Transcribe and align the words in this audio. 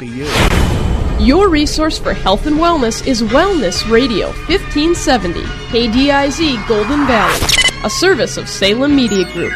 Your 0.00 1.48
resource 1.48 1.98
for 1.98 2.12
health 2.14 2.46
and 2.46 2.56
wellness 2.56 3.04
is 3.04 3.20
Wellness 3.22 3.90
Radio 3.90 4.28
1570, 4.46 5.40
KDIZ 5.42 6.68
Golden 6.68 7.04
Valley, 7.08 7.46
a 7.82 7.90
service 7.90 8.36
of 8.36 8.48
Salem 8.48 8.94
Media 8.94 9.24
Group. 9.32 9.52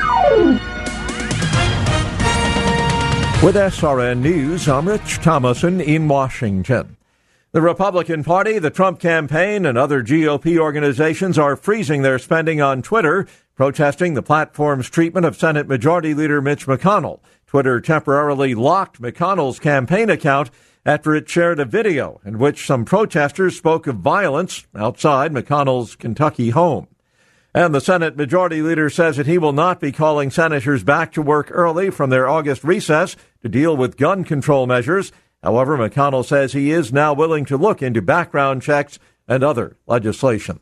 With 3.40 3.54
SRN 3.54 4.18
News, 4.18 4.68
I'm 4.68 4.88
Rich 4.88 5.18
Thomason 5.18 5.80
in 5.80 6.08
Washington. 6.08 6.96
The 7.52 7.62
Republican 7.62 8.24
Party, 8.24 8.58
the 8.58 8.70
Trump 8.70 8.98
campaign, 8.98 9.64
and 9.64 9.78
other 9.78 10.02
GOP 10.02 10.58
organizations 10.58 11.38
are 11.38 11.54
freezing 11.54 12.02
their 12.02 12.18
spending 12.18 12.60
on 12.60 12.82
Twitter, 12.82 13.28
protesting 13.54 14.14
the 14.14 14.22
platform's 14.22 14.90
treatment 14.90 15.24
of 15.24 15.36
Senate 15.36 15.68
Majority 15.68 16.14
Leader 16.14 16.42
Mitch 16.42 16.66
McConnell. 16.66 17.20
Twitter 17.52 17.82
temporarily 17.82 18.54
locked 18.54 18.98
McConnell's 18.98 19.58
campaign 19.58 20.08
account 20.08 20.48
after 20.86 21.14
it 21.14 21.28
shared 21.28 21.60
a 21.60 21.66
video 21.66 22.18
in 22.24 22.38
which 22.38 22.64
some 22.64 22.86
protesters 22.86 23.58
spoke 23.58 23.86
of 23.86 23.96
violence 23.96 24.66
outside 24.74 25.34
McConnell's 25.34 25.94
Kentucky 25.94 26.48
home. 26.48 26.86
And 27.52 27.74
the 27.74 27.82
Senate 27.82 28.16
Majority 28.16 28.62
Leader 28.62 28.88
says 28.88 29.18
that 29.18 29.26
he 29.26 29.36
will 29.36 29.52
not 29.52 29.80
be 29.80 29.92
calling 29.92 30.30
senators 30.30 30.82
back 30.82 31.12
to 31.12 31.20
work 31.20 31.48
early 31.50 31.90
from 31.90 32.08
their 32.08 32.26
August 32.26 32.64
recess 32.64 33.16
to 33.42 33.50
deal 33.50 33.76
with 33.76 33.98
gun 33.98 34.24
control 34.24 34.66
measures. 34.66 35.12
However, 35.42 35.76
McConnell 35.76 36.24
says 36.24 36.54
he 36.54 36.70
is 36.70 36.90
now 36.90 37.12
willing 37.12 37.44
to 37.44 37.58
look 37.58 37.82
into 37.82 38.00
background 38.00 38.62
checks 38.62 38.98
and 39.28 39.44
other 39.44 39.76
legislation. 39.86 40.58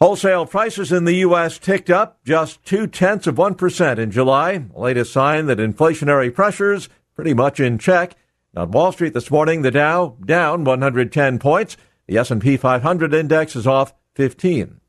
Wholesale 0.00 0.46
prices 0.46 0.92
in 0.92 1.06
the 1.06 1.16
U.S. 1.26 1.58
ticked 1.58 1.90
up 1.90 2.22
just 2.24 2.64
two 2.64 2.86
tenths 2.86 3.26
of 3.26 3.34
1% 3.34 3.98
in 3.98 4.12
July, 4.12 4.64
latest 4.72 5.12
sign 5.12 5.46
that 5.46 5.58
inflationary 5.58 6.32
pressures 6.32 6.88
pretty 7.16 7.34
much 7.34 7.58
in 7.58 7.78
check. 7.78 8.14
On 8.56 8.70
Wall 8.70 8.92
Street 8.92 9.12
this 9.12 9.28
morning, 9.28 9.62
the 9.62 9.72
Dow 9.72 10.16
down 10.24 10.62
110 10.62 11.40
points. 11.40 11.76
The 12.06 12.16
S&P 12.16 12.56
500 12.56 13.12
index 13.12 13.56
is 13.56 13.66
off 13.66 13.92
15. 14.14 14.80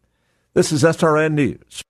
This 0.53 0.71
is 0.71 0.83
SRN 0.83 1.33
News. 1.33 1.81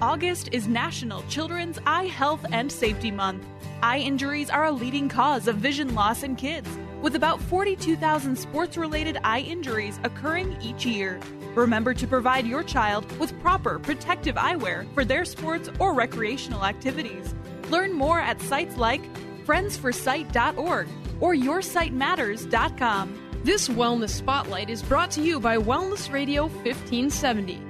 August 0.00 0.48
is 0.50 0.66
National 0.66 1.22
Children's 1.24 1.78
Eye 1.84 2.06
Health 2.06 2.46
and 2.50 2.72
Safety 2.72 3.10
Month. 3.10 3.44
Eye 3.82 3.98
injuries 3.98 4.48
are 4.48 4.64
a 4.64 4.72
leading 4.72 5.10
cause 5.10 5.48
of 5.48 5.56
vision 5.56 5.94
loss 5.94 6.22
in 6.22 6.34
kids, 6.34 6.68
with 7.02 7.14
about 7.14 7.42
42,000 7.42 8.38
sports 8.38 8.78
related 8.78 9.18
eye 9.22 9.40
injuries 9.40 10.00
occurring 10.02 10.56
each 10.62 10.86
year. 10.86 11.20
Remember 11.54 11.94
to 11.94 12.06
provide 12.06 12.46
your 12.46 12.62
child 12.62 13.10
with 13.18 13.38
proper 13.40 13.78
protective 13.78 14.36
eyewear 14.36 14.92
for 14.94 15.04
their 15.04 15.24
sports 15.24 15.70
or 15.78 15.94
recreational 15.94 16.64
activities. 16.64 17.34
Learn 17.70 17.92
more 17.92 18.20
at 18.20 18.40
sites 18.40 18.76
like 18.76 19.02
friendsforsight.org 19.44 20.88
or 21.20 21.34
yoursightmatters.com. 21.34 23.40
This 23.44 23.68
Wellness 23.68 24.10
Spotlight 24.10 24.68
is 24.68 24.82
brought 24.82 25.10
to 25.12 25.22
you 25.22 25.40
by 25.40 25.56
Wellness 25.56 26.12
Radio 26.12 26.46
1570. 26.46 27.62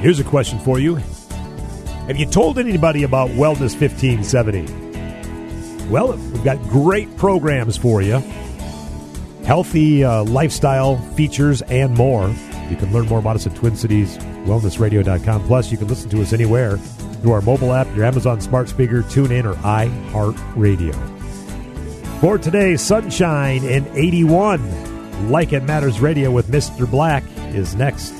Here's 0.00 0.18
a 0.18 0.24
question 0.24 0.58
for 0.58 0.78
you 0.78 0.96
Have 2.06 2.16
you 2.16 2.26
told 2.26 2.58
anybody 2.58 3.02
about 3.02 3.28
Wellness 3.30 3.78
1570? 3.78 5.88
Well, 5.88 6.12
we've 6.12 6.44
got 6.44 6.62
great 6.62 7.14
programs 7.16 7.76
for 7.76 8.00
you 8.00 8.22
healthy 9.44 10.04
uh, 10.04 10.24
lifestyle 10.24 10.96
features 11.14 11.62
and 11.62 11.94
more. 11.94 12.28
You 12.68 12.76
can 12.76 12.92
learn 12.92 13.06
more 13.06 13.18
about 13.18 13.36
us 13.36 13.46
at 13.46 13.54
Twin 13.56 13.76
Cities 13.76 14.16
WellnessRadio.com. 14.44 15.46
Plus, 15.46 15.70
you 15.70 15.78
can 15.78 15.88
listen 15.88 16.08
to 16.10 16.22
us 16.22 16.32
anywhere 16.32 16.76
through 16.76 17.32
our 17.32 17.40
mobile 17.42 17.72
app, 17.72 17.86
your 17.94 18.04
Amazon 18.04 18.40
smart 18.40 18.68
speaker, 18.68 19.02
TuneIn, 19.02 19.44
or 19.44 19.54
iHeartRadio. 19.56 20.94
For 22.20 22.38
today, 22.38 22.76
sunshine 22.76 23.64
and 23.64 23.86
81. 23.96 25.30
Like 25.30 25.52
It 25.52 25.64
Matters 25.64 26.00
Radio 26.00 26.30
with 26.30 26.48
Mr. 26.48 26.90
Black 26.90 27.24
is 27.54 27.74
next. 27.74 28.19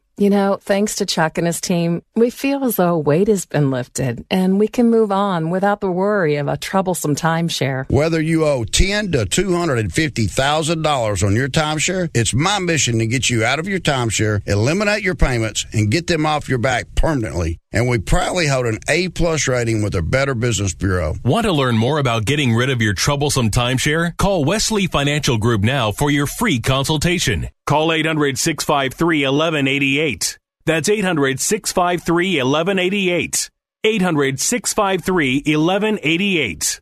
You 0.21 0.29
know, 0.29 0.59
thanks 0.61 0.97
to 0.97 1.07
Chuck 1.07 1.39
and 1.39 1.47
his 1.47 1.59
team, 1.59 2.03
we 2.15 2.29
feel 2.29 2.63
as 2.63 2.75
though 2.75 2.95
weight 2.95 3.27
has 3.27 3.47
been 3.47 3.71
lifted 3.71 4.23
and 4.29 4.59
we 4.59 4.67
can 4.67 4.91
move 4.91 5.11
on 5.11 5.49
without 5.49 5.81
the 5.81 5.89
worry 5.89 6.35
of 6.35 6.47
a 6.47 6.57
troublesome 6.57 7.15
timeshare. 7.15 7.89
Whether 7.89 8.21
you 8.21 8.45
owe 8.45 8.63
ten 8.63 9.11
to 9.13 9.25
two 9.25 9.51
hundred 9.55 9.79
and 9.79 9.91
fifty 9.91 10.27
thousand 10.27 10.83
dollars 10.83 11.23
on 11.23 11.35
your 11.35 11.49
timeshare, 11.49 12.11
it's 12.13 12.35
my 12.35 12.59
mission 12.59 12.99
to 12.99 13.07
get 13.07 13.31
you 13.31 13.43
out 13.43 13.57
of 13.57 13.67
your 13.67 13.79
timeshare, 13.79 14.47
eliminate 14.47 15.01
your 15.01 15.15
payments, 15.15 15.65
and 15.73 15.89
get 15.89 16.05
them 16.05 16.27
off 16.27 16.47
your 16.47 16.59
back 16.59 16.93
permanently. 16.93 17.57
And 17.73 17.87
we 17.87 17.99
proudly 17.99 18.47
hold 18.47 18.65
an 18.65 18.79
A 18.89 19.07
plus 19.07 19.47
rating 19.47 19.81
with 19.81 19.93
the 19.93 20.01
Better 20.01 20.35
Business 20.35 20.73
Bureau. 20.73 21.15
Want 21.23 21.45
to 21.45 21.53
learn 21.53 21.77
more 21.77 21.99
about 21.99 22.25
getting 22.25 22.53
rid 22.53 22.69
of 22.69 22.81
your 22.81 22.93
troublesome 22.93 23.49
timeshare? 23.49 24.17
Call 24.17 24.43
Wesley 24.43 24.87
Financial 24.87 25.37
Group 25.37 25.61
now 25.61 25.93
for 25.93 26.11
your 26.11 26.25
free 26.25 26.59
consultation. 26.59 27.47
Call 27.65 27.93
800 27.93 28.37
653 28.37 29.23
1188. 29.23 30.37
That's 30.65 30.89
800 30.89 31.39
653 31.39 32.43
1188. 32.43 33.49
800 33.83 34.39
653 34.39 35.35
1188. 35.45 36.81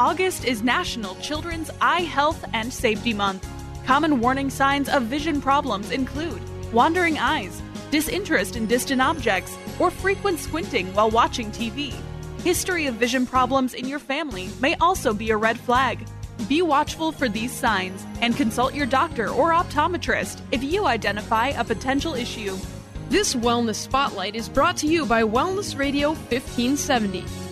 August 0.00 0.44
is 0.44 0.62
National 0.62 1.14
Children's 1.16 1.70
Eye 1.80 2.02
Health 2.02 2.44
and 2.54 2.72
Safety 2.72 3.12
Month. 3.12 3.46
Common 3.84 4.18
warning 4.20 4.50
signs 4.50 4.88
of 4.88 5.04
vision 5.04 5.40
problems 5.40 5.90
include 5.90 6.42
wandering 6.72 7.18
eyes, 7.18 7.62
disinterest 7.90 8.56
in 8.56 8.66
distant 8.66 9.00
objects, 9.00 9.56
or 9.78 9.90
frequent 9.90 10.38
squinting 10.38 10.92
while 10.94 11.10
watching 11.10 11.50
TV. 11.50 11.94
History 12.42 12.86
of 12.86 12.94
vision 12.94 13.26
problems 13.26 13.74
in 13.74 13.88
your 13.88 13.98
family 13.98 14.50
may 14.60 14.74
also 14.76 15.12
be 15.12 15.30
a 15.30 15.36
red 15.36 15.58
flag. 15.58 16.06
Be 16.48 16.62
watchful 16.62 17.12
for 17.12 17.28
these 17.28 17.52
signs 17.52 18.06
and 18.20 18.36
consult 18.36 18.74
your 18.74 18.86
doctor 18.86 19.28
or 19.28 19.52
optometrist 19.52 20.40
if 20.52 20.62
you 20.62 20.86
identify 20.86 21.48
a 21.48 21.64
potential 21.64 22.14
issue. 22.14 22.56
This 23.08 23.34
Wellness 23.34 23.76
Spotlight 23.76 24.34
is 24.34 24.48
brought 24.48 24.76
to 24.78 24.86
you 24.86 25.06
by 25.06 25.22
Wellness 25.22 25.78
Radio 25.78 26.08
1570. 26.10 27.45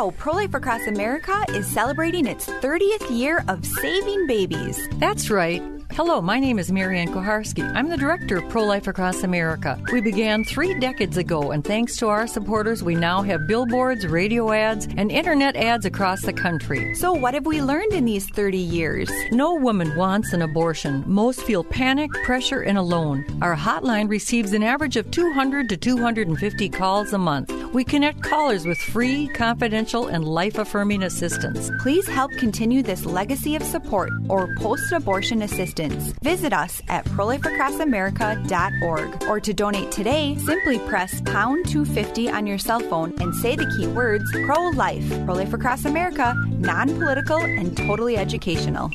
Wow, 0.00 0.14
Pro 0.16 0.32
Life 0.32 0.54
Across 0.54 0.86
America 0.86 1.44
is 1.50 1.66
celebrating 1.66 2.26
its 2.26 2.46
30th 2.46 3.10
year 3.10 3.44
of 3.48 3.66
saving 3.66 4.26
babies. 4.26 4.88
That's 4.94 5.28
right. 5.28 5.62
Hello, 6.02 6.18
my 6.22 6.40
name 6.40 6.58
is 6.58 6.72
Marianne 6.72 7.12
Kuharski. 7.12 7.62
I'm 7.76 7.90
the 7.90 7.96
director 7.98 8.38
of 8.38 8.48
Pro 8.48 8.64
Life 8.64 8.86
Across 8.86 9.22
America. 9.22 9.78
We 9.92 10.00
began 10.00 10.44
three 10.44 10.72
decades 10.80 11.18
ago, 11.18 11.50
and 11.50 11.62
thanks 11.62 11.98
to 11.98 12.08
our 12.08 12.26
supporters, 12.26 12.82
we 12.82 12.94
now 12.94 13.20
have 13.20 13.46
billboards, 13.46 14.06
radio 14.06 14.50
ads, 14.50 14.88
and 14.96 15.12
internet 15.12 15.56
ads 15.56 15.84
across 15.84 16.22
the 16.22 16.32
country. 16.32 16.94
So, 16.94 17.12
what 17.12 17.34
have 17.34 17.44
we 17.44 17.60
learned 17.60 17.92
in 17.92 18.06
these 18.06 18.26
30 18.30 18.56
years? 18.56 19.10
No 19.30 19.52
woman 19.52 19.94
wants 19.94 20.32
an 20.32 20.40
abortion. 20.40 21.04
Most 21.06 21.42
feel 21.42 21.62
panic, 21.62 22.10
pressure, 22.24 22.62
and 22.62 22.78
alone. 22.78 23.26
Our 23.42 23.54
hotline 23.54 24.08
receives 24.08 24.54
an 24.54 24.62
average 24.62 24.96
of 24.96 25.10
200 25.10 25.68
to 25.68 25.76
250 25.76 26.70
calls 26.70 27.12
a 27.12 27.18
month. 27.18 27.52
We 27.74 27.84
connect 27.84 28.22
callers 28.22 28.66
with 28.66 28.78
free, 28.78 29.28
confidential, 29.28 30.06
and 30.06 30.24
life 30.24 30.56
affirming 30.56 31.02
assistance. 31.02 31.70
Please 31.78 32.08
help 32.08 32.32
continue 32.32 32.82
this 32.82 33.04
legacy 33.04 33.54
of 33.54 33.62
support 33.62 34.10
or 34.30 34.54
post 34.56 34.90
abortion 34.92 35.42
assistance. 35.42 35.89
Visit 36.22 36.52
us 36.52 36.80
at 36.88 37.04
prolifeacrossamerica.org 37.06 39.22
or 39.24 39.40
to 39.40 39.52
donate 39.52 39.90
today, 39.90 40.36
simply 40.38 40.78
press 40.80 41.20
pound 41.22 41.66
250 41.68 42.30
on 42.30 42.46
your 42.46 42.58
cell 42.58 42.78
phone 42.80 43.12
and 43.20 43.34
say 43.34 43.56
the 43.56 43.66
key 43.76 43.88
words 43.88 44.30
pro 44.44 44.68
life. 44.70 45.08
Pro 45.24 45.34
Life 45.34 45.52
Across 45.52 45.84
America, 45.84 46.34
non 46.58 46.88
political 46.98 47.38
and 47.38 47.76
totally 47.76 48.16
educational. 48.16 48.90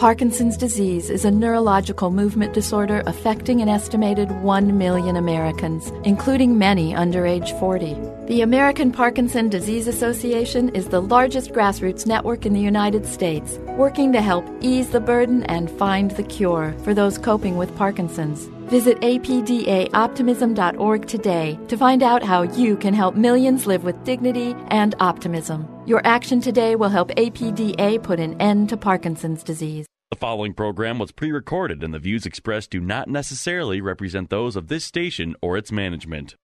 Parkinson's 0.00 0.56
disease 0.56 1.10
is 1.10 1.26
a 1.26 1.30
neurological 1.30 2.10
movement 2.10 2.54
disorder 2.54 3.02
affecting 3.04 3.60
an 3.60 3.68
estimated 3.68 4.30
1 4.40 4.78
million 4.78 5.14
Americans, 5.14 5.92
including 6.04 6.56
many 6.56 6.94
under 6.94 7.26
age 7.26 7.52
40. 7.60 7.98
The 8.24 8.40
American 8.40 8.92
Parkinson 8.92 9.50
Disease 9.50 9.86
Association 9.86 10.70
is 10.70 10.88
the 10.88 11.02
largest 11.02 11.52
grassroots 11.52 12.06
network 12.06 12.46
in 12.46 12.54
the 12.54 12.62
United 12.62 13.04
States, 13.04 13.58
working 13.76 14.10
to 14.14 14.22
help 14.22 14.46
ease 14.62 14.88
the 14.88 15.00
burden 15.00 15.42
and 15.42 15.70
find 15.70 16.12
the 16.12 16.22
cure 16.22 16.74
for 16.82 16.94
those 16.94 17.18
coping 17.18 17.58
with 17.58 17.76
Parkinson's. 17.76 18.46
Visit 18.70 18.98
apdaoptimism.org 19.00 21.08
today 21.08 21.58
to 21.68 21.76
find 21.76 22.02
out 22.02 22.22
how 22.22 22.44
you 22.44 22.78
can 22.78 22.94
help 22.94 23.16
millions 23.16 23.66
live 23.66 23.84
with 23.84 24.02
dignity 24.04 24.56
and 24.68 24.94
optimism. 24.98 25.68
Your 25.86 26.02
action 26.04 26.42
today 26.42 26.76
will 26.76 26.90
help 26.90 27.08
APDA 27.12 28.02
put 28.02 28.20
an 28.20 28.40
end 28.40 28.68
to 28.68 28.76
Parkinson's 28.76 29.42
disease. 29.42 29.86
The 30.10 30.16
following 30.16 30.52
program 30.52 30.98
was 30.98 31.10
pre 31.10 31.32
recorded, 31.32 31.82
and 31.82 31.94
the 31.94 31.98
views 31.98 32.26
expressed 32.26 32.70
do 32.70 32.80
not 32.80 33.08
necessarily 33.08 33.80
represent 33.80 34.28
those 34.28 34.56
of 34.56 34.68
this 34.68 34.84
station 34.84 35.34
or 35.40 35.56
its 35.56 35.72
management. 35.72 36.34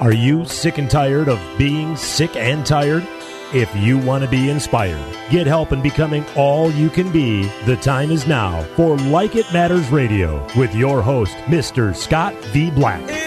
Are 0.00 0.12
you 0.12 0.44
sick 0.44 0.78
and 0.78 0.90
tired 0.90 1.28
of 1.28 1.40
being 1.56 1.96
sick 1.96 2.34
and 2.34 2.66
tired? 2.66 3.06
If 3.52 3.74
you 3.76 3.98
want 3.98 4.24
to 4.24 4.30
be 4.30 4.48
inspired, 4.48 5.04
get 5.30 5.46
help 5.46 5.72
in 5.72 5.82
becoming 5.82 6.24
all 6.34 6.70
you 6.72 6.88
can 6.88 7.12
be, 7.12 7.44
the 7.66 7.76
time 7.76 8.10
is 8.10 8.26
now 8.26 8.62
for 8.74 8.96
Like 8.96 9.36
It 9.36 9.52
Matters 9.52 9.88
Radio 9.90 10.46
with 10.56 10.74
your 10.74 11.02
host, 11.02 11.36
Mr. 11.46 11.94
Scott 11.94 12.34
V. 12.46 12.70
Black. 12.70 13.19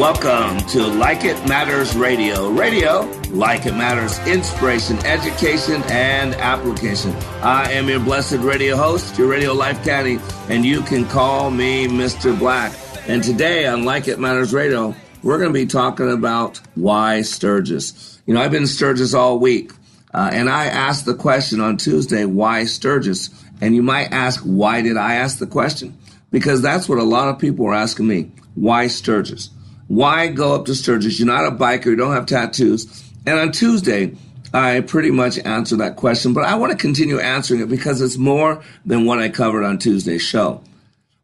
Welcome 0.00 0.66
to 0.68 0.86
Like 0.86 1.26
It 1.26 1.46
Matters 1.46 1.94
Radio. 1.94 2.48
Radio, 2.52 3.02
like 3.28 3.66
it 3.66 3.74
matters, 3.74 4.18
inspiration, 4.20 4.96
education, 5.04 5.82
and 5.90 6.34
application. 6.36 7.14
I 7.42 7.72
am 7.72 7.86
your 7.86 8.00
blessed 8.00 8.38
radio 8.38 8.76
host, 8.76 9.18
your 9.18 9.28
radio 9.28 9.52
life 9.52 9.84
caddy, 9.84 10.18
and 10.48 10.64
you 10.64 10.80
can 10.80 11.04
call 11.04 11.50
me 11.50 11.86
Mr. 11.86 12.36
Black. 12.38 12.72
And 13.08 13.22
today 13.22 13.66
on 13.66 13.84
Like 13.84 14.08
It 14.08 14.18
Matters 14.18 14.54
Radio, 14.54 14.94
we're 15.22 15.36
going 15.36 15.50
to 15.50 15.52
be 15.52 15.66
talking 15.66 16.10
about 16.10 16.62
why 16.76 17.20
Sturgis. 17.20 18.22
You 18.24 18.32
know, 18.32 18.40
I've 18.40 18.52
been 18.52 18.66
Sturgis 18.66 19.12
all 19.12 19.38
week, 19.38 19.70
uh, 20.14 20.30
and 20.32 20.48
I 20.48 20.64
asked 20.64 21.04
the 21.04 21.14
question 21.14 21.60
on 21.60 21.76
Tuesday, 21.76 22.24
why 22.24 22.64
Sturgis? 22.64 23.28
And 23.60 23.74
you 23.74 23.82
might 23.82 24.12
ask, 24.12 24.40
why 24.44 24.80
did 24.80 24.96
I 24.96 25.16
ask 25.16 25.36
the 25.36 25.46
question? 25.46 25.98
Because 26.30 26.62
that's 26.62 26.88
what 26.88 26.96
a 26.96 27.04
lot 27.04 27.28
of 27.28 27.38
people 27.38 27.66
are 27.66 27.74
asking 27.74 28.06
me. 28.06 28.32
Why 28.54 28.86
Sturgis? 28.86 29.50
Why 29.90 30.28
go 30.28 30.54
up 30.54 30.66
to 30.66 30.74
Sturgis? 30.76 31.18
You're 31.18 31.26
not 31.26 31.52
a 31.52 31.56
biker, 31.56 31.86
you 31.86 31.96
don't 31.96 32.12
have 32.12 32.26
tattoos. 32.26 32.86
And 33.26 33.40
on 33.40 33.50
Tuesday, 33.50 34.14
I 34.54 34.82
pretty 34.82 35.10
much 35.10 35.36
answered 35.40 35.80
that 35.80 35.96
question, 35.96 36.32
but 36.32 36.44
I 36.44 36.54
want 36.54 36.70
to 36.70 36.78
continue 36.78 37.18
answering 37.18 37.60
it 37.60 37.68
because 37.68 38.00
it's 38.00 38.16
more 38.16 38.62
than 38.86 39.04
what 39.04 39.18
I 39.18 39.30
covered 39.30 39.64
on 39.64 39.78
Tuesday's 39.78 40.22
show. 40.22 40.62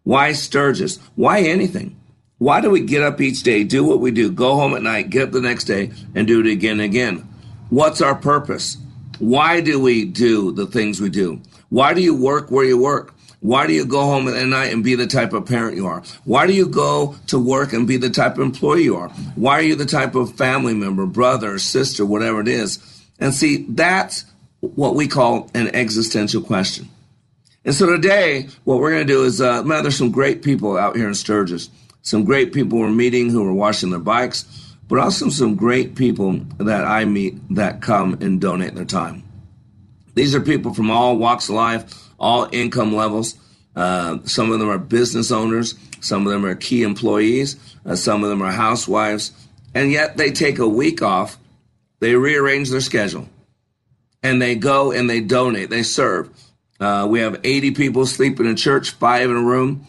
Why 0.03 0.33
Sturgis? 0.33 0.99
Why 1.15 1.43
anything? 1.43 1.95
Why 2.39 2.61
do 2.61 2.69
we 2.69 2.81
get 2.81 3.05
up 3.05 3.21
each 3.21 3.45
day, 3.45 3.63
do 3.63 3.85
what 3.85 4.01
we 4.01 4.11
do, 4.11 4.33
go 4.33 4.57
home 4.57 4.75
at 4.75 4.83
night, 4.83 5.11
get 5.11 5.29
up 5.29 5.31
the 5.31 5.41
next 5.41 5.65
day, 5.67 5.93
and 6.17 6.27
do 6.27 6.41
it 6.41 6.49
again 6.49 6.81
and 6.81 6.91
again? 6.91 7.19
What's 7.71 8.01
our 8.01 8.17
purpose? 8.17 8.79
Why 9.21 9.61
do 9.61 9.79
we 9.79 10.05
do 10.05 10.51
the 10.51 10.67
things 10.67 11.01
we 11.01 11.09
do? 11.09 11.41
Why 11.69 11.95
do 11.95 12.03
you 12.03 12.17
work 12.17 12.51
where 12.51 12.65
you 12.65 12.79
work? 12.79 13.15
Why 13.47 13.69
do 13.69 13.73
you 13.73 13.85
go 13.85 14.01
home 14.01 14.27
at 14.27 14.45
night 14.45 14.73
and 14.73 14.83
be 14.83 14.97
the 14.97 15.07
type 15.07 15.33
of 15.33 15.47
parent 15.47 15.77
you 15.77 15.87
are? 15.87 16.03
Why 16.25 16.49
do 16.49 16.53
you 16.53 16.67
go 16.67 17.15
to 17.29 17.39
work 17.39 17.73
and 17.73 17.87
be 17.87 17.97
the 17.97 18.11
type 18.11 18.33
of 18.33 18.41
employee 18.41 18.83
you 18.83 18.97
are? 18.97 19.09
Why 19.37 19.53
are 19.53 19.63
you 19.63 19.77
the 19.77 19.87
type 19.87 20.17
of 20.17 20.35
family 20.35 20.75
member, 20.75 21.07
brother, 21.07 21.57
sister, 21.61 22.05
whatever 22.05 22.41
it 22.41 22.49
is? 22.49 22.81
And 23.21 23.33
see, 23.33 23.65
that's 23.69 24.25
what 24.59 24.97
we 24.97 25.07
call 25.07 25.49
an 25.55 25.73
existential 25.77 26.43
question. 26.43 26.89
And 27.65 27.73
so 27.73 27.87
today, 27.87 28.49
what 28.65 28.81
we're 28.81 28.91
going 28.91 29.07
to 29.07 29.13
do 29.13 29.23
is, 29.23 29.41
uh, 29.41 29.63
man, 29.63 29.85
there's 29.85 29.97
some 29.97 30.11
great 30.11 30.43
people 30.43 30.77
out 30.77 30.97
here 30.97 31.07
in 31.07 31.15
Sturgis. 31.15 31.71
Some 32.03 32.25
great 32.25 32.53
people 32.53 32.81
we're 32.81 32.91
meeting 32.91 33.31
who 33.31 33.47
are 33.47 33.53
washing 33.53 33.91
their 33.91 34.01
bikes, 34.01 34.45
but 34.89 34.99
also 34.99 35.29
some 35.29 35.55
great 35.55 35.95
people 35.95 36.33
that 36.59 36.85
I 36.85 37.05
meet 37.05 37.37
that 37.55 37.81
come 37.81 38.19
and 38.21 38.41
donate 38.41 38.75
their 38.75 38.85
time. 38.85 39.23
These 40.15 40.35
are 40.35 40.41
people 40.41 40.75
from 40.75 40.91
all 40.91 41.17
walks 41.17 41.49
of 41.49 41.55
life, 41.55 42.06
all 42.19 42.49
income 42.53 42.95
levels. 42.95 43.37
Uh, 43.75 44.19
some 44.25 44.51
of 44.51 44.59
them 44.59 44.71
are 44.71 44.79
business 44.79 45.31
owners. 45.31 45.75
Some 46.01 46.27
of 46.27 46.33
them 46.33 46.45
are 46.45 46.55
key 46.55 46.83
employees. 46.83 47.57
Uh, 47.85 47.97
some 47.97 48.23
of 48.23 48.31
them 48.31 48.43
are 48.43 48.53
housewives. 48.53 49.33
And 49.75 49.91
yet 49.91 50.17
they 50.17 50.31
take 50.31 50.59
a 50.59 50.69
week 50.69 51.03
off. 51.03 51.39
They 52.01 52.15
rearrange 52.15 52.71
their 52.71 52.81
schedule 52.81 53.29
and 54.23 54.43
they 54.43 54.55
go 54.55 54.93
and 54.93 55.09
they 55.09 55.21
donate. 55.21 55.71
They 55.71 55.83
serve. 55.83 56.31
Uh, 56.81 57.07
we 57.09 57.21
have 57.21 57.41
80 57.45 57.71
people 57.73 58.07
sleeping 58.07 58.47
in 58.47 58.57
church, 58.57 58.91
five 58.91 59.31
in 59.31 59.37
a 59.37 59.43
room, 59.43 59.87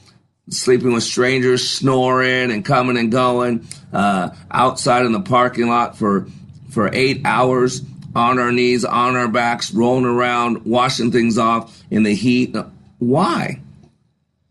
sleeping 0.50 0.94
with 0.94 1.04
strangers, 1.04 1.70
snoring 1.70 2.52
and 2.52 2.64
coming 2.64 2.98
and 2.98 3.12
going, 3.12 3.68
uh, 3.92 4.30
outside 4.52 5.06
in 5.06 5.12
the 5.12 5.22
parking 5.22 5.68
lot 5.68 5.98
for, 5.98 6.28
for 6.70 6.90
eight 6.94 7.22
hours, 7.26 7.82
on 8.18 8.40
our 8.40 8.52
knees, 8.52 8.84
on 8.84 9.16
our 9.16 9.28
backs, 9.28 9.72
rolling 9.72 10.06
around, 10.06 10.66
washing 10.66 11.12
things 11.12 11.38
off 11.38 11.84
in 11.92 12.02
the 12.02 12.16
heat. 12.16 12.56
Why? 12.98 13.62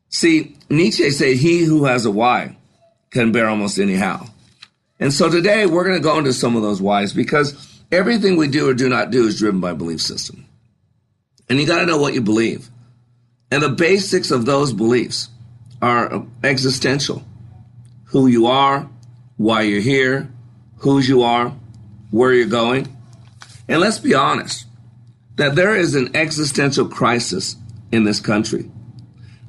See, 0.09 0.57
Nietzsche 0.71 1.11
said, 1.11 1.37
he 1.37 1.65
who 1.65 1.85
has 1.85 2.07
a 2.07 2.11
why 2.11 2.57
can 3.11 3.33
bear 3.33 3.49
almost 3.49 3.79
any 3.79 3.97
how. 3.97 4.29
And 5.01 5.13
so 5.13 5.29
today 5.29 5.67
we're 5.67 5.85
going 5.85 5.99
to 5.99 6.03
go 6.03 6.17
into 6.17 6.33
some 6.33 6.55
of 6.55 6.63
those 6.63 6.81
whys 6.81 7.13
because 7.13 7.83
everything 7.91 8.37
we 8.37 8.47
do 8.47 8.71
or 8.71 8.75
do 8.75 8.89
not 8.89 9.11
do 9.11 9.27
is 9.27 9.39
driven 9.39 9.61
by 9.61 9.73
belief 9.73 10.01
system. 10.01 10.47
And 11.49 11.61
you 11.61 11.67
got 11.67 11.81
to 11.81 11.87
know 11.87 11.99
what 11.99 12.15
you 12.15 12.21
believe. 12.21 12.71
And 13.51 13.62
the 13.62 13.69
basics 13.69 14.31
of 14.31 14.47
those 14.47 14.73
beliefs 14.73 15.29
are 15.83 16.15
um, 16.15 16.33
existential 16.45 17.25
who 18.05 18.29
you 18.29 18.47
are, 18.47 18.89
why 19.37 19.62
you're 19.62 19.81
here, 19.81 20.31
whose 20.79 21.09
you 21.09 21.23
are, 21.23 21.53
where 22.12 22.33
you're 22.33 22.47
going. 22.47 22.96
And 23.69 23.81
let's 23.81 23.99
be 23.99 24.15
honest 24.15 24.67
that 25.37 25.55
there 25.55 25.77
is 25.77 25.95
an 25.95 26.17
existential 26.17 26.89
crisis 26.89 27.57
in 27.93 28.05
this 28.05 28.21
country. 28.21 28.71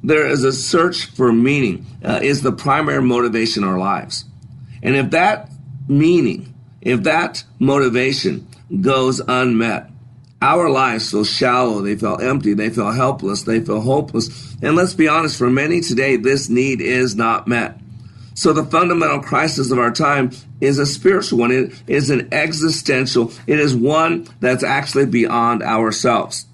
There 0.03 0.27
is 0.27 0.43
a 0.43 0.51
search 0.51 1.05
for 1.05 1.31
meaning, 1.31 1.85
uh, 2.03 2.19
is 2.21 2.41
the 2.41 2.51
primary 2.51 3.01
motivation 3.01 3.63
in 3.63 3.69
our 3.69 3.79
lives. 3.79 4.25
And 4.83 4.95
if 4.95 5.11
that 5.11 5.49
meaning, 5.87 6.53
if 6.81 7.03
that 7.03 7.43
motivation 7.59 8.47
goes 8.81 9.19
unmet, 9.19 9.89
our 10.41 10.69
lives 10.69 11.09
feel 11.09 11.23
shallow, 11.23 11.81
they 11.81 11.95
feel 11.95 12.19
empty, 12.21 12.53
they 12.53 12.69
feel 12.69 12.91
helpless, 12.91 13.43
they 13.43 13.59
feel 13.59 13.81
hopeless. 13.81 14.55
And 14.61 14.75
let's 14.75 14.93
be 14.93 15.07
honest, 15.07 15.37
for 15.37 15.49
many 15.49 15.81
today, 15.81 16.15
this 16.15 16.47
need 16.47 16.79
is 16.79 17.15
not 17.15 17.47
met. 17.47 17.79
So 18.37 18.53
the 18.53 18.65
fundamental 18.65 19.19
crisis 19.19 19.71
of 19.71 19.79
our 19.79 19.89
time 19.89 20.29
is 20.61 20.77
a 20.77 20.85
spiritual 20.85 21.39
one. 21.39 21.49
It 21.49 21.73
is 21.87 22.11
an 22.11 22.31
existential. 22.31 23.33
It 23.47 23.59
is 23.59 23.75
one 23.75 24.27
that's 24.39 24.63
actually 24.63 25.07
beyond 25.07 25.63
ourselves. 25.63 26.45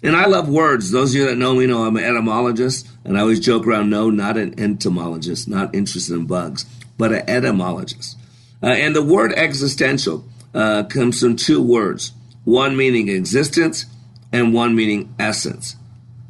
And 0.00 0.14
I 0.14 0.26
love 0.26 0.48
words. 0.48 0.92
Those 0.92 1.10
of 1.10 1.16
you 1.16 1.26
that 1.26 1.36
know 1.36 1.56
me 1.56 1.66
know 1.66 1.82
I'm 1.82 1.96
an 1.96 2.04
etymologist, 2.04 2.88
and 3.04 3.18
I 3.18 3.22
always 3.22 3.40
joke 3.40 3.66
around, 3.66 3.90
no, 3.90 4.10
not 4.10 4.36
an 4.36 4.54
entomologist, 4.60 5.48
not 5.48 5.74
interested 5.74 6.14
in 6.14 6.26
bugs, 6.26 6.66
but 6.96 7.12
an 7.12 7.28
etymologist. 7.28 8.16
Uh, 8.62 8.66
and 8.66 8.94
the 8.94 9.02
word 9.02 9.32
existential 9.32 10.24
uh, 10.54 10.84
comes 10.84 11.18
from 11.18 11.34
two 11.34 11.60
words 11.60 12.12
one 12.44 12.76
meaning 12.76 13.08
existence 13.08 13.86
and 14.30 14.54
one 14.54 14.76
meaning 14.76 15.12
essence. 15.18 15.74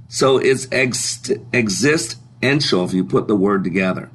So 0.09 0.39
it's 0.39 0.67
ex- 0.73 1.31
existential 1.53 2.87
if 2.87 2.95
you 2.95 3.05
put 3.05 3.29
the 3.29 3.37
word 3.37 3.65
together. 3.65 4.11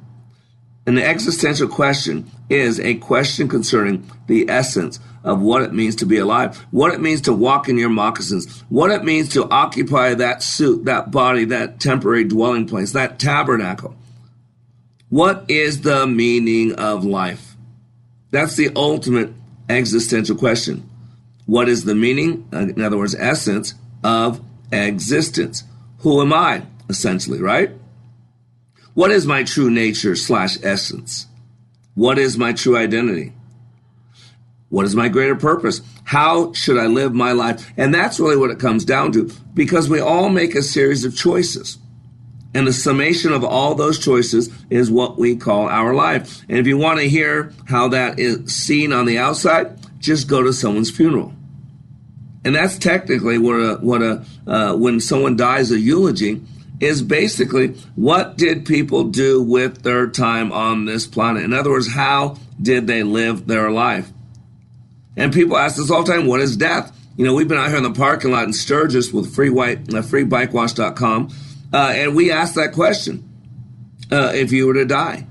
An 0.90 0.98
existential 0.98 1.68
question 1.68 2.28
is 2.48 2.80
a 2.80 2.96
question 2.96 3.46
concerning 3.46 4.10
the 4.26 4.50
essence 4.50 4.98
of 5.22 5.40
what 5.40 5.62
it 5.62 5.72
means 5.72 5.94
to 5.94 6.04
be 6.04 6.18
alive, 6.18 6.56
what 6.72 6.92
it 6.92 7.00
means 7.00 7.20
to 7.20 7.32
walk 7.32 7.68
in 7.68 7.78
your 7.78 7.88
moccasins, 7.88 8.64
what 8.70 8.90
it 8.90 9.04
means 9.04 9.28
to 9.28 9.48
occupy 9.50 10.14
that 10.14 10.42
suit, 10.42 10.86
that 10.86 11.12
body, 11.12 11.44
that 11.44 11.78
temporary 11.78 12.24
dwelling 12.24 12.66
place, 12.66 12.90
that 12.90 13.20
tabernacle. 13.20 13.94
What 15.10 15.44
is 15.48 15.82
the 15.82 16.08
meaning 16.08 16.74
of 16.74 17.04
life? 17.04 17.54
That's 18.32 18.56
the 18.56 18.72
ultimate 18.74 19.32
existential 19.68 20.34
question. 20.34 20.90
What 21.46 21.68
is 21.68 21.84
the 21.84 21.94
meaning, 21.94 22.48
in 22.50 22.82
other 22.82 22.98
words, 22.98 23.14
essence 23.14 23.74
of 24.02 24.40
existence? 24.72 25.62
Who 25.98 26.20
am 26.20 26.32
I, 26.32 26.64
essentially, 26.88 27.40
right? 27.40 27.70
What 28.94 29.10
is 29.10 29.26
my 29.26 29.44
true 29.44 29.70
nature 29.70 30.16
slash 30.16 30.58
essence? 30.62 31.26
What 31.94 32.18
is 32.18 32.36
my 32.36 32.52
true 32.52 32.76
identity? 32.76 33.32
What 34.68 34.86
is 34.86 34.94
my 34.94 35.08
greater 35.08 35.36
purpose? 35.36 35.80
How 36.04 36.52
should 36.52 36.78
I 36.78 36.86
live 36.86 37.12
my 37.12 37.32
life? 37.32 37.72
And 37.76 37.92
that's 37.92 38.20
really 38.20 38.36
what 38.36 38.50
it 38.50 38.58
comes 38.58 38.84
down 38.84 39.12
to 39.12 39.30
because 39.54 39.88
we 39.88 40.00
all 40.00 40.28
make 40.28 40.54
a 40.54 40.62
series 40.62 41.04
of 41.04 41.16
choices. 41.16 41.78
And 42.54 42.66
the 42.66 42.72
summation 42.72 43.32
of 43.32 43.44
all 43.44 43.74
those 43.74 43.98
choices 43.98 44.50
is 44.70 44.90
what 44.90 45.18
we 45.18 45.36
call 45.36 45.68
our 45.68 45.94
life. 45.94 46.42
And 46.48 46.58
if 46.58 46.66
you 46.66 46.78
want 46.78 46.98
to 46.98 47.08
hear 47.08 47.52
how 47.66 47.88
that 47.88 48.18
is 48.18 48.52
seen 48.54 48.92
on 48.92 49.06
the 49.06 49.18
outside, 49.18 49.78
just 50.00 50.28
go 50.28 50.42
to 50.42 50.52
someone's 50.52 50.90
funeral. 50.90 51.32
And 52.44 52.54
that's 52.54 52.78
technically 52.78 53.38
what 53.38 53.54
a, 53.54 53.76
what 53.76 54.02
a, 54.02 54.24
uh, 54.46 54.74
when 54.74 54.98
someone 54.98 55.36
dies, 55.36 55.70
a 55.70 55.78
eulogy 55.78 56.42
is 56.80 57.02
basically 57.02 57.68
what 57.94 58.36
did 58.36 58.66
people 58.66 59.04
do 59.04 59.42
with 59.42 59.82
their 59.82 60.08
time 60.08 60.50
on 60.52 60.86
this 60.86 61.06
planet? 61.06 61.44
In 61.44 61.52
other 61.52 61.70
words, 61.70 61.92
how 61.92 62.38
did 62.60 62.86
they 62.86 63.02
live 63.02 63.46
their 63.46 63.70
life? 63.70 64.10
And 65.16 65.32
people 65.32 65.56
ask 65.56 65.78
us 65.78 65.90
all 65.90 66.02
the 66.02 66.12
time, 66.12 66.26
what 66.26 66.40
is 66.40 66.56
death? 66.56 66.96
You 67.16 67.26
know, 67.26 67.34
we've 67.34 67.48
been 67.48 67.58
out 67.58 67.68
here 67.68 67.76
in 67.76 67.82
the 67.82 67.92
parking 67.92 68.30
lot 68.30 68.44
in 68.44 68.52
Sturgis 68.52 69.12
with 69.12 69.34
free 69.34 69.50
white, 69.50 69.92
uh, 69.92 70.00
freebikewash.com 70.00 71.30
uh, 71.72 71.92
and 71.94 72.16
we 72.16 72.30
asked 72.30 72.56
that 72.56 72.72
question 72.72 73.28
uh, 74.10 74.32
if 74.34 74.52
you 74.52 74.66
were 74.66 74.74
to 74.74 74.84
die, 74.84 75.26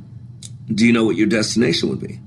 do 0.74 0.86
you 0.86 0.94
know 0.94 1.04
what 1.04 1.18
your 1.18 1.28
destination 1.28 1.90
would 1.90 2.00
be? 2.00 2.20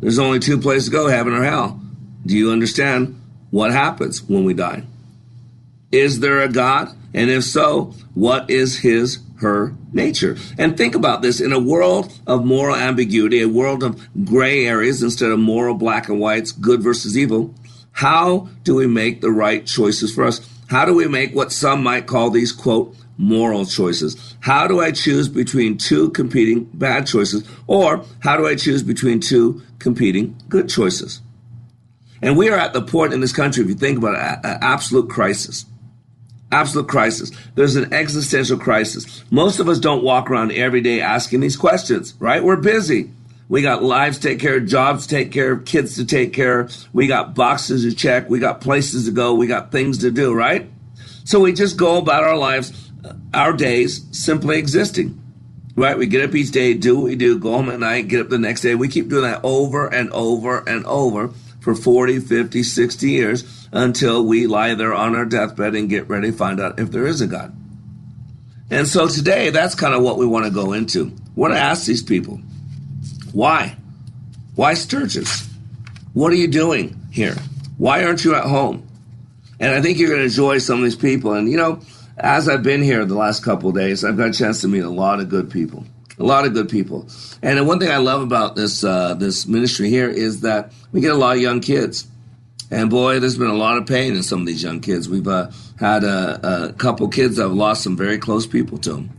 There's 0.00 0.18
only 0.18 0.38
two 0.38 0.58
places 0.58 0.86
to 0.86 0.90
go 0.90 1.08
heaven 1.08 1.34
or 1.34 1.42
hell. 1.42 1.80
Do 2.24 2.36
you 2.36 2.50
understand 2.50 3.20
what 3.50 3.72
happens 3.72 4.22
when 4.22 4.44
we 4.44 4.54
die? 4.54 4.84
Is 5.90 6.20
there 6.20 6.40
a 6.40 6.48
God? 6.48 6.94
And 7.14 7.30
if 7.30 7.44
so, 7.44 7.94
what 8.14 8.50
is 8.50 8.78
his, 8.78 9.18
her 9.40 9.74
nature? 9.92 10.36
And 10.58 10.76
think 10.76 10.94
about 10.94 11.22
this 11.22 11.40
in 11.40 11.52
a 11.52 11.58
world 11.58 12.12
of 12.26 12.44
moral 12.44 12.76
ambiguity, 12.76 13.40
a 13.40 13.48
world 13.48 13.82
of 13.82 14.00
gray 14.24 14.66
areas 14.66 15.02
instead 15.02 15.30
of 15.30 15.38
moral 15.38 15.74
black 15.74 16.08
and 16.08 16.20
whites, 16.20 16.52
good 16.52 16.82
versus 16.82 17.16
evil. 17.16 17.54
How 17.92 18.48
do 18.62 18.74
we 18.74 18.86
make 18.86 19.20
the 19.20 19.30
right 19.30 19.64
choices 19.66 20.14
for 20.14 20.24
us? 20.24 20.46
How 20.68 20.84
do 20.84 20.94
we 20.94 21.08
make 21.08 21.34
what 21.34 21.50
some 21.50 21.82
might 21.82 22.06
call 22.06 22.30
these, 22.30 22.52
quote, 22.52 22.94
moral 23.18 23.66
choices. 23.66 24.36
How 24.40 24.66
do 24.66 24.80
I 24.80 24.92
choose 24.92 25.28
between 25.28 25.76
two 25.76 26.10
competing 26.10 26.64
bad 26.72 27.06
choices? 27.06 27.46
Or 27.66 28.04
how 28.20 28.36
do 28.36 28.46
I 28.46 28.54
choose 28.54 28.82
between 28.82 29.20
two 29.20 29.60
competing 29.80 30.40
good 30.48 30.68
choices? 30.68 31.20
And 32.22 32.36
we 32.36 32.48
are 32.48 32.58
at 32.58 32.72
the 32.72 32.82
point 32.82 33.12
in 33.12 33.20
this 33.20 33.32
country, 33.32 33.62
if 33.62 33.68
you 33.68 33.74
think 33.74 33.98
about 33.98 34.14
it, 34.14 34.46
an 34.46 34.58
absolute 34.62 35.10
crisis. 35.10 35.66
Absolute 36.50 36.88
crisis. 36.88 37.30
There's 37.54 37.76
an 37.76 37.92
existential 37.92 38.58
crisis. 38.58 39.22
Most 39.30 39.60
of 39.60 39.68
us 39.68 39.78
don't 39.78 40.02
walk 40.02 40.30
around 40.30 40.52
every 40.52 40.80
day 40.80 41.00
asking 41.00 41.40
these 41.40 41.56
questions, 41.56 42.14
right? 42.18 42.42
We're 42.42 42.56
busy. 42.56 43.10
We 43.48 43.62
got 43.62 43.82
lives 43.82 44.18
to 44.18 44.28
take 44.28 44.40
care 44.40 44.56
of, 44.56 44.66
jobs 44.66 45.06
to 45.06 45.14
take 45.14 45.32
care 45.32 45.52
of, 45.52 45.64
kids 45.64 45.96
to 45.96 46.06
take 46.06 46.32
care 46.32 46.60
of. 46.60 46.88
We 46.94 47.06
got 47.06 47.34
boxes 47.34 47.82
to 47.84 47.94
check. 47.94 48.28
We 48.30 48.38
got 48.38 48.60
places 48.60 49.06
to 49.06 49.10
go. 49.10 49.34
We 49.34 49.46
got 49.46 49.72
things 49.72 49.98
to 49.98 50.10
do, 50.10 50.34
right? 50.34 50.70
So 51.24 51.40
we 51.40 51.52
just 51.52 51.76
go 51.76 51.98
about 51.98 52.24
our 52.24 52.36
lives 52.36 52.90
uh, 53.04 53.12
our 53.34 53.52
days 53.52 54.06
simply 54.12 54.58
existing. 54.58 55.22
Right? 55.76 55.96
We 55.96 56.06
get 56.06 56.28
up 56.28 56.34
each 56.34 56.50
day, 56.50 56.74
do 56.74 56.96
what 56.96 57.04
we 57.04 57.14
do, 57.14 57.38
go 57.38 57.52
home 57.52 57.68
at 57.68 57.78
night, 57.78 58.08
get 58.08 58.20
up 58.20 58.30
the 58.30 58.38
next 58.38 58.62
day. 58.62 58.74
We 58.74 58.88
keep 58.88 59.08
doing 59.08 59.22
that 59.22 59.40
over 59.44 59.86
and 59.86 60.10
over 60.10 60.58
and 60.68 60.84
over 60.86 61.30
for 61.68 61.74
40, 61.74 62.20
50, 62.20 62.62
60 62.62 63.10
years 63.10 63.68
until 63.72 64.24
we 64.24 64.46
lie 64.46 64.74
there 64.74 64.94
on 64.94 65.14
our 65.14 65.26
deathbed 65.26 65.74
and 65.74 65.90
get 65.90 66.08
ready 66.08 66.30
to 66.30 66.36
find 66.36 66.60
out 66.60 66.80
if 66.80 66.90
there 66.90 67.06
is 67.06 67.20
a 67.20 67.26
God. 67.26 67.54
And 68.70 68.88
so 68.88 69.06
today, 69.06 69.50
that's 69.50 69.74
kind 69.74 69.92
of 69.92 70.02
what 70.02 70.16
we 70.16 70.24
want 70.24 70.46
to 70.46 70.50
go 70.50 70.72
into. 70.72 71.04
We 71.04 71.12
want 71.34 71.52
to 71.52 71.60
ask 71.60 71.84
these 71.84 72.02
people, 72.02 72.36
why? 73.34 73.76
Why 74.54 74.72
Sturgis? 74.72 75.46
What 76.14 76.32
are 76.32 76.36
you 76.36 76.48
doing 76.48 76.98
here? 77.10 77.36
Why 77.76 78.02
aren't 78.04 78.24
you 78.24 78.34
at 78.34 78.44
home? 78.44 78.88
And 79.60 79.74
I 79.74 79.82
think 79.82 79.98
you're 79.98 80.08
going 80.08 80.20
to 80.20 80.24
enjoy 80.24 80.56
some 80.56 80.78
of 80.78 80.84
these 80.84 80.96
people. 80.96 81.34
And, 81.34 81.50
you 81.50 81.58
know, 81.58 81.82
as 82.16 82.48
I've 82.48 82.62
been 82.62 82.82
here 82.82 83.04
the 83.04 83.14
last 83.14 83.44
couple 83.44 83.70
days, 83.72 84.04
I've 84.04 84.16
got 84.16 84.30
a 84.30 84.32
chance 84.32 84.62
to 84.62 84.68
meet 84.68 84.84
a 84.84 84.88
lot 84.88 85.20
of 85.20 85.28
good 85.28 85.50
people. 85.50 85.84
A 86.18 86.24
lot 86.24 86.46
of 86.46 86.52
good 86.52 86.68
people. 86.68 87.08
And 87.42 87.66
one 87.66 87.78
thing 87.78 87.90
I 87.90 87.98
love 87.98 88.22
about 88.22 88.56
this 88.56 88.82
uh, 88.82 89.14
this 89.14 89.46
ministry 89.46 89.88
here 89.88 90.08
is 90.08 90.40
that 90.40 90.72
we 90.92 91.00
get 91.00 91.12
a 91.12 91.16
lot 91.16 91.36
of 91.36 91.42
young 91.42 91.60
kids. 91.60 92.06
And 92.70 92.90
boy, 92.90 93.18
there's 93.20 93.38
been 93.38 93.48
a 93.48 93.54
lot 93.54 93.78
of 93.78 93.86
pain 93.86 94.14
in 94.14 94.22
some 94.22 94.40
of 94.40 94.46
these 94.46 94.62
young 94.62 94.80
kids. 94.80 95.08
We've 95.08 95.26
uh, 95.26 95.50
had 95.78 96.04
a, 96.04 96.68
a, 96.68 96.72
couple 96.74 97.08
kids 97.08 97.36
that 97.36 97.44
have 97.44 97.52
lost 97.52 97.82
some 97.82 97.96
very 97.96 98.18
close 98.18 98.46
people 98.46 98.76
to 98.78 98.92
them. 98.92 99.10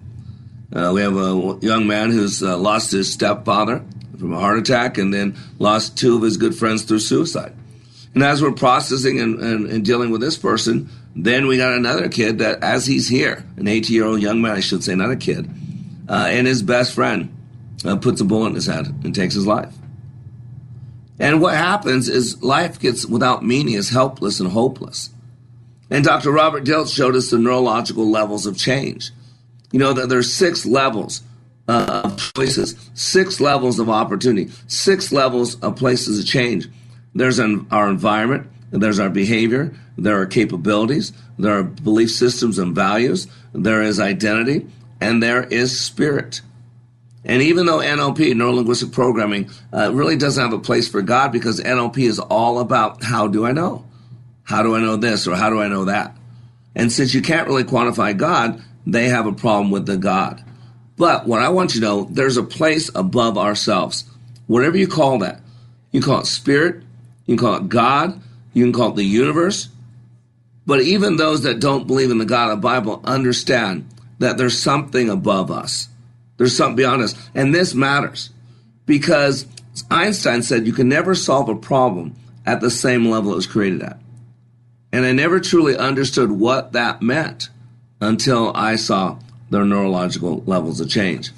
Uh, 0.71 0.91
we 0.93 1.01
have 1.01 1.15
a 1.15 1.57
young 1.61 1.87
man 1.87 2.11
who's 2.11 2.43
uh, 2.43 2.55
lost 2.57 2.91
his 2.91 3.11
stepfather 3.11 3.83
from 4.19 4.33
a 4.33 4.39
heart 4.39 4.59
attack 4.59 4.99
and 4.99 5.11
then 5.11 5.35
lost 5.57 5.97
two 5.97 6.15
of 6.15 6.21
his 6.21 6.37
good 6.37 6.53
friends 6.53 6.83
through 6.83 6.99
suicide. 6.99 7.53
And 8.13 8.23
as 8.23 8.41
we're 8.41 8.51
processing 8.51 9.19
and, 9.19 9.39
and, 9.39 9.67
and 9.67 9.85
dealing 9.85 10.11
with 10.11 10.21
this 10.21 10.37
person, 10.37 10.89
then 11.15 11.47
we 11.47 11.57
got 11.57 11.73
another 11.73 12.07
kid 12.09 12.39
that, 12.39 12.63
as 12.63 12.85
he's 12.85 13.07
here, 13.07 13.43
an 13.57 13.67
18 13.67 13.95
year 13.95 14.05
old 14.05 14.21
young 14.21 14.41
man, 14.41 14.57
I 14.57 14.59
should 14.59 14.83
say, 14.83 14.93
not 14.93 15.11
a 15.11 15.15
kid, 15.15 15.49
uh, 16.09 16.27
and 16.29 16.47
his 16.47 16.63
best 16.63 16.93
friend 16.93 17.35
uh, 17.85 17.95
puts 17.97 18.19
a 18.19 18.25
bullet 18.25 18.47
in 18.47 18.55
his 18.55 18.65
head 18.65 18.87
and 19.03 19.15
takes 19.15 19.35
his 19.35 19.47
life. 19.47 19.73
And 21.19 21.41
what 21.41 21.53
happens 21.53 22.09
is 22.09 22.41
life 22.41 22.79
gets 22.79 23.05
without 23.05 23.45
meaning, 23.45 23.75
is 23.75 23.89
helpless 23.89 24.39
and 24.39 24.49
hopeless. 24.49 25.09
And 25.89 26.03
Dr. 26.03 26.31
Robert 26.31 26.63
Dilts 26.63 26.95
showed 26.95 27.15
us 27.15 27.29
the 27.29 27.37
neurological 27.37 28.09
levels 28.09 28.45
of 28.45 28.57
change. 28.57 29.11
You 29.71 29.79
know 29.79 29.93
that 29.93 30.09
there's 30.09 30.33
six 30.33 30.65
levels 30.65 31.21
uh, 31.67 32.01
of 32.05 32.33
choices, 32.33 32.75
six 32.93 33.39
levels 33.39 33.79
of 33.79 33.89
opportunity, 33.89 34.51
six 34.67 35.11
levels 35.11 35.59
of 35.61 35.75
places 35.75 36.19
of 36.19 36.25
change. 36.25 36.67
There's 37.13 37.37
an, 37.39 37.67
our 37.69 37.89
environment, 37.89 38.47
there's 38.71 38.99
our 38.99 39.09
behavior, 39.09 39.75
there 39.97 40.19
are 40.19 40.25
capabilities, 40.25 41.11
there 41.37 41.57
are 41.57 41.63
belief 41.63 42.11
systems 42.11 42.57
and 42.57 42.73
values, 42.73 43.27
there 43.53 43.81
is 43.81 43.99
identity, 43.99 44.67
and 45.01 45.21
there 45.21 45.43
is 45.43 45.79
spirit. 45.79 46.41
And 47.25 47.41
even 47.41 47.65
though 47.65 47.79
NLP, 47.79 48.35
neuro 48.35 48.53
linguistic 48.53 48.91
programming, 48.91 49.49
uh, 49.73 49.93
really 49.93 50.15
doesn't 50.15 50.41
have 50.41 50.53
a 50.53 50.59
place 50.59 50.87
for 50.87 51.01
God 51.01 51.31
because 51.31 51.59
NLP 51.59 51.99
is 52.07 52.19
all 52.19 52.59
about 52.59 53.03
how 53.03 53.27
do 53.27 53.45
I 53.45 53.51
know? 53.51 53.85
How 54.43 54.63
do 54.63 54.75
I 54.75 54.79
know 54.79 54.95
this 54.95 55.27
or 55.27 55.35
how 55.35 55.49
do 55.49 55.61
I 55.61 55.67
know 55.67 55.85
that? 55.85 56.15
And 56.75 56.91
since 56.91 57.13
you 57.13 57.21
can't 57.21 57.47
really 57.47 57.63
quantify 57.63 58.15
God, 58.15 58.63
they 58.85 59.09
have 59.09 59.27
a 59.27 59.33
problem 59.33 59.69
with 59.69 59.85
the 59.85 59.97
God. 59.97 60.43
But 60.97 61.27
what 61.27 61.41
I 61.41 61.49
want 61.49 61.75
you 61.75 61.81
to 61.81 61.85
know, 61.85 62.07
there's 62.09 62.37
a 62.37 62.43
place 62.43 62.89
above 62.93 63.37
ourselves. 63.37 64.05
Whatever 64.47 64.77
you 64.77 64.87
call 64.87 65.19
that, 65.19 65.41
you 65.91 66.01
call 66.01 66.21
it 66.21 66.25
spirit, 66.25 66.83
you 67.25 67.35
can 67.35 67.45
call 67.45 67.55
it 67.57 67.69
God, 67.69 68.21
you 68.53 68.63
can 68.63 68.73
call 68.73 68.89
it 68.89 68.95
the 68.95 69.03
universe. 69.03 69.69
But 70.65 70.81
even 70.81 71.15
those 71.15 71.43
that 71.43 71.59
don't 71.59 71.87
believe 71.87 72.11
in 72.11 72.17
the 72.17 72.25
God 72.25 72.49
of 72.49 72.57
the 72.57 72.61
Bible 72.61 73.01
understand 73.03 73.87
that 74.19 74.37
there's 74.37 74.61
something 74.61 75.09
above 75.09 75.51
us. 75.51 75.89
There's 76.37 76.55
something 76.55 76.75
beyond 76.75 77.01
us. 77.01 77.15
And 77.35 77.53
this 77.53 77.73
matters 77.73 78.29
because 78.85 79.45
Einstein 79.89 80.43
said 80.43 80.67
you 80.67 80.73
can 80.73 80.89
never 80.89 81.15
solve 81.15 81.49
a 81.49 81.55
problem 81.55 82.15
at 82.45 82.61
the 82.61 82.71
same 82.71 83.09
level 83.09 83.33
it 83.33 83.35
was 83.35 83.47
created 83.47 83.81
at. 83.81 83.97
And 84.91 85.05
I 85.05 85.11
never 85.11 85.39
truly 85.39 85.77
understood 85.77 86.31
what 86.31 86.73
that 86.73 87.01
meant 87.01 87.49
until 88.01 88.55
I 88.55 88.75
saw 88.75 89.19
their 89.49 89.65
neurological 89.65 90.43
levels 90.45 90.79
of 90.79 90.89
change. 90.89 91.31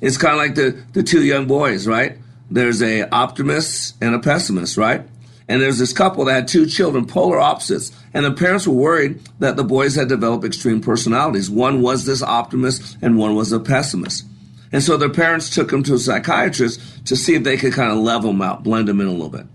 It's 0.00 0.16
kind 0.16 0.34
of 0.34 0.38
like 0.38 0.54
the, 0.54 0.82
the 0.92 1.02
two 1.02 1.24
young 1.24 1.46
boys, 1.46 1.86
right? 1.86 2.16
There's 2.50 2.82
a 2.82 3.08
optimist 3.10 3.96
and 4.00 4.14
a 4.14 4.18
pessimist, 4.18 4.76
right? 4.76 5.02
And 5.48 5.60
there's 5.60 5.78
this 5.78 5.92
couple 5.92 6.24
that 6.24 6.32
had 6.32 6.48
two 6.48 6.66
children, 6.66 7.06
polar 7.06 7.38
opposites. 7.38 7.92
And 8.12 8.24
the 8.24 8.32
parents 8.32 8.66
were 8.66 8.74
worried 8.74 9.20
that 9.38 9.56
the 9.56 9.64
boys 9.64 9.94
had 9.94 10.08
developed 10.08 10.44
extreme 10.44 10.80
personalities. 10.80 11.50
One 11.50 11.80
was 11.80 12.04
this 12.04 12.22
optimist 12.22 12.96
and 13.00 13.16
one 13.16 13.36
was 13.36 13.52
a 13.52 13.60
pessimist. 13.60 14.26
And 14.72 14.82
so 14.82 14.96
their 14.96 15.10
parents 15.10 15.50
took 15.50 15.70
them 15.70 15.82
to 15.84 15.94
a 15.94 15.98
psychiatrist 15.98 17.06
to 17.06 17.16
see 17.16 17.34
if 17.34 17.44
they 17.44 17.56
could 17.56 17.72
kind 17.72 17.90
of 17.90 17.98
level 17.98 18.32
them 18.32 18.42
out, 18.42 18.62
blend 18.62 18.88
them 18.88 19.00
in 19.00 19.06
a 19.06 19.12
little 19.12 19.28
bit. 19.28 19.46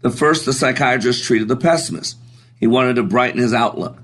The 0.00 0.10
first, 0.10 0.46
the 0.46 0.52
psychiatrist 0.52 1.24
treated 1.24 1.48
the 1.48 1.56
pessimist. 1.56 2.16
He 2.58 2.66
wanted 2.66 2.96
to 2.96 3.02
brighten 3.02 3.40
his 3.40 3.54
outlook. 3.54 3.98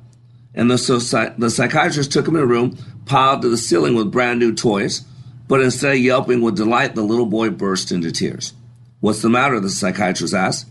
And 0.54 0.70
the, 0.70 0.78
so, 0.78 0.98
the 0.98 1.50
psychiatrist 1.50 2.12
took 2.12 2.28
him 2.28 2.36
in 2.36 2.42
a 2.42 2.46
room, 2.46 2.78
piled 3.06 3.42
to 3.42 3.48
the 3.48 3.56
ceiling 3.56 3.94
with 3.94 4.12
brand 4.12 4.38
new 4.38 4.54
toys. 4.54 5.00
But 5.48 5.60
instead 5.60 5.94
of 5.94 5.98
yelping 5.98 6.40
with 6.40 6.56
delight, 6.56 6.94
the 6.94 7.02
little 7.02 7.26
boy 7.26 7.50
burst 7.50 7.92
into 7.92 8.10
tears. 8.10 8.54
What's 9.00 9.22
the 9.22 9.28
matter? 9.28 9.60
The 9.60 9.68
psychiatrist 9.68 10.34
asked. 10.34 10.66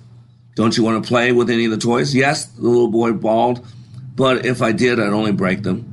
Don't 0.56 0.78
you 0.78 0.84
want 0.84 1.04
to 1.04 1.08
play 1.08 1.32
with 1.32 1.50
any 1.50 1.66
of 1.66 1.72
the 1.72 1.78
toys? 1.78 2.14
Yes, 2.14 2.46
the 2.46 2.62
little 2.62 2.88
boy 2.88 3.14
bawled, 3.14 3.66
but 4.16 4.46
if 4.46 4.62
I 4.62 4.72
did, 4.72 5.00
I'd 5.00 5.14
only 5.14 5.32
break 5.32 5.64
them. 5.64 5.90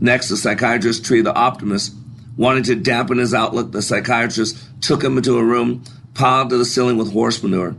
Next, 0.00 0.28
the 0.28 0.36
psychiatrist 0.36 1.04
treated 1.04 1.26
the 1.26 1.34
optimist. 1.34 1.94
Wanting 2.36 2.62
to 2.64 2.74
dampen 2.76 3.18
his 3.18 3.34
outlook, 3.34 3.72
the 3.72 3.82
psychiatrist 3.82 4.56
took 4.80 5.02
him 5.02 5.16
into 5.16 5.38
a 5.38 5.44
room 5.44 5.84
piled 6.14 6.50
to 6.50 6.58
the 6.58 6.64
ceiling 6.64 6.96
with 6.96 7.12
horse 7.12 7.42
manure. 7.42 7.76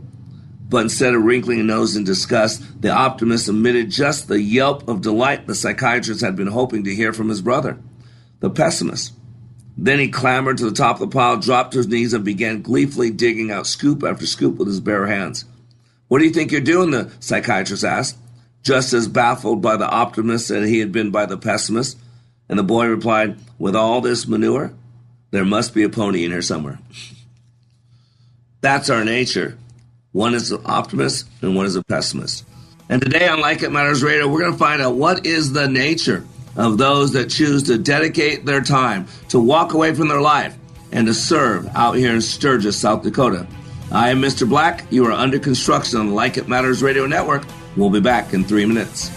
But 0.68 0.82
instead 0.82 1.14
of 1.14 1.22
wrinkling 1.22 1.58
his 1.58 1.66
nose 1.66 1.96
in 1.96 2.04
disgust, 2.04 2.80
the 2.80 2.90
optimist 2.90 3.48
emitted 3.48 3.90
just 3.90 4.28
the 4.28 4.40
yelp 4.40 4.88
of 4.88 5.02
delight 5.02 5.46
the 5.46 5.54
psychiatrist 5.54 6.20
had 6.20 6.36
been 6.36 6.48
hoping 6.48 6.84
to 6.84 6.94
hear 6.94 7.12
from 7.12 7.28
his 7.28 7.42
brother, 7.42 7.78
the 8.40 8.50
pessimist. 8.50 9.12
Then 9.76 9.98
he 9.98 10.08
clambered 10.08 10.58
to 10.58 10.64
the 10.64 10.76
top 10.76 11.00
of 11.00 11.10
the 11.10 11.14
pile, 11.14 11.36
dropped 11.36 11.72
to 11.72 11.78
his 11.78 11.88
knees, 11.88 12.12
and 12.12 12.24
began 12.24 12.62
gleefully 12.62 13.10
digging 13.10 13.50
out 13.50 13.66
scoop 13.66 14.02
after 14.04 14.26
scoop 14.26 14.56
with 14.56 14.68
his 14.68 14.80
bare 14.80 15.06
hands. 15.06 15.44
What 16.08 16.18
do 16.18 16.24
you 16.24 16.30
think 16.32 16.52
you're 16.52 16.60
doing? 16.60 16.90
the 16.90 17.10
psychiatrist 17.20 17.84
asked, 17.84 18.18
just 18.62 18.92
as 18.92 19.08
baffled 19.08 19.62
by 19.62 19.76
the 19.76 19.88
optimist 19.88 20.50
as 20.50 20.68
he 20.68 20.78
had 20.78 20.92
been 20.92 21.10
by 21.10 21.26
the 21.26 21.36
pessimist. 21.36 21.98
And 22.48 22.58
the 22.58 22.62
boy 22.62 22.86
replied, 22.86 23.38
With 23.58 23.74
all 23.74 24.00
this 24.00 24.26
manure, 24.26 24.72
there 25.30 25.44
must 25.44 25.74
be 25.74 25.82
a 25.82 25.88
pony 25.88 26.24
in 26.24 26.30
here 26.30 26.42
somewhere. 26.42 26.78
That's 28.60 28.90
our 28.90 29.04
nature. 29.04 29.58
One 30.12 30.34
is 30.34 30.52
an 30.52 30.62
optimist 30.64 31.26
and 31.42 31.56
one 31.56 31.66
is 31.66 31.76
a 31.76 31.82
pessimist. 31.82 32.44
And 32.88 33.02
today 33.02 33.26
on 33.28 33.40
Like 33.40 33.62
It 33.62 33.72
Matters 33.72 34.02
Radio, 34.02 34.28
we're 34.28 34.40
going 34.40 34.52
to 34.52 34.58
find 34.58 34.80
out 34.80 34.94
what 34.94 35.26
is 35.26 35.52
the 35.52 35.68
nature 35.68 36.24
of 36.56 36.78
those 36.78 37.12
that 37.14 37.30
choose 37.30 37.64
to 37.64 37.78
dedicate 37.78 38.44
their 38.44 38.60
time 38.60 39.06
to 39.30 39.40
walk 39.40 39.72
away 39.74 39.94
from 39.94 40.08
their 40.08 40.20
life 40.20 40.56
and 40.92 41.06
to 41.06 41.14
serve 41.14 41.66
out 41.74 41.96
here 41.96 42.14
in 42.14 42.20
Sturgis, 42.20 42.76
South 42.78 43.02
Dakota. 43.02 43.46
I 43.94 44.10
am 44.10 44.20
Mr. 44.20 44.48
Black. 44.48 44.84
You 44.90 45.06
are 45.06 45.12
under 45.12 45.38
construction 45.38 46.00
on 46.00 46.08
the 46.08 46.14
Like 46.14 46.36
It 46.36 46.48
Matters 46.48 46.82
Radio 46.82 47.06
Network. 47.06 47.44
We'll 47.76 47.90
be 47.90 48.00
back 48.00 48.34
in 48.34 48.42
three 48.42 48.66
minutes. 48.66 49.08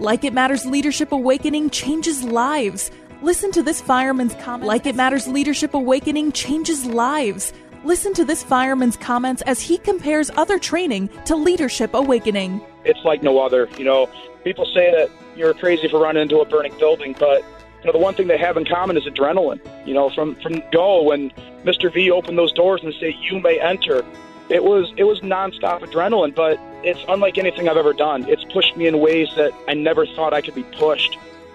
Like 0.00 0.24
It 0.24 0.32
Matters 0.32 0.64
Leadership 0.64 1.12
Awakening 1.12 1.68
changes 1.68 2.24
lives. 2.24 2.90
Listen 3.20 3.52
to 3.52 3.62
this 3.62 3.82
fireman's 3.82 4.34
comment. 4.36 4.66
Like 4.66 4.86
It 4.86 4.96
Matters 4.96 5.28
Leadership 5.28 5.74
Awakening 5.74 6.32
changes 6.32 6.86
lives. 6.86 7.52
Listen 7.84 8.14
to 8.14 8.24
this 8.24 8.42
fireman's 8.42 8.96
comments 8.96 9.42
as 9.42 9.60
he 9.60 9.76
compares 9.76 10.30
other 10.30 10.58
training 10.58 11.10
to 11.26 11.36
Leadership 11.36 11.92
Awakening. 11.92 12.62
It's 12.86 13.04
like 13.04 13.22
no 13.22 13.38
other. 13.38 13.68
You 13.76 13.84
know, 13.84 14.08
people 14.44 14.64
say 14.64 14.90
that 14.92 15.10
you're 15.36 15.54
crazy 15.54 15.88
for 15.88 16.00
running 16.00 16.22
into 16.22 16.40
a 16.40 16.44
burning 16.44 16.76
building, 16.78 17.14
but 17.18 17.44
you 17.80 17.86
know 17.86 17.92
the 17.92 17.98
one 17.98 18.14
thing 18.14 18.28
they 18.28 18.38
have 18.38 18.56
in 18.56 18.64
common 18.64 18.96
is 18.96 19.04
adrenaline. 19.04 19.60
You 19.86 19.94
know, 19.94 20.10
from 20.10 20.36
from 20.36 20.62
go 20.70 21.02
when 21.02 21.30
Mr. 21.64 21.92
V 21.92 22.10
opened 22.10 22.38
those 22.38 22.52
doors 22.52 22.82
and 22.82 22.94
said, 23.00 23.14
you 23.20 23.40
may 23.40 23.60
enter, 23.60 24.04
it 24.48 24.64
was 24.64 24.92
it 24.96 25.04
was 25.04 25.20
nonstop 25.20 25.80
adrenaline, 25.80 26.34
but 26.34 26.58
it's 26.84 27.00
unlike 27.08 27.38
anything 27.38 27.68
I've 27.68 27.76
ever 27.76 27.92
done. 27.92 28.28
It's 28.28 28.44
pushed 28.44 28.76
me 28.76 28.86
in 28.86 28.98
ways 29.00 29.28
that 29.36 29.52
I 29.68 29.74
never 29.74 30.06
thought 30.06 30.32
I 30.34 30.40
could 30.40 30.54
be 30.54 30.64
pushed. 30.64 31.18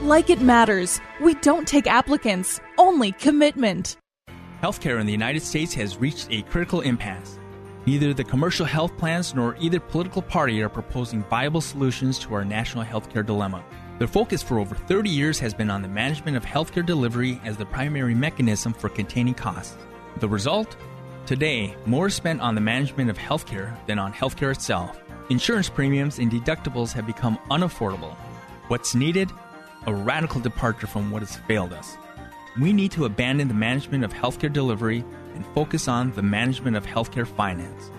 Like 0.00 0.30
it 0.30 0.40
matters. 0.40 0.98
We 1.20 1.34
don't 1.34 1.68
take 1.68 1.86
applicants, 1.86 2.58
only 2.78 3.12
commitment. 3.12 3.98
Healthcare 4.62 4.98
in 4.98 5.04
the 5.04 5.12
United 5.12 5.42
States 5.42 5.74
has 5.74 5.98
reached 5.98 6.26
a 6.30 6.40
critical 6.40 6.80
impasse. 6.80 7.38
Neither 7.84 8.14
the 8.14 8.24
commercial 8.24 8.64
health 8.64 8.96
plans 8.96 9.34
nor 9.34 9.56
either 9.60 9.78
political 9.78 10.22
party 10.22 10.62
are 10.62 10.70
proposing 10.70 11.22
viable 11.24 11.60
solutions 11.60 12.18
to 12.20 12.32
our 12.32 12.46
national 12.46 12.82
healthcare 12.82 13.26
dilemma. 13.26 13.62
Their 13.98 14.08
focus 14.08 14.42
for 14.42 14.58
over 14.58 14.74
30 14.74 15.10
years 15.10 15.38
has 15.38 15.52
been 15.52 15.68
on 15.68 15.82
the 15.82 15.88
management 15.88 16.38
of 16.38 16.46
healthcare 16.46 16.86
delivery 16.86 17.38
as 17.44 17.58
the 17.58 17.66
primary 17.66 18.14
mechanism 18.14 18.72
for 18.72 18.88
containing 18.88 19.34
costs. 19.34 19.76
The 20.20 20.28
result? 20.30 20.78
Today, 21.26 21.76
more 21.84 22.06
is 22.06 22.14
spent 22.14 22.40
on 22.40 22.54
the 22.54 22.62
management 22.62 23.10
of 23.10 23.18
healthcare 23.18 23.76
than 23.84 23.98
on 23.98 24.14
healthcare 24.14 24.50
itself. 24.50 24.98
Insurance 25.28 25.68
premiums 25.68 26.18
and 26.18 26.32
deductibles 26.32 26.94
have 26.94 27.06
become 27.06 27.38
unaffordable. 27.50 28.14
What's 28.68 28.94
needed? 28.94 29.30
A 29.86 29.94
radical 29.94 30.40
departure 30.40 30.86
from 30.86 31.10
what 31.10 31.22
has 31.22 31.36
failed 31.36 31.72
us. 31.72 31.96
We 32.60 32.72
need 32.72 32.92
to 32.92 33.04
abandon 33.04 33.48
the 33.48 33.54
management 33.54 34.04
of 34.04 34.12
healthcare 34.12 34.52
delivery 34.52 35.04
and 35.34 35.46
focus 35.54 35.88
on 35.88 36.12
the 36.12 36.22
management 36.22 36.76
of 36.76 36.86
healthcare 36.86 37.26
finance. 37.26 37.90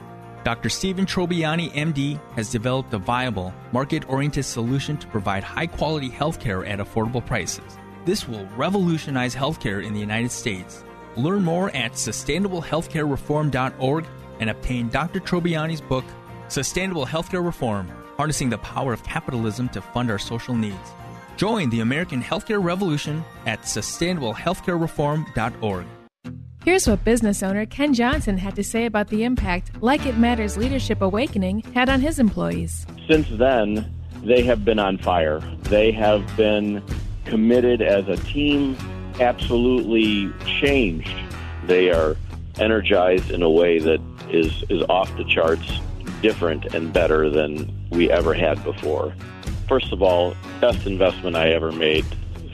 Dr. 0.44 0.70
Stephen 0.70 1.06
Trobiani, 1.06 1.72
MD, 1.72 2.20
has 2.36 2.50
developed 2.50 2.94
a 2.94 2.98
viable, 2.98 3.54
market 3.72 4.10
oriented 4.10 4.46
solution 4.46 4.98
to 4.98 5.08
provide 5.08 5.44
high 5.44 5.68
quality 5.68 6.10
healthcare 6.10 6.68
at 6.68 6.80
affordable 6.80 7.26
prices. 7.26 7.78
This 8.06 8.28
will 8.28 8.48
revolutionize 8.58 9.36
healthcare 9.36 9.86
in 9.86 9.94
the 9.94 10.00
United 10.00 10.32
States 10.32 10.84
Learn 11.18 11.44
more 11.44 11.76
at 11.76 11.92
sustainablehealthcarereform.org 11.94 14.06
and 14.40 14.50
obtain 14.50 14.88
Dr. 14.90 15.20
Trobiani's 15.20 15.82
book, 15.82 16.06
Sustainable 16.48 17.06
Healthcare 17.06 17.46
Reform 17.46 17.92
Harnessing 18.18 18.50
the 18.50 18.58
Power 18.60 18.94
of 18.94 19.04
Capitalism 19.04 19.68
to 19.70 19.82
Fund 19.82 20.12
Our 20.12 20.20
Social 20.20 20.56
Needs. 20.56 20.94
Join 21.42 21.72
the 21.72 21.80
American 21.80 22.22
healthcare 22.22 22.64
revolution 22.64 23.26
at 23.48 23.64
sustainablehealthcarereform.org. 23.64 25.86
Here's 26.64 26.88
what 26.88 27.04
business 27.04 27.42
owner 27.42 27.66
Ken 27.66 27.96
Johnson 27.96 28.38
had 28.38 28.56
to 28.58 28.64
say 28.64 28.86
about 28.86 29.08
the 29.08 29.24
impact 29.24 29.72
Like 29.82 30.06
It 30.06 30.20
Matters 30.20 30.56
Leadership 30.56 31.02
Awakening 31.02 31.62
had 31.74 31.90
on 31.90 32.00
his 32.00 32.20
employees. 32.20 32.86
Since 33.10 33.28
then, 33.40 33.92
they 34.24 34.44
have 34.44 34.64
been 34.64 34.78
on 34.78 35.00
fire. 35.00 35.40
They 35.64 35.92
have 35.94 36.38
been 36.38 36.84
committed 37.26 37.82
as 37.82 38.08
a 38.08 38.18
team 38.18 38.78
absolutely 39.20 40.32
changed. 40.46 41.16
They 41.66 41.90
are 41.90 42.18
energized 42.60 43.32
in 43.32 43.42
a 43.42 43.50
way 43.50 43.80
that 43.80 44.00
is, 44.30 44.64
is 44.70 44.84
off 44.90 45.10
the 45.18 45.24
charts, 45.24 45.80
different 46.22 46.76
and 46.76 46.94
better 46.94 47.32
than 47.32 47.88
we 47.90 48.12
ever 48.12 48.36
had 48.36 48.64
before. 48.64 49.16
First 49.72 49.94
of 49.94 50.02
all, 50.02 50.36
best 50.60 50.86
investment 50.86 51.38
I 51.38 51.52
ever 51.52 51.72
made. 51.72 52.06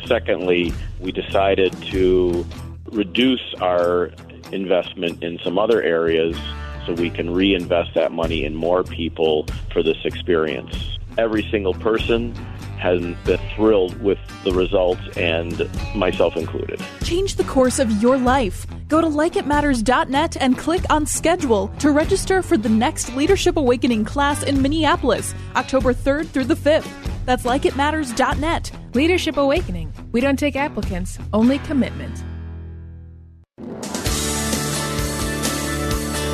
Secondly, 0.05 0.71
we 0.99 1.11
decided 1.11 1.73
to 1.85 2.45
reduce 2.91 3.55
our 3.59 4.11
investment 4.51 5.23
in 5.23 5.39
some 5.43 5.57
other 5.57 5.81
areas 5.81 6.37
so 6.85 6.93
we 6.93 7.09
can 7.09 7.31
reinvest 7.31 7.95
that 7.95 8.11
money 8.11 8.45
in 8.45 8.53
more 8.53 8.83
people 8.83 9.47
for 9.73 9.81
this 9.81 9.97
experience. 10.05 10.96
Every 11.17 11.47
single 11.49 11.73
person 11.73 12.33
has 12.77 13.01
been 13.25 13.39
thrilled 13.55 13.99
with 14.01 14.19
the 14.43 14.51
results, 14.53 15.01
and 15.17 15.69
myself 15.95 16.37
included. 16.37 16.79
Change 17.03 17.35
the 17.35 17.43
course 17.43 17.79
of 17.79 17.91
your 18.03 18.17
life. 18.17 18.67
Go 18.87 19.01
to 19.01 19.07
likeitmatters.net 19.07 20.37
and 20.39 20.57
click 20.57 20.83
on 20.89 21.05
schedule 21.05 21.69
to 21.79 21.91
register 21.91 22.41
for 22.41 22.55
the 22.55 22.69
next 22.69 23.15
Leadership 23.15 23.57
Awakening 23.57 24.05
class 24.05 24.43
in 24.43 24.61
Minneapolis, 24.61 25.33
October 25.55 25.93
3rd 25.93 26.27
through 26.27 26.45
the 26.45 26.55
5th. 26.55 26.87
That's 27.25 27.43
likeitmatters.net. 27.43 28.71
Leadership 28.93 29.37
Awakening. 29.37 29.91
We 30.11 30.21
don't 30.21 30.39
take 30.39 30.55
applicants, 30.55 31.17
only 31.33 31.59
commitment. 31.59 32.23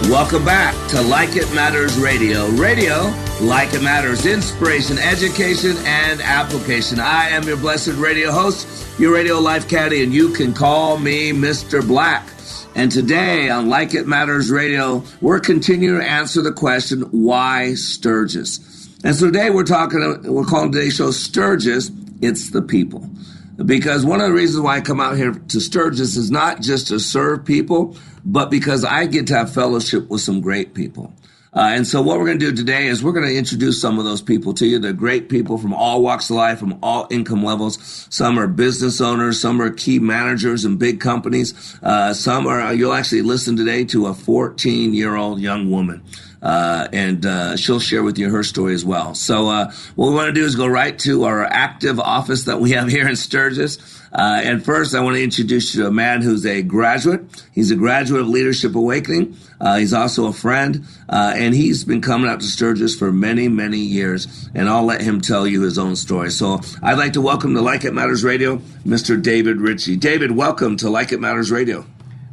Welcome 0.10 0.44
back 0.46 0.76
to 0.90 1.02
Like 1.02 1.38
It 1.38 1.52
Matters 1.56 1.98
Radio. 1.98 2.50
Radio, 2.50 3.12
like 3.42 3.74
it 3.74 3.82
matters, 3.82 4.26
inspiration, 4.26 4.98
education, 5.00 5.76
and 5.86 6.22
application. 6.22 7.00
I 7.00 7.30
am 7.30 7.44
your 7.44 7.58
blessed 7.58 7.94
radio 7.94 8.32
host, 8.32 8.68
your 9.00 9.14
radio 9.14 9.40
life 9.40 9.68
caddy, 9.68 10.04
and 10.04 10.14
you 10.14 10.34
can 10.34 10.54
call 10.54 10.98
me 11.00 11.32
Mr. 11.32 11.86
Black. 11.86 12.28
And 12.76 12.92
today 12.92 13.50
on 13.50 13.70
Like 13.70 13.94
It 13.94 14.06
Matters 14.06 14.52
Radio, 14.52 15.04
we're 15.22 15.40
continuing 15.40 16.00
to 16.00 16.08
answer 16.08 16.42
the 16.42 16.52
question, 16.52 17.02
why 17.12 17.74
Sturgis? 17.74 18.60
And 19.04 19.16
so 19.16 19.28
today 19.28 19.50
we're 19.52 19.64
talking, 19.64 20.22
we're 20.24 20.46
calling 20.46 20.72
today's 20.72 20.96
show 20.96 21.12
Sturgis, 21.12 21.90
it's 22.22 22.52
the 22.52 22.62
people. 22.62 23.10
Because 23.58 24.06
one 24.06 24.20
of 24.20 24.28
the 24.28 24.34
reasons 24.34 24.64
why 24.64 24.78
I 24.78 24.82
come 24.82 25.00
out 25.00 25.16
here 25.16 25.32
to 25.34 25.60
Sturgis 25.60 26.16
is 26.18 26.32
not 26.32 26.62
just 26.62 26.88
to 26.88 27.00
serve 27.00 27.46
people, 27.46 27.96
but 28.26 28.50
because 28.50 28.84
I 28.84 29.06
get 29.06 29.28
to 29.28 29.36
have 29.36 29.54
fellowship 29.54 30.10
with 30.10 30.22
some 30.22 30.42
great 30.42 30.74
people. 30.74 31.14
Uh, 31.56 31.70
and 31.72 31.86
so 31.86 32.02
what 32.02 32.18
we're 32.18 32.26
going 32.26 32.40
to 32.40 32.50
do 32.50 32.56
today 32.56 32.88
is 32.88 33.04
we're 33.04 33.12
going 33.12 33.28
to 33.28 33.36
introduce 33.36 33.80
some 33.80 34.00
of 34.00 34.06
those 34.06 34.24
people 34.24 34.56
to 34.56 34.66
you. 34.66 34.80
They're 34.80 34.92
great 34.92 35.30
people 35.30 35.60
from 35.60 35.72
all 35.72 36.02
walks 36.02 36.32
of 36.32 36.36
life, 36.36 36.58
from 36.58 36.80
all 36.82 37.06
income 37.12 37.44
levels. 37.44 38.08
Some 38.10 38.40
are 38.40 38.48
business 38.48 39.00
owners. 39.00 39.40
Some 39.40 39.62
are 39.62 39.70
key 39.70 40.00
managers 40.00 40.66
in 40.66 40.78
big 40.78 41.00
companies. 41.00 41.78
Uh, 41.84 42.16
some 42.16 42.48
are, 42.48 42.74
you'll 42.74 42.94
actually 42.94 43.22
listen 43.22 43.56
today 43.56 43.86
to 43.86 44.08
a 44.08 44.16
14 44.16 44.96
year 44.96 45.16
old 45.16 45.40
young 45.40 45.70
woman. 45.70 46.04
Uh, 46.44 46.90
and 46.92 47.26
uh, 47.26 47.56
she'll 47.56 47.80
share 47.80 48.04
with 48.04 48.20
you 48.20 48.30
her 48.30 48.44
story 48.44 48.74
as 48.74 48.84
well. 48.84 49.16
So 49.16 49.48
uh, 49.48 49.72
what 49.96 50.10
we 50.10 50.14
want 50.14 50.28
to 50.28 50.34
do 50.34 50.44
is 50.44 50.58
go 50.58 50.68
right 50.68 51.00
to 51.00 51.24
our 51.24 51.44
active 51.46 52.02
office 52.02 52.44
that 52.44 52.60
we 52.60 52.72
have 52.72 52.90
here 52.90 53.08
in 53.08 53.16
Sturgis. 53.16 53.78
Uh, 54.12 54.42
and 54.44 54.64
first, 54.64 54.94
I 54.94 55.00
want 55.00 55.16
to 55.16 55.24
introduce 55.24 55.74
you 55.74 55.84
to 55.84 55.88
a 55.88 55.92
man 55.92 56.22
who's 56.22 56.46
a 56.46 56.62
graduate. 56.62 57.22
He's 57.54 57.72
a 57.72 57.76
graduate 57.76 58.22
of 58.22 58.28
Leadership 58.28 58.76
Awakening. 58.76 59.38
Uh, 59.60 59.78
he's 59.78 59.94
also 59.94 60.28
a 60.28 60.34
friend, 60.34 60.86
uh, 61.10 61.34
and 61.36 61.56
he's 61.56 61.86
been 61.86 62.02
coming 62.02 62.30
out 62.30 62.42
to 62.42 62.46
Sturgis 62.46 62.96
for 62.96 63.12
many, 63.12 63.48
many 63.48 63.80
years. 63.80 64.50
And 64.54 64.70
I'll 64.70 64.86
let 64.86 65.02
him 65.02 65.22
tell 65.22 65.48
you 65.48 65.62
his 65.62 65.80
own 65.80 65.96
story. 65.96 66.30
So 66.30 66.60
I'd 66.84 66.98
like 66.98 67.14
to 67.14 67.22
welcome 67.22 67.56
to 67.56 67.62
Like 67.62 67.86
It 67.86 67.94
Matters 67.94 68.24
Radio, 68.24 68.58
Mr. 68.86 69.20
David 69.20 69.62
Ritchie. 69.62 69.96
David, 69.96 70.32
welcome 70.32 70.76
to 70.78 70.90
Like 70.90 71.12
It 71.14 71.22
Matters 71.22 71.52
Radio. 71.52 71.86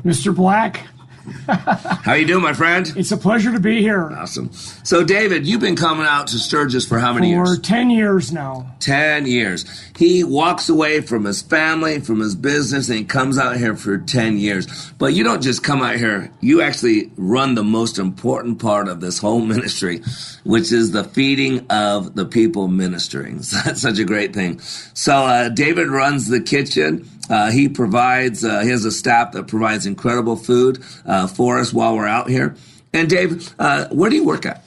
Mr. 0.05 0.35
Black. 0.35 0.87
How 1.47 2.15
you 2.15 2.27
doing, 2.27 2.43
my 2.43 2.53
friend? 2.53 2.91
It's 2.97 3.13
a 3.13 3.17
pleasure 3.17 3.53
to 3.53 3.61
be 3.61 3.81
here. 3.83 4.11
Awesome. 4.11 4.51
So, 4.85 5.05
David, 5.05 5.47
you've 5.47 5.61
been 5.61 5.77
coming 5.77 6.07
out 6.07 6.29
to 6.29 6.39
Sturgis 6.39 6.87
for 6.87 6.99
how 6.99 7.13
many 7.13 7.33
For 7.33 7.47
years? 7.47 7.61
10 7.61 7.91
years 7.91 8.33
now. 8.33 8.75
10 8.81 9.27
years. 9.27 9.65
He 9.97 10.25
walks 10.25 10.69
away 10.69 11.01
from 11.01 11.25
his 11.25 11.43
family, 11.43 12.01
from 12.01 12.21
his 12.21 12.35
business, 12.35 12.89
and 12.89 12.99
he 12.99 13.05
comes 13.05 13.39
out 13.39 13.57
here 13.57 13.77
for 13.77 13.99
10 13.99 14.39
years. 14.39 14.91
But 14.99 15.13
you 15.13 15.25
don't 15.25 15.43
just 15.43 15.63
come 15.63 15.83
out 15.83 15.97
here, 15.97 16.31
you 16.41 16.63
actually 16.63 17.11
run 17.17 17.55
the 17.55 17.65
most 17.65 17.99
important 17.99 18.59
part 18.59 18.89
of 18.89 19.01
this 19.01 19.19
whole 19.19 19.41
ministry, 19.45 20.03
which 20.45 20.73
is 20.73 20.93
the 20.93 21.05
feeding 21.05 21.67
of 21.69 22.15
the 22.15 22.25
people 22.25 22.69
ministering. 22.69 23.37
That's 23.65 23.83
such 23.83 23.99
a 23.99 24.05
great 24.05 24.33
thing. 24.33 24.61
So, 24.95 25.15
uh, 25.15 25.49
David 25.51 25.89
runs 25.89 26.29
the 26.29 26.41
kitchen. 26.41 27.09
Uh, 27.31 27.51
he 27.51 27.69
provides, 27.69 28.45
uh, 28.45 28.61
he 28.61 28.69
has 28.69 28.85
a 28.85 28.91
staff 28.91 29.33
that 29.33 29.47
provides 29.47 29.87
incredible 29.87 30.37
food 30.37 30.83
uh, 31.07 31.27
for 31.27 31.59
us 31.61 31.73
while 31.73 31.95
we're 31.95 32.07
out 32.07 32.29
here. 32.29 32.57
And 32.93 33.09
Dave, 33.09 33.55
uh, 33.59 33.89
where 33.89 34.11
do 34.11 34.17
you 34.17 34.25
work 34.25 34.45
at? 34.45 34.65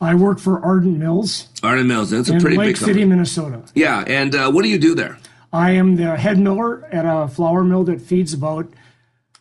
I 0.00 0.14
work 0.14 0.38
for 0.38 0.62
Ardent 0.64 0.98
Mills 0.98 1.48
Ardent 1.62 1.88
Mills. 1.88 2.10
That's 2.10 2.28
a 2.28 2.38
pretty 2.38 2.56
Lake 2.56 2.68
big 2.68 2.76
City, 2.76 2.92
company. 2.92 3.04
Minnesota. 3.06 3.62
Yeah, 3.74 4.04
and 4.06 4.34
uh, 4.34 4.50
what 4.50 4.62
do 4.62 4.68
you 4.68 4.78
do 4.78 4.94
there? 4.94 5.18
I 5.52 5.72
am 5.72 5.96
the 5.96 6.16
head 6.16 6.38
miller 6.38 6.84
at 6.86 7.04
a 7.04 7.28
flour 7.28 7.64
mill 7.64 7.84
that 7.84 8.02
feeds 8.02 8.34
about 8.34 8.68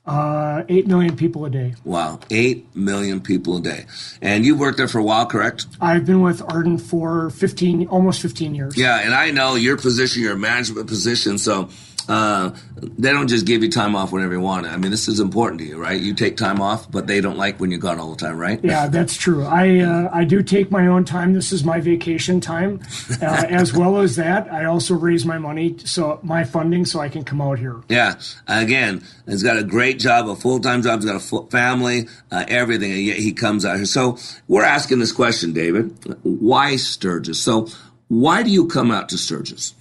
uh, 0.06 0.64
8 0.70 0.88
million 0.88 1.16
people 1.18 1.46
a 1.46 1.50
day. 1.50 1.74
Wow, 1.84 2.20
eight 2.30 2.74
million 2.76 3.22
people 3.22 3.58
a 3.58 3.62
day, 3.62 3.86
and 4.22 4.46
you've 4.46 4.60
worked 4.60 4.78
there 4.78 4.88
for 4.88 5.00
a 5.00 5.04
while, 5.04 5.26
correct? 5.26 5.66
I've 5.82 6.06
been 6.06 6.22
with 6.22 6.42
Ardent 6.42 6.82
for 6.82 7.32
15, 7.32 7.88
almost 7.88 8.22
15 8.22 8.56
years. 8.56 8.78
Yeah, 8.78 9.00
and 9.00 9.14
I 9.14 9.32
know 9.32 9.56
your 9.56 9.78
position, 9.78 10.22
your 10.22 10.38
management 10.38 10.88
position, 10.88 11.38
so 11.38 11.70
uh, 12.08 12.56
they 12.78 13.12
don't 13.12 13.28
just 13.28 13.46
give 13.46 13.64
you 13.64 13.70
time 13.70 13.96
off 13.96 14.12
whenever 14.12 14.34
you 14.34 14.40
want 14.40 14.66
it. 14.66 14.70
I 14.70 14.78
mean, 14.78 14.92
this 14.92 15.08
is 15.08 15.20
important 15.20 15.60
to 15.62 15.66
you, 15.66 15.78
right? 15.78 16.00
You 16.00 16.14
take 16.14 16.38
time 16.38 16.62
off, 16.62 16.90
but 16.90 17.08
they 17.08 17.22
don't 17.22 17.38
like 17.38 17.60
when 17.60 17.72
you're 17.72 17.80
gone 17.80 18.00
all 18.00 18.12
the 18.12 18.18
time, 18.18 18.38
right? 18.38 18.60
Yeah, 18.64 18.88
that's 18.96 19.16
true. 19.18 19.46
I 19.46 19.80
uh, 19.80 20.10
I 20.12 20.24
do 20.24 20.44
take 20.44 20.72
my 20.72 20.88
own 20.88 21.06
time. 21.06 21.34
This 21.34 21.52
is 21.52 21.64
my 21.64 21.80
vacation 21.80 22.40
time. 22.40 22.82
Uh, 23.22 23.46
as 23.50 23.74
well 23.74 24.00
as 24.00 24.16
that, 24.18 24.52
I 24.52 24.66
also 24.66 24.94
raise 24.96 25.26
my 25.26 25.38
money, 25.38 25.78
so 25.80 26.20
my 26.24 26.44
funding, 26.44 26.86
so 26.86 27.00
I 27.00 27.10
can 27.10 27.24
come 27.24 27.42
out 27.42 27.60
here. 27.60 27.82
Yeah. 27.90 28.16
Again, 28.48 29.04
he's 29.28 29.44
got 29.44 29.58
a 29.58 29.64
great 29.64 30.00
job, 30.00 30.30
a 30.30 30.36
full 30.36 30.60
time 30.60 30.82
job. 30.82 31.00
He's 31.00 31.06
got 31.10 31.16
a 31.16 31.20
full 31.20 31.48
family, 31.48 32.08
uh, 32.32 32.46
everything. 32.48 32.92
And 32.92 33.02
yet 33.02 33.18
he 33.18 33.34
comes 33.34 33.66
out 33.66 33.78
here. 33.78 33.86
So 33.86 34.18
we're 34.48 34.64
asking 34.64 35.00
this 35.00 35.12
question, 35.12 35.54
David. 35.54 35.96
Why 36.24 36.76
Sturgis? 36.76 37.42
So 37.42 37.68
why 38.08 38.44
do 38.44 38.52
you 38.52 38.68
come 38.68 38.92
out 38.92 39.10
to 39.10 39.18
Sturgis? 39.18 39.74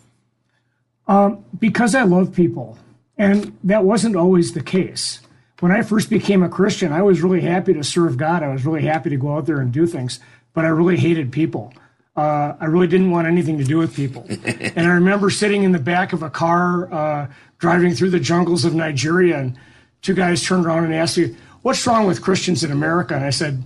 Um, 1.07 1.45
because 1.59 1.95
I 1.95 2.03
love 2.03 2.35
people. 2.35 2.79
And 3.17 3.57
that 3.64 3.85
wasn't 3.85 4.17
always 4.17 4.53
the 4.53 4.62
case. 4.62 5.21
When 5.61 5.71
I 5.71 5.83
first 5.83 6.11
became 6.11 6.43
a 6.43 6.49
Christian, 6.49 6.93
I 6.93 7.03
was 7.03 7.23
really 7.23 7.40
happy 7.40 7.73
to 7.75 7.85
serve 7.85 8.17
God. 8.17 8.43
I 8.43 8.49
was 8.49 8.67
really 8.67 8.83
happy 8.83 9.11
to 9.11 9.17
go 9.17 9.37
out 9.37 9.47
there 9.47 9.61
and 9.61 9.73
do 9.73 9.87
things, 9.87 10.19
but 10.53 10.64
I 10.64 10.69
really 10.69 10.97
hated 10.97 11.31
people. 11.31 11.73
Uh, 12.17 12.55
I 12.61 12.67
really 12.67 12.87
didn't 12.87 13.11
want 13.11 13.27
anything 13.27 13.59
to 13.59 13.64
do 13.64 13.79
with 13.79 13.95
people. 13.95 14.27
and 14.45 14.87
I 14.87 14.93
remember 14.95 15.31
sitting 15.31 15.62
in 15.62 15.73
the 15.73 15.79
back 15.79 16.12
of 16.12 16.23
a 16.23 16.31
car 16.31 16.93
uh, 16.93 17.27
driving 17.59 17.95
through 17.95 18.11
the 18.11 18.21
jungles 18.21 18.64
of 18.64 18.75
Nigeria, 18.75 19.38
and 19.38 19.57
two 20.03 20.14
guys 20.14 20.43
turned 20.43 20.67
around 20.67 20.85
and 20.85 20.95
asked 20.95 21.19
me, 21.19 21.37
What's 21.62 21.87
wrong 21.87 22.07
with 22.07 22.21
Christians 22.21 22.62
in 22.62 22.71
America? 22.71 23.14
And 23.14 23.25
I 23.25 23.31
said, 23.31 23.62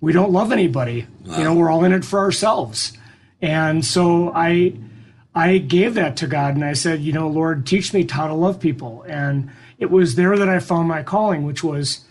We 0.00 0.12
don't 0.12 0.32
love 0.32 0.52
anybody. 0.52 1.06
You 1.24 1.44
know, 1.44 1.54
we're 1.54 1.70
all 1.70 1.84
in 1.84 1.92
it 1.92 2.04
for 2.04 2.18
ourselves. 2.18 2.92
And 3.40 3.84
so 3.84 4.32
I 4.34 4.74
I 5.34 5.58
gave 5.58 5.94
that 5.94 6.16
to 6.18 6.26
God 6.26 6.54
and 6.54 6.64
I 6.64 6.72
said, 6.72 7.00
you 7.00 7.12
know, 7.12 7.28
Lord, 7.28 7.66
teach 7.66 7.94
me 7.94 8.06
how 8.08 8.26
to 8.26 8.34
love 8.34 8.58
people. 8.58 9.04
And 9.08 9.50
it 9.78 9.90
was 9.90 10.16
there 10.16 10.36
that 10.36 10.48
I 10.48 10.58
found 10.58 10.88
my 10.88 11.02
calling, 11.02 11.44
which 11.44 11.62
was 11.62 12.04